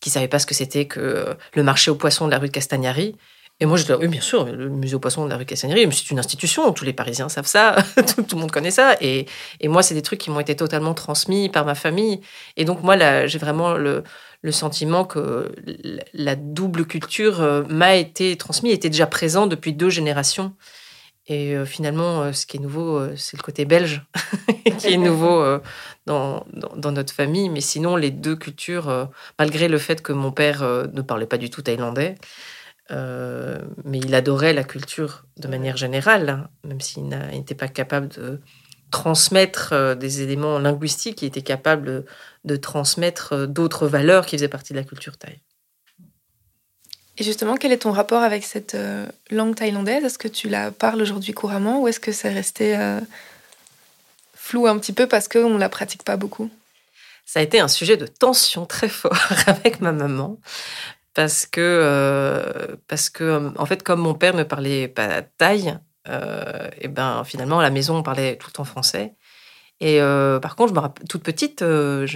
qui 0.00 0.10
savaient 0.10 0.28
pas 0.28 0.38
ce 0.38 0.46
que 0.46 0.54
c'était 0.54 0.86
que 0.86 1.36
le 1.54 1.62
marché 1.62 1.90
aux 1.90 1.96
poissons 1.96 2.26
de 2.26 2.30
la 2.30 2.38
rue 2.38 2.48
de 2.48 2.52
Castagnari. 2.52 3.16
Et 3.60 3.66
moi, 3.66 3.76
je 3.76 3.82
disais, 3.82 3.94
oui, 3.94 4.08
bien 4.08 4.20
sûr, 4.20 4.44
le 4.46 4.68
musée 4.68 4.96
aux 4.96 5.00
poissons 5.00 5.24
de 5.24 5.30
la 5.30 5.36
rue 5.36 5.44
Castagnari, 5.44 5.86
c'est 5.92 6.10
une 6.10 6.18
institution, 6.18 6.72
tous 6.72 6.84
les 6.84 6.92
Parisiens 6.92 7.28
savent 7.28 7.46
ça, 7.46 7.76
tout, 8.28 8.34
le 8.34 8.40
monde 8.40 8.50
connaît 8.50 8.72
ça. 8.72 8.96
Et, 9.00 9.26
et 9.60 9.68
moi, 9.68 9.82
c'est 9.84 9.94
des 9.94 10.02
trucs 10.02 10.18
qui 10.18 10.30
m'ont 10.30 10.40
été 10.40 10.56
totalement 10.56 10.92
transmis 10.92 11.48
par 11.48 11.64
ma 11.64 11.76
famille. 11.76 12.20
Et 12.56 12.64
donc, 12.64 12.82
moi, 12.82 13.26
j'ai 13.26 13.38
vraiment 13.38 13.74
le, 13.74 14.02
le, 14.44 14.52
sentiment 14.52 15.04
que 15.04 15.52
la 16.12 16.36
double 16.36 16.86
culture 16.86 17.40
euh, 17.40 17.62
m'a 17.68 17.96
été 17.96 18.36
transmise, 18.36 18.74
était 18.74 18.90
déjà 18.90 19.06
présente 19.06 19.50
depuis 19.50 19.72
deux 19.72 19.90
générations. 19.90 20.54
Et 21.26 21.56
euh, 21.56 21.64
finalement, 21.64 22.22
euh, 22.22 22.32
ce 22.32 22.44
qui 22.46 22.58
est 22.58 22.60
nouveau, 22.60 23.00
c'est 23.16 23.36
le 23.36 23.42
côté 23.42 23.64
belge 23.64 24.04
qui 24.78 24.92
est 24.92 24.96
nouveau 24.98 25.42
dans, 26.06 26.44
dans, 26.52 26.92
notre 26.92 27.12
famille. 27.12 27.48
Mais 27.48 27.60
sinon, 27.60 27.96
les 27.96 28.10
deux 28.10 28.36
cultures, 28.36 29.10
malgré 29.38 29.68
le 29.68 29.78
fait 29.78 30.02
que 30.02 30.12
mon 30.12 30.32
père 30.32 30.62
ne 30.62 31.02
parlait 31.02 31.26
pas 31.26 31.38
du 31.38 31.50
tout 31.50 31.62
thaïlandais, 31.62 32.16
mais 32.90 33.98
il 33.98 34.14
adorait 34.14 34.52
la 34.52 34.64
culture 34.64 35.24
de 35.38 35.48
manière 35.48 35.76
générale, 35.76 36.28
hein, 36.28 36.48
même 36.64 36.80
s'il 36.80 37.08
n'était 37.08 37.54
pas 37.54 37.68
capable 37.68 38.08
de 38.08 38.40
transmettre 38.94 39.96
des 39.96 40.22
éléments 40.22 40.60
linguistiques, 40.60 41.22
il 41.22 41.26
était 41.26 41.42
capable 41.42 42.04
de 42.44 42.56
transmettre 42.56 43.48
d'autres 43.48 43.88
valeurs 43.88 44.24
qui 44.24 44.36
faisaient 44.36 44.48
partie 44.48 44.72
de 44.72 44.78
la 44.78 44.84
culture 44.84 45.16
thaï. 45.16 45.40
Et 47.16 47.24
justement, 47.24 47.56
quel 47.56 47.72
est 47.72 47.78
ton 47.78 47.92
rapport 47.92 48.22
avec 48.22 48.44
cette 48.44 48.74
euh, 48.74 49.06
langue 49.30 49.54
thaïlandaise? 49.54 50.04
Est-ce 50.04 50.18
que 50.18 50.28
tu 50.28 50.48
la 50.48 50.70
parles 50.70 51.00
aujourd'hui 51.02 51.32
couramment 51.32 51.80
ou 51.80 51.88
est-ce 51.88 52.00
que 52.00 52.12
c'est 52.12 52.32
resté 52.32 52.76
euh, 52.76 53.00
flou 54.34 54.66
un 54.66 54.78
petit 54.78 54.92
peu 54.92 55.06
parce 55.06 55.28
qu'on 55.28 55.50
ne 55.50 55.58
la 55.58 55.68
pratique 55.68 56.02
pas 56.02 56.16
beaucoup? 56.16 56.50
Ça 57.24 57.40
a 57.40 57.42
été 57.42 57.60
un 57.60 57.68
sujet 57.68 57.96
de 57.96 58.06
tension 58.06 58.66
très 58.66 58.88
fort 58.88 59.18
avec 59.46 59.80
ma 59.80 59.92
maman 59.92 60.38
parce 61.14 61.46
que, 61.46 61.60
euh, 61.60 62.76
parce 62.88 63.10
que 63.10 63.52
en 63.56 63.66
fait, 63.66 63.82
comme 63.82 64.00
mon 64.00 64.14
père 64.14 64.34
ne 64.34 64.42
parlait 64.42 64.88
pas 64.88 65.22
thaï, 65.22 65.78
et 66.06 66.88
ben 66.88 67.24
finalement 67.24 67.60
à 67.60 67.62
la 67.62 67.70
maison 67.70 67.96
on 67.96 68.02
parlait 68.02 68.36
tout 68.36 68.60
en 68.60 68.64
français. 68.64 69.14
Et 69.80 70.00
euh, 70.00 70.38
par 70.38 70.56
contre, 70.56 70.70
je 70.70 70.74
me 70.74 70.80
rappelle, 70.80 71.06
toute 71.08 71.22
petite, 71.22 71.62
euh, 71.62 72.06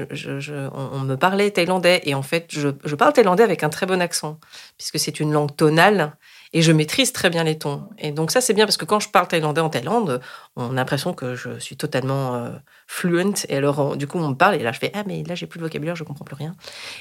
on, 0.72 1.00
me 1.00 1.16
parlait 1.16 1.50
thaïlandais. 1.50 2.00
Et 2.04 2.14
en 2.14 2.22
fait, 2.22 2.46
je, 2.50 2.68
je, 2.84 2.94
parle 2.94 3.12
thaïlandais 3.12 3.42
avec 3.42 3.64
un 3.64 3.68
très 3.68 3.84
bon 3.84 4.00
accent, 4.00 4.38
puisque 4.76 4.98
c'est 4.98 5.18
une 5.18 5.32
langue 5.32 5.54
tonale 5.56 6.16
et 6.52 6.62
je 6.62 6.72
maîtrise 6.72 7.12
très 7.12 7.30
bien 7.30 7.44
les 7.44 7.58
tons. 7.58 7.88
Et 7.98 8.12
donc 8.12 8.30
ça, 8.30 8.40
c'est 8.40 8.54
bien 8.54 8.64
parce 8.64 8.76
que 8.76 8.84
quand 8.84 9.00
je 9.00 9.08
parle 9.10 9.28
thaïlandais 9.28 9.60
en 9.60 9.68
Thaïlande, 9.68 10.20
on 10.58 10.72
a 10.72 10.74
l'impression 10.74 11.14
que 11.14 11.36
je 11.36 11.58
suis 11.60 11.76
totalement 11.76 12.34
euh, 12.34 12.50
fluent. 12.88 13.46
Et 13.48 13.56
alors, 13.56 13.96
du 13.96 14.08
coup, 14.08 14.18
on 14.18 14.30
me 14.30 14.34
parle 14.34 14.56
et 14.56 14.58
là, 14.58 14.72
je 14.72 14.80
fais 14.80 14.90
ah 14.92 15.04
mais 15.06 15.22
là, 15.22 15.36
j'ai 15.36 15.46
plus 15.46 15.58
de 15.58 15.64
vocabulaire, 15.64 15.94
je 15.94 16.02
comprends 16.02 16.24
plus 16.24 16.34
rien. 16.34 16.56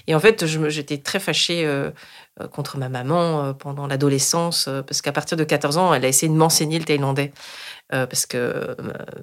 Et 0.05 0.13
en 0.13 0.19
fait, 0.19 0.45
j'étais 0.45 0.99
très 0.99 1.19
fâchée 1.19 1.65
euh, 1.65 1.89
euh, 2.39 2.47
contre 2.47 2.77
ma 2.77 2.87
maman 2.87 3.55
pendant 3.55 3.87
l'adolescence 3.87 4.69
parce 4.85 5.01
qu'à 5.01 5.11
partir 5.11 5.37
de 5.37 5.43
14 5.43 5.77
ans, 5.77 5.93
elle 5.93 6.05
a 6.05 6.07
essayé 6.07 6.31
de 6.31 6.37
m'enseigner 6.37 6.77
le 6.77 6.85
thaïlandais. 6.85 7.33
parce 7.89 8.25
que 8.25 8.75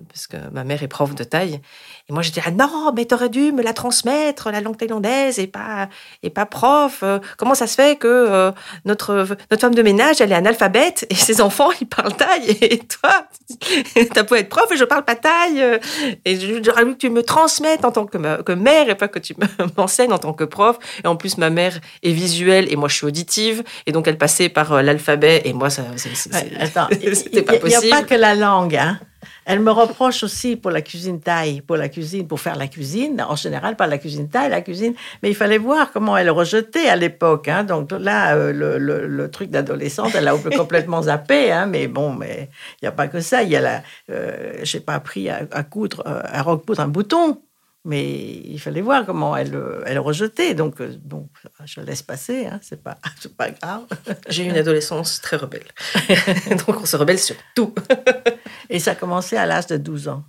parce 0.09 0.27
que 0.27 0.37
ma 0.53 0.65
mère 0.65 0.83
est 0.83 0.89
prof 0.89 1.15
de 1.15 1.23
thaï 1.23 1.61
et 2.09 2.13
moi, 2.13 2.23
j'étais 2.23 2.43
ah 2.45 2.51
non, 2.51 2.93
mais 2.97 3.05
t'aurais 3.05 3.29
dû 3.29 3.53
me 3.53 3.63
la 3.63 3.73
transmettre, 3.73 4.51
la 4.51 4.61
langue 4.61 4.77
thaïlandaise, 4.77 5.39
et 5.39 5.47
pas, 5.47 5.89
et 6.23 6.31
pas 6.31 6.47
prof. 6.47 7.05
Comment 7.37 7.55
ça 7.55 7.67
se 7.67 7.75
fait 7.77 7.97
que 7.97 8.53
notre, 8.85 9.27
notre 9.51 9.61
femme 9.61 9.75
de 9.75 9.83
ménage, 9.83 10.21
elle 10.21 10.33
est 10.33 10.35
analphabète 10.35 11.07
et 11.11 11.15
ses 11.15 11.41
enfants, 11.49 11.71
ils 11.81 11.87
parlent 11.87 12.17
thaï 12.17 12.51
Et 12.63 12.79
toi, 12.79 13.29
pu 14.25 14.35
être 14.35 14.49
prof 14.49 14.71
et 14.73 14.77
je 14.77 14.85
parle 14.85 15.05
pas 15.05 15.17
thaï. 15.17 15.61
Euh, 15.61 15.79
et 16.25 16.63
j'aurais 16.63 16.83
voulu 16.83 16.95
que 16.95 17.01
tu 17.01 17.11
me 17.11 17.23
transmettes 17.23 17.85
en 17.85 17.93
tant 17.93 18.07
que, 18.07 18.43
que 18.43 18.53
mère 18.53 18.89
et 18.89 18.95
pas 18.95 19.09
que 19.09 19.19
tu 19.19 19.35
m'enseignes 19.77 20.13
en 20.13 20.19
tant 20.19 20.33
que 20.33 20.45
prof. 20.45 20.79
Et 21.05 21.07
en 21.07 21.17
plus, 21.17 21.39
ma 21.39 21.51
mère 21.51 21.81
est 22.03 22.13
visuelle 22.13 22.71
et 22.73 22.77
moi, 22.77 22.89
je 22.89 22.97
suis 22.97 23.07
auditive. 23.07 23.63
Et 23.87 23.93
donc, 23.93 24.09
elle 24.09 24.19
passait 24.19 24.49
par 24.49 24.83
l'alphabet 24.83 25.43
et 25.45 25.53
moi, 25.53 25.71
ça, 25.71 25.83
c'était 25.97 27.43
pas 27.43 27.59
possible. 27.59 27.83
Il 27.83 27.87
n'y 27.87 27.93
a 27.93 27.97
pas 27.97 28.03
que 28.03 28.15
la 28.15 28.35
langue, 28.35 28.77
hein. 28.77 28.99
Elle 29.45 29.61
me 29.61 29.71
reproche 29.71 30.23
aussi 30.23 30.57
pour 30.57 30.71
la 30.71 30.83
cuisine 30.83 31.21
thaï, 31.21 31.61
pour 31.61 31.77
la 31.77 31.89
cuisine, 31.89 32.27
pour 32.27 32.41
faire 32.41 32.57
la 32.57 32.67
cuisine, 32.67 33.25
en 33.29 33.37
général 33.37 33.77
pas 33.77 33.87
la 33.87 33.99
cuisine 33.99 34.29
thaï, 34.29 34.51
la 34.51 34.61
cuisine, 34.61 34.95
mais 35.23 35.31
il 35.31 35.35
fallait 35.35 35.59
voir 35.59 35.93
comment 35.93 36.17
elle 36.17 36.31
rejetait 36.31 36.89
à 36.89 36.97
l'époque. 36.97 37.49
Hein. 37.49 37.65
Donc 37.65 37.91
là, 37.93 38.37
euh, 38.37 38.53
le, 38.53 39.31
truc 39.31 39.51
d'adolescente, 39.51 40.15
elle 40.15 40.29
a 40.29 40.37
complètement 40.57 41.03
zappé, 41.03 41.51
hein. 41.51 41.67
mais 41.67 41.89
bon, 41.89 42.13
mais 42.13 42.51
il 42.81 42.85
n'y 42.85 42.89
a 42.89 42.93
pas 42.93 43.09
que 43.09 43.21
ça. 43.21 43.43
Il 43.43 43.51
y 43.51 43.57
a 43.57 43.61
la, 43.61 43.83
euh, 44.11 44.59
j'ai 44.63 44.81
pas 44.81 44.95
appris 44.95 45.29
à, 45.29 45.45
coudre, 45.65 46.03
euh, 46.07 46.21
à 46.25 46.43
recoudre 46.43 46.81
un 46.81 46.89
bouton. 46.89 47.41
Mais 47.87 48.41
il 48.47 48.59
fallait 48.59 48.81
voir 48.81 49.05
comment 49.05 49.37
elle, 49.37 49.61
elle 49.85 49.99
rejetait. 49.99 50.55
Donc, 50.55 50.81
donc 50.81 51.29
je 51.67 51.81
laisse 51.81 52.03
passer, 52.03 52.47
hein, 52.47 52.59
c'est 52.63 52.83
pas, 52.83 52.97
pas 53.37 53.51
grave. 53.51 53.85
J'ai 54.29 54.45
eu 54.45 54.49
une 54.49 54.57
adolescence 54.57 55.21
très 55.21 55.37
rebelle. 55.37 55.67
donc, 56.67 56.81
on 56.81 56.87
se 56.87 56.97
rebelle 56.97 57.19
sur 57.19 57.37
tout. 57.55 57.75
Et 58.71 58.79
ça 58.79 58.93
a 58.93 58.95
commencé 58.95 59.37
à 59.37 59.45
l'âge 59.45 59.67
de 59.67 59.77
12 59.77 60.09
ans. 60.09 60.25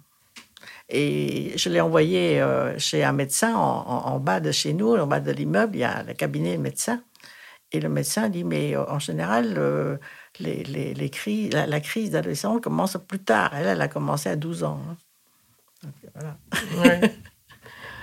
Et 0.89 1.57
je 1.57 1.69
l'ai 1.69 1.81
envoyé 1.81 2.41
euh, 2.41 2.77
chez 2.77 3.03
un 3.03 3.11
médecin 3.11 3.55
en, 3.55 4.19
bas 4.19 4.39
de 4.39 4.51
chez 4.51 4.73
nous, 4.73 4.95
en 4.95 5.07
bas 5.07 5.19
de 5.19 5.31
l'immeuble, 5.31 5.75
il 5.75 5.79
y 5.79 5.83
a 5.83 6.03
le 6.03 6.13
cabinet 6.13 6.57
de 6.57 6.61
médecin. 6.61 7.01
Et 7.71 7.79
le 7.79 7.89
médecin 7.89 8.29
dit, 8.29 8.43
mais 8.43 8.75
euh, 8.75 8.85
en 8.87 8.99
général, 8.99 9.55
euh, 9.57 9.97
les, 10.39 10.63
les, 10.63 10.93
les 10.93 11.09
crises, 11.09 11.51
la, 11.53 11.79
crise 11.79 12.11
d'adolescence 12.11 12.61
commence 12.61 12.97
plus 13.07 13.19
tard. 13.19 13.51
Elle, 13.55 13.65
elle 13.65 13.81
a 13.81 13.87
commencé 13.87 14.29
à 14.29 14.35
12 14.35 14.63
ans. 14.63 14.79
Hein. 15.83 15.91
voilà. 16.75 16.99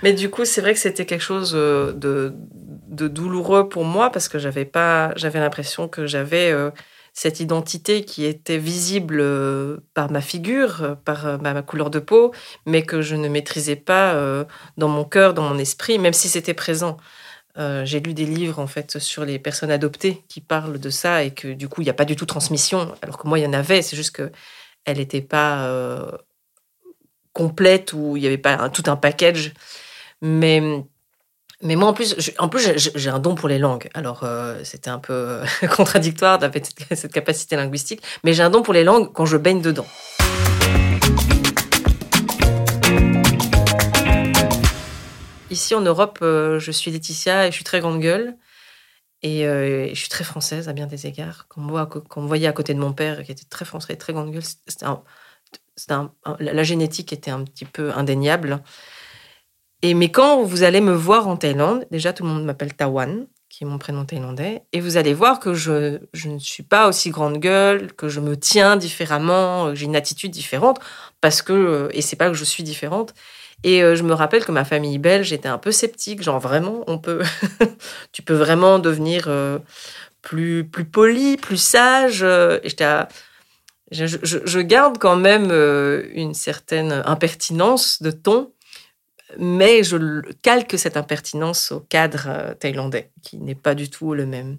Mais 0.03 0.13
du 0.13 0.29
coup, 0.29 0.45
c'est 0.45 0.61
vrai 0.61 0.73
que 0.73 0.79
c'était 0.79 1.05
quelque 1.05 1.23
chose 1.23 1.53
de, 1.53 1.95
de, 1.95 3.07
douloureux 3.07 3.69
pour 3.69 3.85
moi 3.85 4.11
parce 4.11 4.27
que 4.27 4.37
j'avais 4.37 4.65
pas, 4.65 5.13
j'avais 5.15 5.39
l'impression 5.39 5.87
que 5.87 6.05
j'avais 6.05 6.53
cette 7.13 7.39
identité 7.39 8.03
qui 8.03 8.25
était 8.25 8.57
visible 8.57 9.19
euh, 9.21 9.77
par 9.93 10.11
ma 10.11 10.21
figure, 10.21 10.81
euh, 10.81 10.95
par 10.95 11.27
euh, 11.27 11.37
ma 11.37 11.61
couleur 11.61 11.91
de 11.91 11.99
peau, 11.99 12.33
mais 12.65 12.83
que 12.83 13.01
je 13.01 13.15
ne 13.15 13.29
maîtrisais 13.29 13.75
pas 13.75 13.93
dans 14.77 14.87
mon 14.87 15.05
cœur, 15.05 15.33
dans 15.33 15.43
mon 15.43 15.57
esprit, 15.57 15.99
même 15.99 16.13
si 16.13 16.27
c'était 16.27 16.53
présent. 16.53 16.97
j'ai 17.57 17.99
lu 17.99 18.13
des 18.13 18.25
livres 18.25 18.59
en 18.59 18.67
fait 18.67 18.99
sur 18.99 19.25
les 19.25 19.39
personnes 19.39 19.71
adoptées 19.71 20.23
qui 20.27 20.41
parlent 20.41 20.79
de 20.79 20.89
ça 20.89 21.23
et 21.23 21.31
que 21.31 21.53
du 21.53 21.69
coup 21.69 21.81
il 21.81 21.85
n'y 21.85 21.89
a 21.91 21.93
pas 21.93 22.05
du 22.05 22.15
tout 22.15 22.25
transmission, 22.25 22.93
alors 23.01 23.17
que 23.17 23.27
moi 23.27 23.39
il 23.39 23.43
y 23.43 23.47
en 23.47 23.53
avait, 23.53 23.81
c'est 23.81 23.95
juste 23.95 24.15
que 24.15 24.31
elle 24.85 24.97
n'était 24.97 25.21
pas 25.21 25.69
complète 27.33 27.93
ou 27.93 28.17
il 28.17 28.21
n'y 28.21 28.27
avait 28.27 28.37
pas 28.37 28.69
tout 28.69 28.83
un 28.87 28.95
package. 28.95 29.53
Mais 30.23 30.61
mais 31.61 31.75
moi, 31.75 31.89
en 31.89 31.93
plus, 31.93 32.15
en 32.39 32.49
plus, 32.49 32.71
j'ai 32.77 33.09
un 33.09 33.19
don 33.19 33.35
pour 33.35 33.49
les 33.49 33.59
langues. 33.59 33.89
Alors, 33.93 34.23
euh, 34.23 34.61
c'était 34.63 34.89
un 34.89 34.99
peu 34.99 35.13
euh, 35.13 35.45
contradictoire 35.75 36.39
d'avoir 36.39 36.63
cette 36.91 37.11
capacité 37.11 37.57
linguistique, 37.57 38.01
mais 38.23 38.33
j'ai 38.33 38.41
un 38.43 38.49
don 38.49 38.61
pour 38.61 38.73
les 38.73 38.85
langues 38.85 39.11
quand 39.13 39.25
je 39.25 39.35
baigne 39.35 39.61
dedans. 39.61 39.85
Ici 45.49 45.75
en 45.75 45.81
Europe, 45.81 46.19
euh, 46.21 46.57
je 46.59 46.71
suis 46.71 46.89
Laetitia 46.89 47.47
et 47.47 47.51
je 47.51 47.55
suis 47.55 47.65
très 47.65 47.81
grande 47.81 47.99
gueule. 47.99 48.35
Et, 49.21 49.43
je 49.43 49.95
suis 49.95 50.09
très 50.09 50.25
française 50.25 50.67
à 50.67 50.73
bien 50.73 50.85
des 50.85 51.07
égards. 51.07 51.47
Quand 51.47 51.61
on, 51.61 52.21
me 52.21 52.27
voyait 52.27 52.47
à 52.47 52.51
côté 52.51 52.73
de 52.73 52.79
mon 52.79 52.91
père, 52.91 53.23
qui 53.23 53.31
était 53.31 53.45
très 53.49 53.63
français, 53.63 53.95
très 53.95 54.11
grande 54.11 54.31
gueule, 54.31 54.43
c'était 54.43 54.85
la 56.39 56.63
génétique 56.63 57.13
était 57.13 57.31
un 57.31 57.43
petit 57.45 57.63
peu 57.63 57.93
indéniable. 57.93 58.61
Et 59.83 59.93
mais 59.95 60.09
quand 60.09 60.43
vous 60.43 60.63
allez 60.63 60.79
me 60.79 60.93
voir 60.93 61.27
en 61.27 61.35
Thaïlande, 61.35 61.85
déjà 61.91 62.13
tout 62.13 62.23
le 62.23 62.29
monde 62.29 62.45
m'appelle 62.45 62.73
Tawan, 62.73 63.27
qui 63.49 63.65
est 63.65 63.67
mon 63.67 63.77
prénom 63.77 64.05
thaïlandais, 64.05 64.63
et 64.71 64.79
vous 64.79 64.95
allez 64.95 65.13
voir 65.13 65.41
que 65.41 65.53
je, 65.53 65.99
je 66.13 66.29
ne 66.29 66.39
suis 66.39 66.63
pas 66.63 66.87
aussi 66.87 67.09
grande 67.09 67.37
gueule, 67.37 67.91
que 67.93 68.07
je 68.07 68.21
me 68.21 68.37
tiens 68.37 68.77
différemment, 68.77 69.75
j'ai 69.75 69.85
une 69.85 69.97
attitude 69.97 70.31
différente, 70.31 70.79
parce 71.19 71.41
que, 71.41 71.51
euh, 71.51 71.89
et 71.91 72.01
c'est 72.01 72.15
pas 72.15 72.29
que 72.29 72.33
je 72.33 72.45
suis 72.45 72.63
différente. 72.63 73.13
Et 73.63 73.83
euh, 73.83 73.95
je 73.95 74.03
me 74.03 74.13
rappelle 74.13 74.45
que 74.45 74.53
ma 74.53 74.63
famille 74.63 74.97
belge 74.99 75.33
était 75.33 75.49
un 75.49 75.57
peu 75.57 75.73
sceptique, 75.73 76.23
genre 76.23 76.39
vraiment, 76.39 76.85
on 76.87 76.97
peut, 76.97 77.21
tu 78.13 78.21
peux 78.21 78.33
vraiment 78.33 78.79
devenir 78.79 79.25
euh, 79.27 79.59
plus, 80.21 80.63
plus 80.63 80.85
poli, 80.85 81.35
plus 81.35 81.57
sage. 81.57 82.25
J'étais 82.63 82.87
je, 83.91 84.07
je, 84.23 84.59
garde 84.59 84.97
quand 84.97 85.17
même 85.17 85.51
une 86.13 86.33
certaine 86.33 87.03
impertinence 87.05 88.01
de 88.01 88.09
ton, 88.09 88.51
mais 89.37 89.83
je 89.83 90.21
calque 90.41 90.77
cette 90.77 90.97
impertinence 90.97 91.71
au 91.71 91.79
cadre 91.81 92.55
thaïlandais, 92.59 93.11
qui 93.21 93.37
n'est 93.37 93.55
pas 93.55 93.75
du 93.75 93.89
tout 93.89 94.13
le 94.13 94.25
même. 94.25 94.57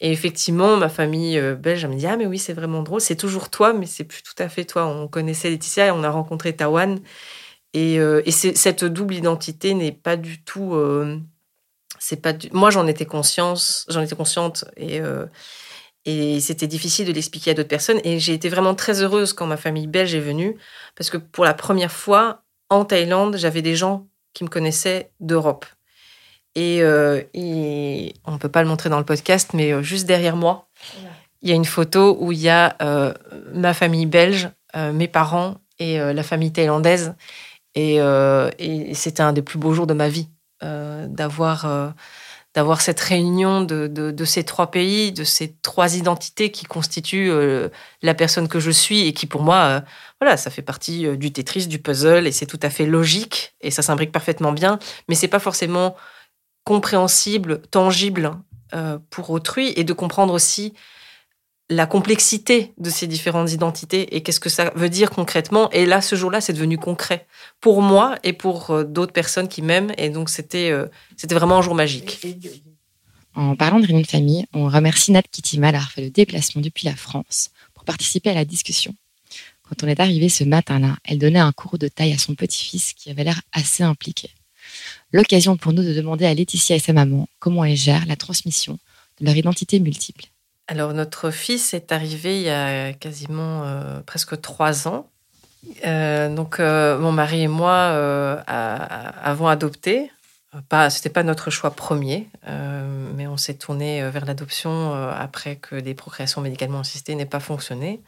Et 0.00 0.12
effectivement, 0.12 0.76
ma 0.76 0.88
famille 0.88 1.38
euh, 1.38 1.54
belge 1.54 1.84
me 1.86 1.94
dit 1.94 2.06
Ah, 2.06 2.16
mais 2.16 2.26
oui, 2.26 2.38
c'est 2.38 2.54
vraiment 2.54 2.82
drôle. 2.82 3.00
C'est 3.00 3.16
toujours 3.16 3.50
toi, 3.50 3.72
mais 3.72 3.86
c'est 3.86 4.04
plus 4.04 4.22
tout 4.22 4.34
à 4.38 4.48
fait 4.48 4.64
toi. 4.64 4.86
On 4.86 5.08
connaissait 5.08 5.50
Laetitia 5.50 5.88
et 5.88 5.90
on 5.90 6.02
a 6.02 6.10
rencontré 6.10 6.56
Tawan. 6.56 7.00
Et, 7.74 8.00
euh, 8.00 8.22
et 8.24 8.32
cette 8.32 8.84
double 8.84 9.14
identité 9.14 9.74
n'est 9.74 9.92
pas 9.92 10.16
du 10.16 10.42
tout. 10.42 10.74
Euh, 10.74 11.18
c'est 11.98 12.22
pas 12.22 12.32
Moi, 12.52 12.70
j'en 12.70 12.86
étais 12.86 13.06
j'en 13.88 14.00
étais 14.02 14.16
consciente 14.16 14.64
et 16.06 16.40
c'était 16.40 16.66
difficile 16.66 17.06
de 17.06 17.12
l'expliquer 17.12 17.50
à 17.50 17.54
d'autres 17.54 17.68
personnes. 17.68 18.00
Et 18.04 18.18
j'ai 18.18 18.32
été 18.32 18.48
vraiment 18.48 18.74
très 18.74 19.02
heureuse 19.02 19.34
quand 19.34 19.46
ma 19.46 19.58
famille 19.58 19.86
belge 19.86 20.14
est 20.14 20.20
venue 20.20 20.56
parce 20.96 21.10
que 21.10 21.18
pour 21.18 21.44
la 21.44 21.54
première 21.54 21.92
fois 21.92 22.42
en 22.70 22.84
Thaïlande, 22.84 23.36
j'avais 23.36 23.62
des 23.62 23.76
gens 23.76 24.06
qui 24.32 24.44
me 24.44 24.48
connaissaient 24.48 25.10
d'Europe. 25.20 25.66
Euh, 26.58 27.22
et, 27.34 28.14
on 28.24 28.32
ne 28.32 28.38
peut 28.38 28.48
pas 28.48 28.62
le 28.62 28.68
montrer 28.68 28.88
dans 28.88 28.98
le 28.98 29.04
podcast, 29.04 29.50
mais 29.54 29.72
euh, 29.72 29.82
juste 29.82 30.06
derrière 30.06 30.36
moi, 30.36 30.68
il 31.42 31.48
y 31.48 31.52
a 31.52 31.54
une 31.54 31.64
photo 31.64 32.16
où 32.20 32.32
il 32.32 32.40
y 32.40 32.48
a 32.48 32.76
euh, 32.82 33.14
ma 33.54 33.74
famille 33.74 34.06
belge, 34.06 34.50
mes 34.74 35.08
parents 35.08 35.56
et 35.80 35.98
la 35.98 36.22
famille 36.22 36.52
thaïlandaise. 36.52 37.14
Et, 37.74 37.98
c'était 38.94 39.22
un 39.22 39.32
des 39.32 39.42
plus 39.42 39.58
beaux 39.58 39.72
jours 39.72 39.86
de 39.86 39.94
ma 39.94 40.08
vie 40.08 40.28
d'avoir 40.60 41.94
d'avoir 42.54 42.80
cette 42.80 43.00
réunion 43.00 43.62
de, 43.62 43.86
de, 43.86 44.24
ces 44.24 44.44
trois 44.44 44.70
pays, 44.70 45.12
de 45.12 45.24
ces 45.24 45.54
trois 45.62 45.96
identités 45.96 46.50
qui 46.50 46.66
constituent 46.66 47.32
la 48.02 48.14
personne 48.14 48.46
que 48.46 48.60
je 48.60 48.70
suis 48.70 49.08
et 49.08 49.12
qui 49.12 49.26
pour 49.26 49.42
moi, 49.42 49.82
voilà, 50.20 50.36
ça 50.36 50.50
fait 50.50 50.62
partie 50.62 51.16
du 51.16 51.32
Tetris, 51.32 51.66
du 51.66 51.78
puzzle 51.78 52.26
et 52.26 52.32
c'est 52.32 52.46
tout 52.46 52.60
à 52.62 52.70
fait 52.70 52.86
logique 52.86 53.54
et 53.60 53.70
ça 53.70 53.82
s'imbrique 53.82 54.12
parfaitement 54.12 54.52
bien, 54.52 54.78
mais 55.08 55.14
c'est 55.14 55.28
pas 55.28 55.38
forcément 55.38 55.96
compréhensible, 56.64 57.62
tangible 57.70 58.36
euh, 58.74 58.98
pour 59.10 59.30
autrui 59.30 59.72
et 59.74 59.82
de 59.82 59.92
comprendre 59.92 60.32
aussi 60.32 60.74
la 61.68 61.86
complexité 61.86 62.72
de 62.78 62.90
ces 62.90 63.08
différentes 63.08 63.50
identités 63.52 64.14
et 64.14 64.22
qu'est-ce 64.22 64.38
que 64.38 64.48
ça 64.48 64.70
veut 64.76 64.88
dire 64.88 65.10
concrètement. 65.10 65.68
Et 65.70 65.86
là, 65.86 66.00
ce 66.00 66.14
jour-là, 66.14 66.40
c'est 66.40 66.52
devenu 66.52 66.78
concret 66.78 67.26
pour 67.60 67.82
moi 67.82 68.16
et 68.22 68.32
pour 68.32 68.70
euh, 68.70 68.84
d'autres 68.84 69.12
personnes 69.12 69.48
qui 69.48 69.62
m'aiment. 69.62 69.92
Et 69.98 70.10
donc, 70.10 70.30
c'était 70.30 70.70
euh, 70.70 70.86
c'était 71.16 71.34
vraiment 71.34 71.58
un 71.58 71.62
jour 71.62 71.74
magique. 71.74 72.20
En 73.34 73.56
parlant 73.56 73.80
de 73.80 73.86
réunion 73.86 74.04
famille, 74.04 74.46
on 74.52 74.68
remercie 74.68 75.10
Nat 75.10 75.22
Kittima 75.22 75.72
d'avoir 75.72 75.90
fait 75.90 76.02
le 76.02 76.10
déplacement 76.10 76.62
depuis 76.62 76.86
la 76.86 76.94
France 76.94 77.50
pour 77.74 77.84
participer 77.84 78.30
à 78.30 78.34
la 78.34 78.44
discussion. 78.44 78.94
Quand 79.70 79.86
on 79.86 79.88
est 79.88 80.00
arrivé 80.00 80.28
ce 80.28 80.42
matin-là, 80.42 80.96
elle 81.04 81.18
donnait 81.18 81.38
un 81.38 81.52
cours 81.52 81.78
de 81.78 81.86
taille 81.86 82.12
à 82.12 82.18
son 82.18 82.34
petit-fils 82.34 82.92
qui 82.92 83.08
avait 83.08 83.22
l'air 83.22 83.40
assez 83.52 83.84
impliqué. 83.84 84.30
L'occasion 85.12 85.56
pour 85.56 85.72
nous 85.72 85.84
de 85.84 85.94
demander 85.94 86.26
à 86.26 86.34
Laetitia 86.34 86.74
et 86.74 86.80
sa 86.80 86.92
maman 86.92 87.28
comment 87.38 87.64
elles 87.64 87.76
gèrent 87.76 88.06
la 88.06 88.16
transmission 88.16 88.80
de 89.20 89.26
leur 89.26 89.36
identité 89.36 89.78
multiple. 89.78 90.24
Alors 90.66 90.92
notre 90.92 91.30
fils 91.30 91.72
est 91.72 91.92
arrivé 91.92 92.40
il 92.40 92.46
y 92.46 92.50
a 92.50 92.92
quasiment 92.94 93.62
euh, 93.64 94.00
presque 94.00 94.40
trois 94.40 94.88
ans. 94.88 95.08
Euh, 95.86 96.34
donc 96.34 96.58
euh, 96.58 96.98
mon 96.98 97.12
mari 97.12 97.42
et 97.42 97.48
moi 97.48 98.42
avons 98.48 99.46
adopté. 99.46 100.10
Pas, 100.68 100.90
c'était 100.90 101.10
pas 101.10 101.22
notre 101.22 101.50
choix 101.50 101.70
premier, 101.70 102.26
mais 103.14 103.28
on 103.28 103.36
s'est 103.36 103.54
tourné 103.54 104.02
vers 104.10 104.24
l'adoption 104.24 104.92
après 104.92 105.54
que 105.54 105.76
des 105.76 105.94
procréations 105.94 106.40
médicalement 106.40 106.80
assistées 106.80 107.14
n'aient 107.14 107.24
pas 107.24 107.38
fonctionné. 107.38 108.00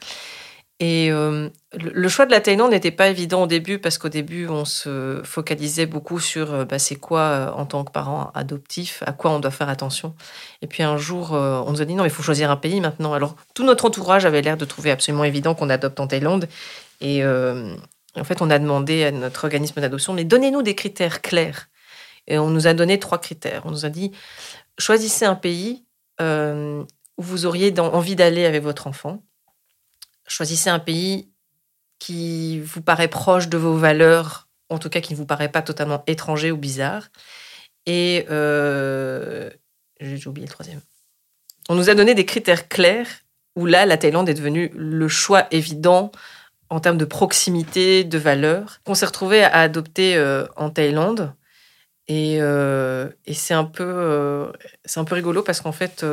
Et 0.80 1.12
euh, 1.12 1.48
le 1.74 2.08
choix 2.08 2.26
de 2.26 2.32
la 2.32 2.40
Thaïlande 2.40 2.72
n'était 2.72 2.90
pas 2.90 3.08
évident 3.08 3.44
au 3.44 3.46
début 3.46 3.78
parce 3.78 3.98
qu'au 3.98 4.08
début, 4.08 4.48
on 4.48 4.64
se 4.64 5.20
focalisait 5.22 5.86
beaucoup 5.86 6.18
sur 6.18 6.52
euh, 6.52 6.64
bah, 6.64 6.80
c'est 6.80 6.96
quoi 6.96 7.20
euh, 7.20 7.50
en 7.52 7.66
tant 7.66 7.84
que 7.84 7.92
parent 7.92 8.32
adoptif, 8.34 9.02
à 9.06 9.12
quoi 9.12 9.30
on 9.30 9.38
doit 9.38 9.52
faire 9.52 9.68
attention. 9.68 10.14
Et 10.60 10.66
puis 10.66 10.82
un 10.82 10.96
jour, 10.96 11.32
on 11.32 11.70
nous 11.70 11.82
a 11.82 11.84
dit 11.84 11.94
non, 11.94 12.04
il 12.04 12.10
faut 12.10 12.22
choisir 12.22 12.50
un 12.50 12.56
pays 12.56 12.80
maintenant. 12.80 13.12
Alors 13.12 13.36
tout 13.54 13.64
notre 13.64 13.84
entourage 13.84 14.24
avait 14.26 14.42
l'air 14.42 14.56
de 14.56 14.64
trouver 14.64 14.90
absolument 14.90 15.24
évident 15.24 15.54
qu'on 15.54 15.70
adopte 15.70 16.00
en 16.00 16.08
Thaïlande. 16.08 16.48
Et 17.00 17.24
en 17.24 18.24
fait, 18.24 18.42
on 18.42 18.50
a 18.50 18.58
demandé 18.58 19.04
à 19.04 19.10
notre 19.12 19.44
organisme 19.44 19.80
d'adoption, 19.80 20.12
mais 20.12 20.24
donnez-nous 20.24 20.62
des 20.62 20.74
critères 20.74 21.22
clairs. 21.22 21.68
Et 22.26 22.38
on 22.38 22.50
nous 22.50 22.66
a 22.66 22.74
donné 22.74 22.98
trois 22.98 23.18
critères. 23.18 23.62
On 23.66 23.70
nous 23.70 23.84
a 23.84 23.88
dit 23.88 24.12
choisissez 24.78 25.24
un 25.26 25.36
pays 25.36 25.84
où 26.20 26.84
vous 27.22 27.46
auriez 27.46 27.72
envie 27.78 28.16
d'aller 28.16 28.46
avec 28.46 28.62
votre 28.62 28.86
enfant 28.86 29.22
choisissez 30.32 30.70
un 30.70 30.78
pays 30.78 31.28
qui 31.98 32.60
vous 32.60 32.82
paraît 32.82 33.08
proche 33.08 33.48
de 33.48 33.58
vos 33.58 33.76
valeurs, 33.76 34.48
en 34.70 34.78
tout 34.78 34.88
cas 34.88 35.00
qui 35.00 35.12
ne 35.12 35.18
vous 35.18 35.26
paraît 35.26 35.50
pas 35.50 35.62
totalement 35.62 36.02
étranger 36.06 36.50
ou 36.50 36.56
bizarre. 36.56 37.08
Et 37.86 38.26
euh, 38.30 39.50
j'ai 40.00 40.26
oublié 40.26 40.46
le 40.46 40.52
troisième. 40.52 40.80
On 41.68 41.74
nous 41.74 41.90
a 41.90 41.94
donné 41.94 42.14
des 42.14 42.24
critères 42.24 42.68
clairs 42.68 43.08
où 43.56 43.66
là, 43.66 43.84
la 43.84 43.98
Thaïlande 43.98 44.28
est 44.28 44.34
devenue 44.34 44.72
le 44.74 45.06
choix 45.08 45.46
évident 45.50 46.10
en 46.70 46.80
termes 46.80 46.96
de 46.96 47.04
proximité, 47.04 48.02
de 48.02 48.18
valeurs, 48.18 48.80
qu'on 48.84 48.94
s'est 48.94 49.06
retrouvé 49.06 49.44
à 49.44 49.60
adopter 49.60 50.16
euh, 50.16 50.46
en 50.56 50.70
Thaïlande. 50.70 51.34
Et, 52.08 52.38
euh, 52.40 53.08
c'est 53.30 53.54
un 53.54 53.64
peu 53.64 54.50
rigolo 55.10 55.42
parce 55.42 55.60
qu'en 55.60 55.72
fait, 55.72 56.04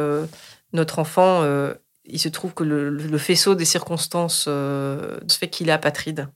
notre 0.74 1.00
enfant 1.00 1.44
il 2.10 2.20
se 2.20 2.30
trouve 2.30 2.54
que 2.54 2.64
le, 2.64 3.18
faisceau 3.18 3.56
des 3.56 3.66
circonstances 3.66 4.46
euh, 4.48 5.20
fait 5.30 5.50
qu'il 5.50 5.70
est 5.70 5.74
apatride. 5.74 6.28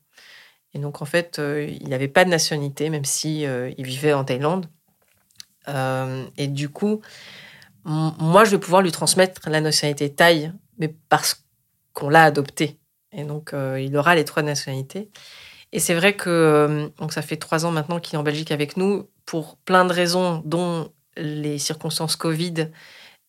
Et 0.73 0.79
donc, 0.79 1.01
en 1.01 1.05
fait, 1.05 1.39
euh, 1.39 1.67
il 1.81 1.89
n'avait 1.89 2.07
pas 2.07 2.25
de 2.25 2.29
nationalité, 2.29 2.89
même 2.89 3.05
si 3.05 3.45
euh, 3.45 3.71
il 3.77 3.85
vivait 3.85 4.13
en 4.13 4.23
Thaïlande. 4.23 4.67
et 6.37 6.47
du 6.47 6.69
coup, 6.69 7.01
moi, 7.85 8.43
je 8.45 8.51
vais 8.51 8.59
pouvoir 8.59 8.81
lui 8.81 8.91
transmettre 8.91 9.49
la 9.49 9.61
nationalité 9.61 10.13
thaï, 10.13 10.51
mais 10.77 10.93
parce 11.09 11.43
qu'on 11.93 12.09
l'a 12.09 12.23
adopté. 12.23 12.79
Et 13.11 13.23
donc, 13.23 13.53
il 13.53 13.95
aura 13.95 14.15
les 14.15 14.25
trois 14.25 14.43
nationalités. 14.43 15.09
Et 15.71 15.79
c'est 15.79 15.93
vrai 15.95 16.13
que 16.15 16.91
donc 16.99 17.13
ça 17.13 17.21
fait 17.21 17.37
trois 17.37 17.65
ans 17.65 17.71
maintenant 17.71 17.99
qu'il 17.99 18.15
est 18.15 18.17
en 18.17 18.23
Belgique 18.23 18.51
avec 18.51 18.77
nous, 18.77 19.09
pour 19.25 19.57
plein 19.57 19.85
de 19.85 19.93
raisons, 19.93 20.41
dont 20.45 20.91
les 21.17 21.57
circonstances 21.57 22.15
Covid 22.15 22.69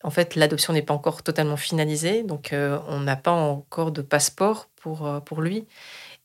en 0.05 0.11
fait, 0.11 0.37
l'adoption 0.37 0.75
n'est 0.75 0.83
pas 0.83 0.93
encore 0.93 1.23
totalement 1.23 1.57
finalisée, 1.57 2.23
donc 2.23 2.53
euh, 2.53 2.79
on 2.89 3.01
n'a 3.01 3.17
pas 3.17 3.31
encore 3.31 3.91
de 3.91 4.03
passeport 4.03 4.69
pour, 4.77 5.07
euh, 5.07 5.19
pour 5.21 5.41
lui. 5.41 5.67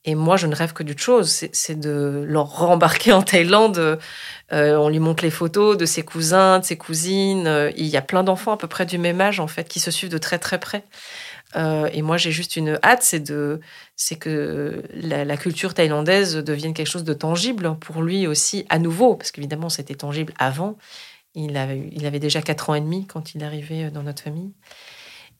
Et 0.03 0.15
moi, 0.15 0.35
je 0.35 0.47
ne 0.47 0.55
rêve 0.55 0.73
que 0.73 0.83
d'une 0.83 0.97
chose, 0.97 1.47
c'est 1.51 1.79
de 1.79 2.25
le 2.27 2.39
rembarquer 2.39 3.13
en 3.13 3.21
Thaïlande. 3.21 3.99
Euh, 4.51 4.75
on 4.75 4.89
lui 4.89 4.99
montre 4.99 5.23
les 5.23 5.29
photos 5.29 5.77
de 5.77 5.85
ses 5.85 6.03
cousins, 6.03 6.59
de 6.59 6.65
ses 6.65 6.77
cousines. 6.77 7.71
Il 7.77 7.85
y 7.85 7.95
a 7.95 8.01
plein 8.01 8.23
d'enfants 8.23 8.53
à 8.53 8.57
peu 8.57 8.67
près 8.67 8.85
du 8.85 8.97
même 8.97 9.19
âge, 9.21 9.39
en 9.39 9.47
fait, 9.47 9.67
qui 9.67 9.79
se 9.79 9.91
suivent 9.91 10.09
de 10.09 10.17
très 10.17 10.39
très 10.39 10.59
près. 10.59 10.83
et 11.55 12.01
moi, 12.01 12.17
j'ai 12.17 12.31
juste 12.31 12.55
une 12.55 12.79
hâte, 12.83 13.03
c'est 13.03 13.19
de, 13.19 13.59
c'est 13.95 14.15
que 14.15 14.83
la, 14.93 15.37
culture 15.37 15.73
thaïlandaise 15.73 16.35
devienne 16.35 16.73
quelque 16.73 16.87
chose 16.87 17.03
de 17.03 17.13
tangible 17.13 17.75
pour 17.79 18.01
lui 18.01 18.27
aussi, 18.27 18.65
à 18.69 18.79
nouveau, 18.79 19.15
parce 19.15 19.31
qu'évidemment, 19.31 19.69
c'était 19.69 19.95
tangible 19.95 20.33
avant. 20.37 20.77
Il 21.45 22.05
avait, 22.05 22.19
déjà 22.19 22.41
4 22.41 22.69
ans 22.69 22.75
et 22.75 22.81
demi 22.81 23.05
quand 23.07 23.33
il 23.33 23.43
arrivé 23.43 23.85
euh, 23.85 23.91
dans 23.91 24.03
notre 24.03 24.21
famille. 24.21 24.51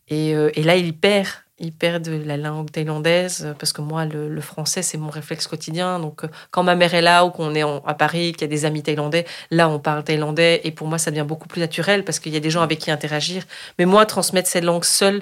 Et, 0.08 0.34
euh, 0.34 0.50
et 0.56 0.64
là, 0.64 0.76
il 0.76 0.98
perd, 0.98 1.28
il 1.60 1.72
perd 1.72 2.04
de 2.04 2.14
la 2.26 2.38
langue 2.38 2.72
thaïlandaise, 2.72 3.46
euh, 3.46 3.54
parce 3.54 3.74
que 3.74 3.82
moi, 3.82 4.06
le, 4.06 4.42
français, 4.42 4.82
c'est 4.82 4.98
mon 4.98 5.10
réflexe 5.10 5.46
quotidien. 5.46 6.00
Donc, 6.00 6.22
quand 6.52 6.64
ma 6.64 6.76
mère 6.76 6.94
est 6.94 7.02
là 7.02 7.26
ou 7.26 7.32
qu'on 7.32 7.54
est 7.54 7.62
à 7.62 7.94
Paris, 7.94 8.32
qu'il 8.32 8.42
y 8.42 8.46
a 8.46 8.48
des 8.48 8.66
amis 8.66 8.82
thaïlandais, 8.82 9.26
là, 9.52 9.70
on 9.70 9.80
parle 9.80 10.04
thaïlandais. 10.04 10.62
Et 10.64 10.72
pour 10.72 10.88
moi, 10.88 10.98
ça 10.98 11.12
devient 11.12 11.26
beaucoup 11.28 11.48
plus 11.48 11.60
naturel, 11.60 12.06
parce 12.06 12.20
qu'il 12.20 12.34
y 12.34 12.38
a 12.38 12.40
des 12.40 12.50
gens 12.50 12.62
avec 12.62 12.80
qui 12.80 12.92
interagir. 12.92 13.44
Mais 13.78 13.86
moi, 13.86 14.06
transmettre 14.06 14.50
cette 14.50 14.64
langue 14.64 14.86
seule, 14.86 15.22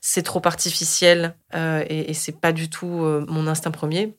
c'est 0.00 0.22
trop 0.22 0.42
artificiel. 0.44 1.34
et, 1.54 2.10
et 2.10 2.14
c'est 2.14 2.38
pas 2.40 2.52
du 2.52 2.68
tout 2.68 2.86
mon 3.28 3.46
instinct 3.46 3.70
premier. 3.70 4.14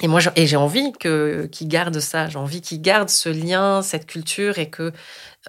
Et 0.00 0.08
moi, 0.08 0.20
j'ai 0.20 0.56
envie 0.56 0.92
que 0.92 1.48
qu'il 1.50 1.68
garde 1.68 1.98
ça. 1.98 2.28
J'ai 2.28 2.38
envie 2.38 2.60
qu'il 2.60 2.80
garde 2.80 3.08
ce 3.08 3.28
lien, 3.28 3.82
cette 3.82 4.06
culture, 4.06 4.58
et 4.58 4.70
que 4.70 4.92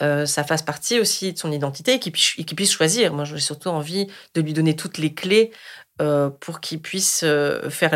euh, 0.01 0.25
ça 0.25 0.43
fasse 0.43 0.63
partie 0.63 0.99
aussi 0.99 1.33
de 1.33 1.37
son 1.37 1.51
identité, 1.51 1.95
et 1.95 1.99
qu'il 1.99 2.11
puisse, 2.11 2.71
choisir. 2.71 3.13
Moi, 3.13 3.25
j'ai 3.25 3.39
surtout 3.39 3.69
envie 3.69 4.07
de 4.33 4.41
lui 4.41 4.53
donner 4.53 4.75
toutes 4.75 4.97
les 4.97 5.13
clés 5.13 5.51
euh, 6.01 6.29
pour 6.29 6.61
qu'il 6.61 6.81
puisse 6.81 7.21
euh, 7.23 7.69
faire 7.69 7.93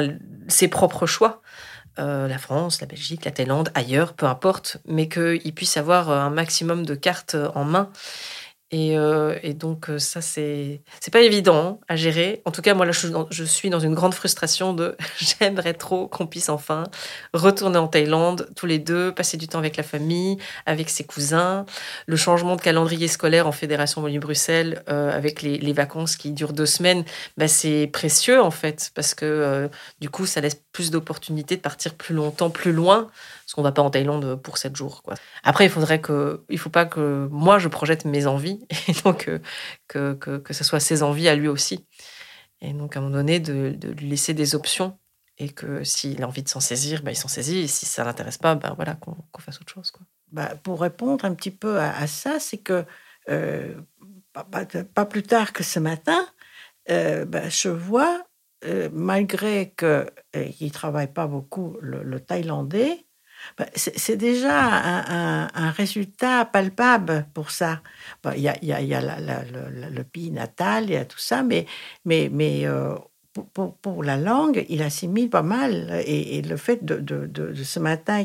ses 0.48 0.68
propres 0.68 1.08
choix. 1.08 1.42
la 1.98 2.38
France, 2.38 2.82
la 2.82 2.88
Belgique, 2.88 3.26
la 3.26 3.32
Thaïlande, 3.32 3.70
ailleurs, 3.74 4.14
peu 4.14 4.26
importe, 4.28 4.78
mais 4.86 5.08
qu'il 5.08 5.54
puisse 5.54 5.78
avoir 5.78 6.10
un 6.10 6.30
maximum 6.30 6.86
de 6.86 6.96
cartes 6.96 7.36
en 7.56 7.66
main 7.66 7.90
Euh, 8.74 9.38
et, 9.44 9.54
donc, 9.54 9.90
euh, 9.90 10.00
ça, 10.00 10.22
c'est 10.22 10.82
c'est 11.00 11.12
pas 11.12 11.22
évident 11.22 11.80
à 11.88 11.96
gérer. 11.96 12.42
En 12.46 12.52
tout 12.52 12.62
cas, 12.62 12.74
moi, 12.74 12.86
là, 12.86 12.92
je, 12.92 13.44
suis 13.44 13.70
dans 13.70 13.80
une 13.80 13.94
grande 13.94 14.14
frustration 14.14 14.74
de 14.74 14.98
j'aimerais 15.20 15.74
trop 15.74 16.08
qu'on 16.08 16.26
puisse 16.26 16.50
enfin 16.50 16.84
retourner 17.34 17.78
en 17.78 17.88
Thaïlande, 17.88 18.50
tous 18.56 18.66
les 18.66 18.80
deux, 18.80 19.14
passer 19.14 19.38
du 19.38 19.48
temps 19.48 19.60
avec 19.60 19.78
la 19.78 19.84
famille, 19.84 20.38
avec 20.66 20.90
ses 20.90 21.04
cousins. 21.04 21.66
Le 22.08 22.16
changement 22.16 22.56
de 22.56 22.62
calendrier 22.62 23.08
scolaire 23.08 23.48
en 23.48 23.52
Fédération 23.52 24.02
Wallonie-Bruxelles, 24.02 24.84
euh, 24.90 25.16
avec 25.16 25.42
les, 25.42 25.74
vacances 25.74 26.16
qui 26.16 26.32
durent 26.32 26.54
deux 26.54 26.68
semaines, 26.68 27.04
bah, 27.38 27.48
c'est 27.48 27.88
précieux, 27.88 28.42
en 28.42 28.52
fait, 28.52 28.92
parce 28.94 29.16
que 29.16 29.70
du 30.00 30.10
coup, 30.10 30.28
ça 30.28 30.40
laisse 30.40 30.62
plus 30.72 30.92
d'opportunités 30.92 31.56
de 31.56 31.62
partir 31.62 31.96
plus 31.96 32.14
longtemps, 32.14 32.52
plus 32.52 32.72
loin 32.72 33.10
parce 33.44 33.54
qu'on 33.54 33.62
va 33.62 33.72
pas 33.72 33.82
en 33.82 33.90
Thaïlande 33.90 34.36
pour 34.42 34.58
sept 34.58 34.76
jours. 34.76 35.04
Quoi. 35.04 35.16
Après, 35.44 35.66
il 35.66 35.70
faudrait 35.70 36.00
que, 36.00 36.44
il 36.50 36.58
faut 36.58 36.70
pas 36.70 36.86
que 36.86 37.28
moi 37.30 37.60
je 37.60 37.68
projette 37.68 38.06
mes 38.06 38.26
envies 38.26 38.66
et 38.88 38.94
donc 39.04 39.28
euh, 39.28 39.40
que, 39.88 40.14
que, 40.14 40.38
que, 40.38 40.54
ce 40.54 40.64
soit 40.64 40.80
ses 40.80 41.04
envies 41.04 41.28
à 41.28 41.36
lui 41.36 41.48
aussi. 41.48 41.86
Et 42.62 42.74
donc 42.74 42.96
à 42.96 43.00
un 43.00 43.04
moment 43.04 43.16
donné, 43.16 43.40
de, 43.40 43.76
de 43.78 43.90
lui 43.90 44.08
laisser 44.08 44.34
des 44.34 44.56
options 44.56 44.98
et 45.38 45.50
que 45.50 45.84
s'il 45.84 46.24
a 46.24 46.28
envie 46.28 46.44
de 46.44 46.50
s'en 46.50 46.62
saisir, 46.62 47.02
bah, 47.04 47.12
il 47.12 47.18
s'en 47.18 47.28
saisit. 47.28 47.60
Et 47.60 47.68
si 47.68 47.86
ça 47.86 48.04
l'intéresse 48.04 48.38
pas, 48.38 48.56
bah, 48.56 48.74
voilà, 48.76 48.96
qu'on 48.96 49.16
fasse 49.40 49.60
autre 49.60 49.74
chose. 49.74 49.92
Quoi. 49.92 50.06
Bah, 50.32 50.56
pour 50.64 50.80
répondre 50.80 51.26
un 51.26 51.34
petit 51.34 51.52
peu 51.52 51.80
à, 51.80 52.08
ça, 52.08 52.40
c'est 52.40 52.60
que 52.60 52.86
euh, 53.30 53.76
pas, 54.32 55.06
plus 55.06 55.24
tard 55.24 55.52
que 55.52 55.64
ce 55.64 55.80
matin, 55.80 56.26
euh, 56.90 57.26
bah, 57.26 57.50
je 57.50 57.70
vois, 57.70 58.26
malgré 58.94 59.74
qu'il 59.78 60.06
ne 60.34 60.70
travaille 60.70 61.12
pas 61.12 61.28
beaucoup 61.28 61.78
le 61.82 62.20
thaïlandais, 62.22 63.06
c'est 63.76 64.18
déjà 64.18 64.60
un, 64.62 65.72
résultat 65.72 66.46
palpable 66.46 67.26
pour 67.34 67.52
ça. 67.52 67.82
Il 68.36 68.42
y 68.42 68.50
a, 68.50 69.02
le, 69.02 70.04
pays 70.04 70.32
natal, 70.32 70.86
il 70.86 70.92
y 70.92 70.96
a 70.96 71.06
tout 71.06 71.20
ça, 71.20 71.44
mais, 71.44 71.66
mais, 72.06 72.30
mais 72.32 72.66
euh, 72.66 72.96
pour, 73.82 74.04
la 74.04 74.18
langue, 74.18 74.66
il 74.70 74.82
assimile 74.82 75.30
pas 75.30 75.42
mal. 75.42 76.04
Et, 76.06 76.42
le 76.42 76.58
fait 76.58 76.84
de, 76.84 77.54
ce 77.64 77.80
matin 77.80 78.24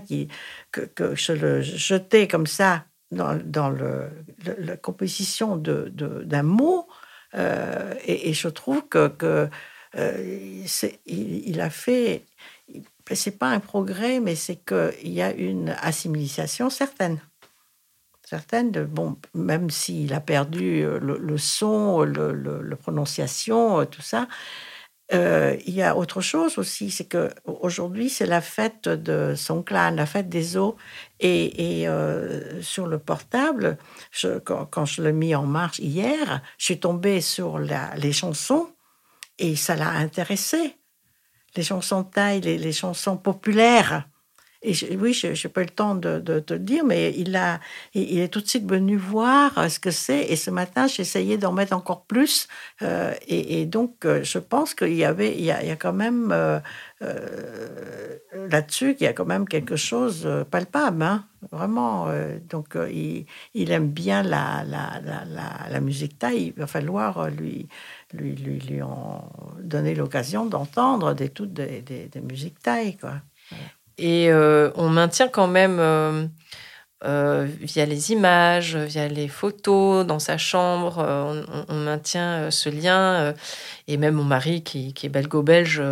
que, 0.70 1.14
je 1.14 1.32
le 1.32 1.62
jetais 1.62 2.28
comme 2.28 2.46
ça 2.46 2.84
dans, 3.10 3.70
la 3.70 4.76
composition 4.76 5.56
d'un 5.56 6.42
mot, 6.42 6.86
euh, 7.34 7.94
et, 8.06 8.32
je 8.32 8.48
trouve 8.48 8.86
que 8.88 9.48
euh, 9.96 10.90
il, 11.06 11.60
a 11.60 11.70
fait 11.70 12.24
c'est 13.14 13.38
pas 13.38 13.48
un 13.48 13.60
progrès, 13.60 14.20
mais 14.20 14.34
c'est 14.34 14.56
qu'il 14.56 15.12
y 15.12 15.22
a 15.22 15.32
une 15.32 15.70
assimilation 15.80 16.70
certaine. 16.70 17.18
Certaine 18.28 18.70
bon, 18.72 19.16
même 19.32 19.70
s'il 19.70 20.12
a 20.12 20.20
perdu 20.20 20.82
euh, 20.82 20.98
le, 21.00 21.38
son, 21.38 22.02
le, 22.02 22.76
prononciation, 22.76 23.80
euh, 23.80 23.84
tout 23.86 24.02
ça, 24.02 24.28
euh, 25.14 25.56
il 25.66 25.72
y 25.72 25.82
a 25.82 25.96
autre 25.96 26.20
chose 26.20 26.58
aussi, 26.58 26.90
c'est 26.90 27.06
que 27.06 27.30
aujourd'hui 27.46 28.10
c'est 28.10 28.26
la 28.26 28.42
fête 28.42 28.86
de 28.86 29.32
son 29.34 29.62
clan, 29.62 29.92
la 29.92 30.04
fête 30.04 30.28
des 30.28 30.58
eaux, 30.58 30.76
et, 31.20 31.86
sur 32.60 32.86
le 32.86 32.98
portable, 32.98 33.78
quand, 34.44 34.84
je 34.84 35.00
l'ai 35.00 35.12
mis 35.12 35.34
en 35.34 35.46
marche 35.46 35.78
hier, 35.78 36.42
je 36.58 36.64
suis 36.66 36.80
tombée 36.80 37.22
sur 37.22 37.58
les 37.58 38.12
chansons 38.12 38.68
et 39.38 39.56
ça 39.56 39.74
l'a 39.74 39.88
intéressé 39.88 40.77
les 41.57 41.62
chansons 41.62 42.05
thaï, 42.05 42.40
les, 42.40 42.59
les 42.59 42.72
chansons 42.72 43.16
populaires. 43.16 44.09
Et 44.61 44.74
oui, 44.96 45.12
je 45.12 45.28
n'ai 45.28 45.52
pas 45.52 45.61
eu 45.61 45.66
le 45.66 45.70
temps 45.70 45.94
de, 45.94 46.18
te 46.40 46.54
le 46.54 46.59
dire, 46.59 46.84
mais 46.84 47.14
il, 47.16 47.36
a, 47.36 47.61
il, 47.94 48.18
est 48.18 48.26
tout 48.26 48.40
de 48.40 48.48
suite 48.48 48.68
venu 48.68 48.96
voir 48.96 49.56
euh, 49.56 49.68
ce 49.68 49.78
que 49.78 49.92
c'est. 49.92 50.24
Et 50.24 50.34
ce 50.34 50.50
matin, 50.50 50.88
j'ai 50.88 51.02
essayé 51.02 51.38
d'en 51.38 51.52
mettre 51.52 51.76
encore 51.76 52.04
plus. 52.06 52.48
Euh, 52.82 53.14
et, 53.28 53.66
donc, 53.66 54.04
euh, 54.04 54.24
je 54.24 54.40
pense 54.40 54.74
qu'il 54.74 54.94
y 54.94 55.04
avait, 55.04 55.32
il 55.38 55.44
y 55.44 55.52
a, 55.52 55.76
quand 55.76 55.92
même 55.92 56.34
là-dessus, 58.32 58.96
qu'il 58.96 59.04
y 59.04 59.09
a 59.09 59.12
quand 59.12 59.26
même 59.26 59.46
quelque 59.46 59.76
chose 59.76 60.28
palpable, 60.50 61.04
hein, 61.04 61.24
vraiment. 61.52 62.09
donc, 62.50 62.76
il, 63.54 63.70
aime 63.70 63.88
bien 63.88 64.24
la, 64.24 65.80
musique 65.80 66.18
thaï. 66.18 66.46
Il 66.48 66.61
va 66.61 66.66
falloir 66.66 67.30
lui, 67.30 67.68
lui, 68.12 68.34
lui, 68.34 68.59
lui 68.59 68.82
en 68.82 69.30
donner 69.61 69.94
l'occasion 69.94 70.46
d'entendre 70.46 71.14
des, 71.14 71.28
toutes 71.28 71.52
des, 71.52 71.80
des, 71.82 72.20
musiques 72.20 72.59
thaï, 72.61 72.96
quoi. 72.96 73.20
Et 73.99 74.30
euh, 74.30 74.70
on 74.76 74.88
maintient 74.88 75.28
quand 75.28 75.49
même, 75.49 75.78
euh, 75.80 76.26
euh, 77.05 77.49
via 77.61 77.84
les 77.84 78.12
images, 78.12 78.76
via 78.76 79.09
les 79.09 79.28
photos 79.28 80.07
dans 80.07 80.20
sa 80.20 80.38
chambre, 80.38 80.99
on, 81.68 81.74
maintient 81.74 82.51
ce 82.51 82.68
lien. 82.68 83.34
et 83.88 83.96
même 83.96 84.14
mon 84.14 84.24
mari, 84.24 84.62
qui, 84.62 84.94
est 85.03 85.09
belgo-belge, 85.09 85.82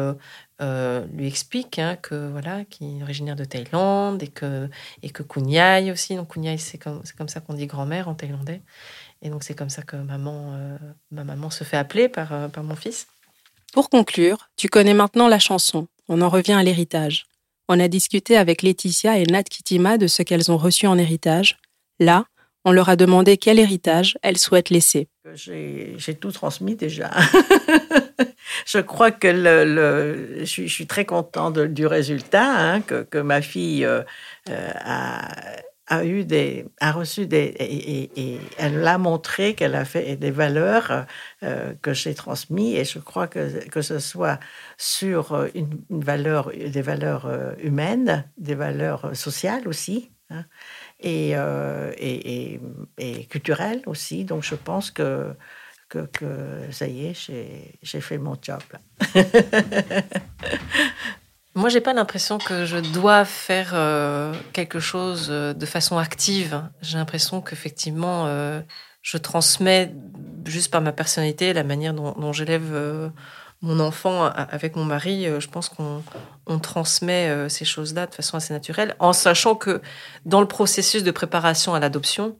lui 0.60 1.26
explique 1.26 1.78
hein, 1.78 1.96
que 2.00 2.30
voilà, 2.30 2.64
qu'il 2.64 3.00
est 3.00 3.02
originaire 3.02 3.36
de 3.36 3.44
Thaïlande 3.44 4.22
et 4.22 4.28
que 4.28 4.68
et 5.02 5.10
que 5.10 5.22
Kunyai 5.22 5.90
aussi. 5.90 6.14
Donc 6.16 6.32
Kunyai, 6.32 6.58
c'est 6.58 6.78
comme 6.78 7.02
comme 7.18 7.28
ça 7.28 7.40
qu'on 7.40 7.54
dit 7.54 7.66
grand-mère 7.66 8.08
en 8.08 8.14
thaïlandais. 8.14 8.62
Et 9.22 9.30
donc 9.30 9.44
c'est 9.44 9.54
comme 9.54 9.70
ça 9.70 9.82
que 9.82 9.96
maman, 9.96 10.58
ma 11.10 11.24
maman 11.24 11.50
se 11.50 11.64
fait 11.64 11.76
appeler 11.76 12.08
par 12.08 12.50
par 12.50 12.64
mon 12.64 12.76
fils. 12.76 13.06
Pour 13.72 13.90
conclure, 13.90 14.48
tu 14.56 14.68
connais 14.68 14.94
maintenant 14.94 15.28
la 15.28 15.38
chanson. 15.38 15.88
On 16.08 16.20
en 16.22 16.28
revient 16.28 16.52
à 16.52 16.62
l'héritage. 16.62 17.26
On 17.68 17.80
a 17.80 17.88
discuté 17.88 18.36
avec 18.36 18.62
Laetitia 18.62 19.18
et 19.18 19.24
Nat 19.24 19.44
Kitima 19.44 19.98
de 19.98 20.06
ce 20.06 20.22
qu'elles 20.22 20.50
ont 20.52 20.56
reçu 20.56 20.86
en 20.86 20.98
héritage. 20.98 21.58
Là, 21.98 22.26
on 22.64 22.72
leur 22.72 22.88
a 22.88 22.96
demandé 22.96 23.36
quel 23.36 23.58
héritage 23.58 24.18
elles 24.22 24.38
souhaitent 24.38 24.70
laisser. 24.70 25.08
J'ai 25.34 26.14
tout 26.20 26.32
transmis 26.32 26.76
déjà. 26.76 27.10
je 28.66 28.78
crois 28.78 29.10
que 29.10 29.32
je, 29.32 30.44
suis, 30.44 30.86
très 30.86 31.04
content 31.04 31.50
du 31.50 31.86
résultat 31.86 32.44
hein, 32.44 32.80
que, 32.80 33.18
ma 33.18 33.40
fille 33.42 33.84
euh, 33.84 34.02
euh, 34.50 34.70
a, 34.74 35.28
a 35.86 36.04
eu 36.04 36.24
des, 36.24 36.66
a 36.80 36.92
reçu 36.92 37.26
des, 37.26 37.54
et, 37.58 38.40
elle 38.58 38.80
l'a 38.80 38.98
montré 38.98 39.54
qu'elle 39.54 39.74
a 39.74 39.84
fait 39.84 40.16
des 40.16 40.30
valeurs 40.30 41.06
euh, 41.42 41.74
que 41.80 41.92
j'ai 41.92 42.14
transmises 42.14 42.76
et 42.76 42.84
je 42.84 42.98
crois 42.98 43.28
que 43.28 43.68
que 43.68 43.82
ce 43.82 43.98
soit 43.98 44.40
sur 44.76 45.48
une, 45.54 45.80
valeur, 45.90 46.50
des 46.50 46.82
valeurs 46.82 47.26
euh, 47.26 47.52
humaines, 47.62 48.28
des 48.36 48.54
valeurs 48.54 49.16
sociales 49.16 49.68
aussi. 49.68 50.10
Hein, 50.30 50.44
euh, 51.04 51.92
et, 51.98 52.54
et, 52.54 52.60
et, 52.98 53.26
culturelles 53.26 53.82
aussi. 53.86 54.24
Donc 54.24 54.42
je 54.42 54.56
pense 54.56 54.90
que, 54.90 55.34
que, 55.88 56.06
que 56.06 56.72
ça 56.72 56.88
y 56.88 57.06
est, 57.06 57.30
j'ai 57.82 58.00
fait 58.00 58.18
mon 58.18 58.36
job. 58.40 58.62
Moi, 61.56 61.70
j'ai 61.70 61.80
pas 61.80 61.94
l'impression 61.94 62.36
que 62.36 62.66
je 62.66 62.76
dois 62.76 63.24
faire 63.24 63.70
euh, 63.72 64.34
quelque 64.52 64.78
chose 64.78 65.28
euh, 65.30 65.54
de 65.54 65.64
façon 65.64 65.96
active. 65.96 66.62
J'ai 66.82 66.98
l'impression 66.98 67.40
qu'effectivement, 67.40 68.26
euh, 68.26 68.60
je 69.00 69.16
transmets 69.16 69.94
juste 70.44 70.70
par 70.70 70.82
ma 70.82 70.92
personnalité, 70.92 71.54
la 71.54 71.64
manière 71.64 71.94
dont, 71.94 72.32
j'élève 72.34 73.10
mon 73.62 73.80
enfant 73.80 74.24
avec 74.26 74.76
mon 74.76 74.84
mari. 74.84 75.26
je 75.40 75.48
pense 75.48 75.70
qu'on 75.70 76.02
on 76.46 76.58
transmet 76.58 77.48
ces 77.48 77.64
choses-là 77.64 78.06
de 78.06 78.14
façon 78.14 78.36
assez 78.36 78.52
naturelle, 78.52 78.94
en 78.98 79.12
sachant 79.12 79.54
que 79.54 79.80
dans 80.24 80.40
le 80.40 80.46
processus 80.46 81.04
de 81.04 81.10
préparation 81.10 81.74
à 81.74 81.80
l'adoption, 81.80 82.36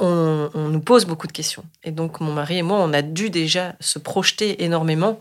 on, 0.00 0.50
on 0.54 0.68
nous 0.68 0.80
pose 0.80 1.04
beaucoup 1.04 1.26
de 1.26 1.32
questions. 1.32 1.64
Et 1.84 1.92
donc, 1.92 2.20
mon 2.20 2.32
mari 2.32 2.58
et 2.58 2.62
moi, 2.62 2.78
on 2.78 2.92
a 2.92 3.02
dû 3.02 3.30
déjà 3.30 3.76
se 3.80 3.98
projeter 3.98 4.64
énormément 4.64 5.18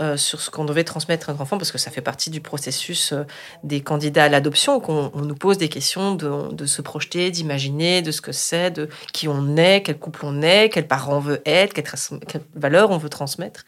euh, 0.00 0.16
sur 0.16 0.40
ce 0.40 0.48
qu'on 0.48 0.64
devait 0.64 0.84
transmettre 0.84 1.28
à 1.28 1.34
un 1.34 1.38
enfant, 1.38 1.58
parce 1.58 1.70
que 1.70 1.76
ça 1.76 1.90
fait 1.90 2.00
partie 2.00 2.30
du 2.30 2.40
processus 2.40 3.12
euh, 3.12 3.24
des 3.62 3.82
candidats 3.82 4.24
à 4.24 4.30
l'adoption, 4.30 4.80
qu'on 4.80 5.10
nous 5.14 5.34
pose 5.34 5.58
des 5.58 5.68
questions 5.68 6.14
de, 6.14 6.64
se 6.64 6.80
projeter, 6.80 7.30
d'imaginer, 7.30 8.00
de 8.00 8.10
ce 8.10 8.22
que 8.22 8.32
c'est, 8.32 8.70
de 8.70 8.88
qui 9.12 9.28
on 9.28 9.58
est, 9.58 9.82
quel 9.82 9.98
couple 9.98 10.20
on 10.22 10.40
est, 10.40 10.70
quel 10.70 10.88
parent 10.88 11.18
on 11.18 11.20
veut 11.20 11.42
être, 11.44 11.74
quelle, 11.74 11.84
quelle 12.26 12.40
valeur 12.54 12.90
on 12.90 12.96
veut 12.96 13.10
transmettre. 13.10 13.66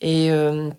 Et, 0.00 0.30
euh, 0.30 0.70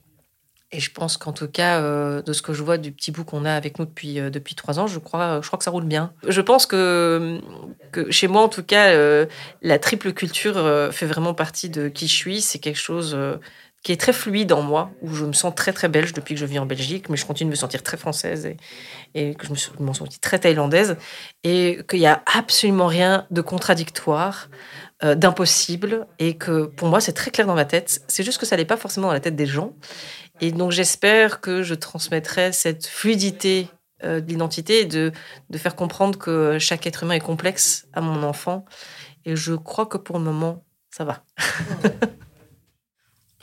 et 0.72 0.80
je 0.80 0.90
pense 0.90 1.18
qu'en 1.18 1.34
tout 1.34 1.50
cas, 1.50 1.82
de 2.22 2.32
ce 2.32 2.42
que 2.42 2.54
je 2.54 2.64
vois 2.64 2.78
du 2.78 2.94
petit 2.94 3.12
bout 3.12 3.26
qu'on 3.26 3.44
a 3.44 3.54
avec 3.54 3.78
nous 3.78 3.84
depuis, 3.84 4.22
depuis 4.32 4.56
trois 4.56 4.80
ans, 4.80 4.88
je 4.88 5.00
crois, 5.00 5.42
je 5.42 5.48
crois 5.48 5.58
que 5.58 5.66
ça 5.66 5.72
roule 5.72 5.84
bien. 5.84 6.14
Je 6.26 6.40
pense 6.40 6.66
que 6.66 7.42
chez 8.10 8.30
moi, 8.30 8.42
en 8.42 8.48
tout 8.48 8.64
cas, 8.64 8.96
la 9.62 9.80
triple 9.80 10.14
culture 10.14 10.90
fait 10.94 11.08
vraiment 11.08 11.34
partie 11.34 11.70
de 11.70 11.90
qui 11.90 12.08
je 12.08 12.16
suis. 12.16 12.40
C'est 12.40 12.60
quelque 12.60 12.80
chose 12.80 13.18
qui 13.84 13.92
est 13.92 14.00
très 14.00 14.14
fluide 14.14 14.54
en 14.54 14.62
moi, 14.62 14.92
où 15.02 15.14
je 15.14 15.26
me 15.26 15.34
sens 15.34 15.54
très 15.56 15.74
très 15.74 15.88
belge 15.88 16.14
depuis 16.14 16.36
que 16.36 16.40
je 16.40 16.46
vis 16.46 16.60
en 16.60 16.66
Belgique, 16.66 17.10
mais 17.10 17.18
je 17.18 17.26
continue 17.26 17.50
de 17.50 17.52
me 17.52 17.56
sentir 17.56 17.82
très 17.82 17.98
française 17.98 18.46
et, 18.46 18.58
et 19.16 19.34
que 19.34 19.48
je 19.48 19.52
me, 19.52 19.88
me 19.88 19.94
sens 19.94 20.20
très 20.20 20.38
thaïlandaise, 20.38 20.98
et 21.44 21.80
qu'il 21.90 22.00
n'y 22.00 22.08
a 22.08 22.22
absolument 22.32 22.88
rien 22.88 23.26
de 23.32 23.42
contradictoire, 23.42 24.50
euh, 25.04 25.16
d'impossible, 25.16 26.06
et 26.20 26.38
que 26.38 26.66
pour 26.66 26.90
moi 26.90 27.02
c'est 27.02 27.14
très 27.14 27.32
clair 27.32 27.48
dans 27.48 27.56
ma 27.56 27.66
tête. 27.66 28.04
C'est 28.08 28.24
juste 28.24 28.38
que 28.38 28.46
ça 28.46 28.56
n'est 28.56 28.66
pas 28.66 28.78
forcément 28.78 29.08
dans 29.08 29.14
la 29.14 29.20
tête 29.20 29.36
des 29.36 29.48
gens. 29.48 29.74
Et 30.42 30.52
donc 30.52 30.72
j'espère 30.72 31.42
que 31.42 31.64
je 31.64 31.74
transmettrai 31.74 32.52
cette 32.52 32.86
fluidité 32.86 33.68
euh, 34.04 34.22
de 34.22 34.28
l'identité, 34.28 34.86
de, 34.86 35.12
de 35.50 35.58
faire 35.58 35.76
comprendre 35.76 36.20
que 36.20 36.60
chaque 36.60 36.86
être 36.86 37.04
humain 37.04 37.16
est 37.16 37.20
complexe 37.20 37.88
à 37.94 38.02
mon 38.02 38.24
enfant 38.24 38.66
Et 39.26 39.36
je 39.36 39.54
crois 39.54 39.86
que 39.88 39.98
pour 39.98 40.20
le 40.20 40.24
moment, 40.24 40.64
ça 40.92 41.04
va. 41.04 41.24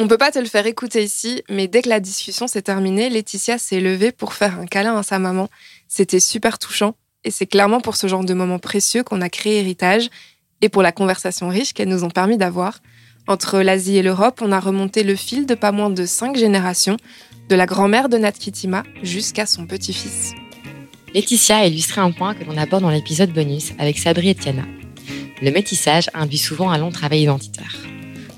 On 0.00 0.06
peut 0.06 0.18
pas 0.18 0.30
te 0.30 0.38
le 0.38 0.46
faire 0.46 0.66
écouter 0.66 1.02
ici, 1.02 1.42
mais 1.48 1.66
dès 1.66 1.82
que 1.82 1.88
la 1.88 1.98
discussion 1.98 2.46
s'est 2.46 2.62
terminée, 2.62 3.10
Laetitia 3.10 3.58
s'est 3.58 3.80
levée 3.80 4.12
pour 4.12 4.32
faire 4.32 4.60
un 4.60 4.66
câlin 4.66 4.96
à 4.96 5.02
sa 5.02 5.18
maman. 5.18 5.48
C'était 5.88 6.20
super 6.20 6.60
touchant. 6.60 6.94
Et 7.24 7.32
c'est 7.32 7.46
clairement 7.46 7.80
pour 7.80 7.96
ce 7.96 8.06
genre 8.06 8.24
de 8.24 8.32
moments 8.32 8.60
précieux 8.60 9.02
qu'on 9.02 9.20
a 9.20 9.28
créé 9.28 9.58
Héritage 9.58 10.08
et 10.60 10.68
pour 10.68 10.82
la 10.82 10.92
conversation 10.92 11.48
riche 11.48 11.72
qu'elles 11.72 11.88
nous 11.88 12.04
ont 12.04 12.10
permis 12.10 12.38
d'avoir. 12.38 12.78
Entre 13.26 13.58
l'Asie 13.58 13.96
et 13.96 14.02
l'Europe, 14.02 14.40
on 14.40 14.52
a 14.52 14.60
remonté 14.60 15.02
le 15.02 15.16
fil 15.16 15.46
de 15.46 15.54
pas 15.56 15.72
moins 15.72 15.90
de 15.90 16.06
cinq 16.06 16.36
générations, 16.36 16.96
de 17.48 17.56
la 17.56 17.66
grand-mère 17.66 18.08
de 18.08 18.18
Nat 18.18 18.32
Kitima 18.32 18.84
jusqu'à 19.02 19.46
son 19.46 19.66
petit-fils. 19.66 20.32
Laetitia 21.12 21.56
a 21.56 21.66
illustré 21.66 22.00
un 22.00 22.12
point 22.12 22.34
que 22.34 22.44
l'on 22.44 22.56
aborde 22.56 22.82
dans 22.82 22.90
l'épisode 22.90 23.32
bonus 23.32 23.72
avec 23.80 23.98
Sabri 23.98 24.28
et 24.28 24.34
Tiana. 24.36 24.64
Le 25.42 25.50
métissage 25.50 26.08
induit 26.14 26.38
souvent 26.38 26.70
un 26.70 26.78
long 26.78 26.90
travail 26.90 27.22
identitaire. 27.22 27.74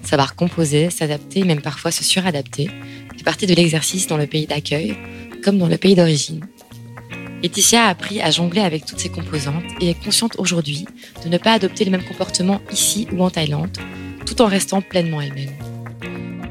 Savoir 0.03 0.35
composer, 0.35 0.91
s'adapter, 0.91 1.45
même 1.45 1.61
parfois 1.61 1.91
se 1.91 2.05
suradapter, 2.05 2.71
fait 3.17 3.25
partie 3.25 3.47
de 3.47 3.55
l'exercice 3.55 4.07
dans 4.07 4.17
le 4.17 4.27
pays 4.27 4.47
d'accueil, 4.47 4.97
comme 5.45 5.59
dans 5.59 5.69
le 5.69 5.77
pays 5.77 5.95
d'origine. 5.95 6.41
Laetitia 7.43 7.85
a 7.85 7.89
appris 7.89 8.21
à 8.21 8.31
jongler 8.31 8.61
avec 8.61 8.85
toutes 8.85 9.01
ces 9.01 9.09
composantes 9.09 9.65
et 9.81 9.91
est 9.91 10.05
consciente 10.05 10.37
aujourd'hui 10.39 10.85
de 11.25 11.31
ne 11.31 11.39
pas 11.39 11.53
adopter 11.53 11.85
le 11.85 11.91
même 11.91 12.05
comportement 12.05 12.61
ici 12.71 13.07
ou 13.13 13.23
en 13.23 13.31
Thaïlande, 13.31 13.79
tout 14.27 14.43
en 14.43 14.47
restant 14.47 14.83
pleinement 14.83 15.21
elle-même. 15.21 15.51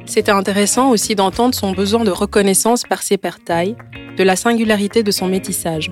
C'était 0.08 0.32
intéressant 0.32 0.90
aussi 0.90 1.14
d'entendre 1.14 1.54
son 1.54 1.72
besoin 1.72 2.04
de 2.04 2.10
reconnaissance 2.10 2.84
par 2.84 3.04
ses 3.04 3.18
pères 3.18 3.44
thaïs, 3.44 3.76
de 4.18 4.24
la 4.24 4.36
singularité 4.36 5.04
de 5.04 5.12
son 5.12 5.28
métissage. 5.28 5.92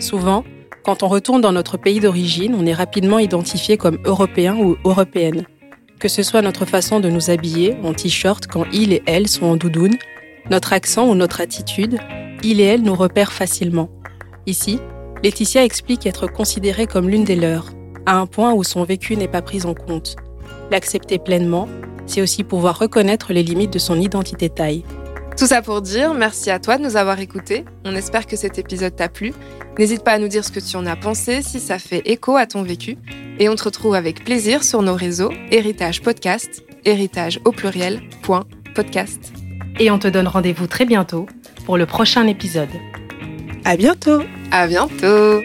Souvent, 0.00 0.44
quand 0.82 1.02
on 1.02 1.08
retourne 1.08 1.42
dans 1.42 1.52
notre 1.52 1.76
pays 1.76 2.00
d'origine, 2.00 2.54
on 2.54 2.64
est 2.64 2.72
rapidement 2.72 3.18
identifié 3.18 3.76
comme 3.76 3.98
européen 4.06 4.56
ou 4.56 4.78
européenne. 4.84 5.44
Que 5.98 6.08
ce 6.08 6.22
soit 6.22 6.42
notre 6.42 6.64
façon 6.64 7.00
de 7.00 7.08
nous 7.08 7.30
habiller, 7.30 7.76
en 7.82 7.92
t-shirt 7.92 8.46
quand 8.46 8.64
il 8.72 8.92
et 8.92 9.02
elle 9.06 9.26
sont 9.26 9.46
en 9.46 9.56
doudoune, 9.56 9.96
notre 10.48 10.72
accent 10.72 11.08
ou 11.08 11.16
notre 11.16 11.40
attitude, 11.40 11.98
il 12.44 12.60
et 12.60 12.64
elle 12.64 12.82
nous 12.82 12.94
repèrent 12.94 13.32
facilement. 13.32 13.90
Ici, 14.46 14.78
Laetitia 15.24 15.64
explique 15.64 16.06
être 16.06 16.28
considérée 16.28 16.86
comme 16.86 17.08
l'une 17.08 17.24
des 17.24 17.34
leurs, 17.34 17.72
à 18.06 18.16
un 18.16 18.26
point 18.26 18.54
où 18.54 18.62
son 18.62 18.84
vécu 18.84 19.16
n'est 19.16 19.26
pas 19.26 19.42
pris 19.42 19.66
en 19.66 19.74
compte. 19.74 20.14
L'accepter 20.70 21.18
pleinement, 21.18 21.68
c'est 22.06 22.22
aussi 22.22 22.44
pouvoir 22.44 22.78
reconnaître 22.78 23.32
les 23.32 23.42
limites 23.42 23.72
de 23.72 23.80
son 23.80 24.00
identité 24.00 24.48
taille. 24.48 24.84
Tout 25.38 25.46
ça 25.46 25.62
pour 25.62 25.82
dire 25.82 26.14
merci 26.14 26.50
à 26.50 26.58
toi 26.58 26.78
de 26.78 26.82
nous 26.82 26.96
avoir 26.96 27.20
écoutés. 27.20 27.64
On 27.84 27.94
espère 27.94 28.26
que 28.26 28.34
cet 28.34 28.58
épisode 28.58 28.96
t'a 28.96 29.08
plu. 29.08 29.32
N'hésite 29.78 30.02
pas 30.02 30.14
à 30.14 30.18
nous 30.18 30.26
dire 30.26 30.44
ce 30.44 30.50
que 30.50 30.58
tu 30.58 30.76
en 30.76 30.84
as 30.84 30.96
pensé, 30.96 31.42
si 31.42 31.60
ça 31.60 31.78
fait 31.78 32.02
écho 32.06 32.34
à 32.34 32.46
ton 32.46 32.64
vécu. 32.64 32.98
Et 33.38 33.48
on 33.48 33.54
te 33.54 33.62
retrouve 33.62 33.94
avec 33.94 34.24
plaisir 34.24 34.64
sur 34.64 34.82
nos 34.82 34.96
réseaux 34.96 35.32
Héritage 35.52 36.02
Podcast, 36.02 36.64
héritage 36.84 37.38
au 37.44 37.52
pluriel, 37.52 38.00
point, 38.22 38.46
podcast. 38.74 39.32
Et 39.78 39.92
on 39.92 40.00
te 40.00 40.08
donne 40.08 40.26
rendez-vous 40.26 40.66
très 40.66 40.86
bientôt 40.86 41.26
pour 41.66 41.78
le 41.78 41.86
prochain 41.86 42.26
épisode. 42.26 42.68
À 43.64 43.76
bientôt 43.76 44.22
À 44.50 44.66
bientôt 44.66 45.40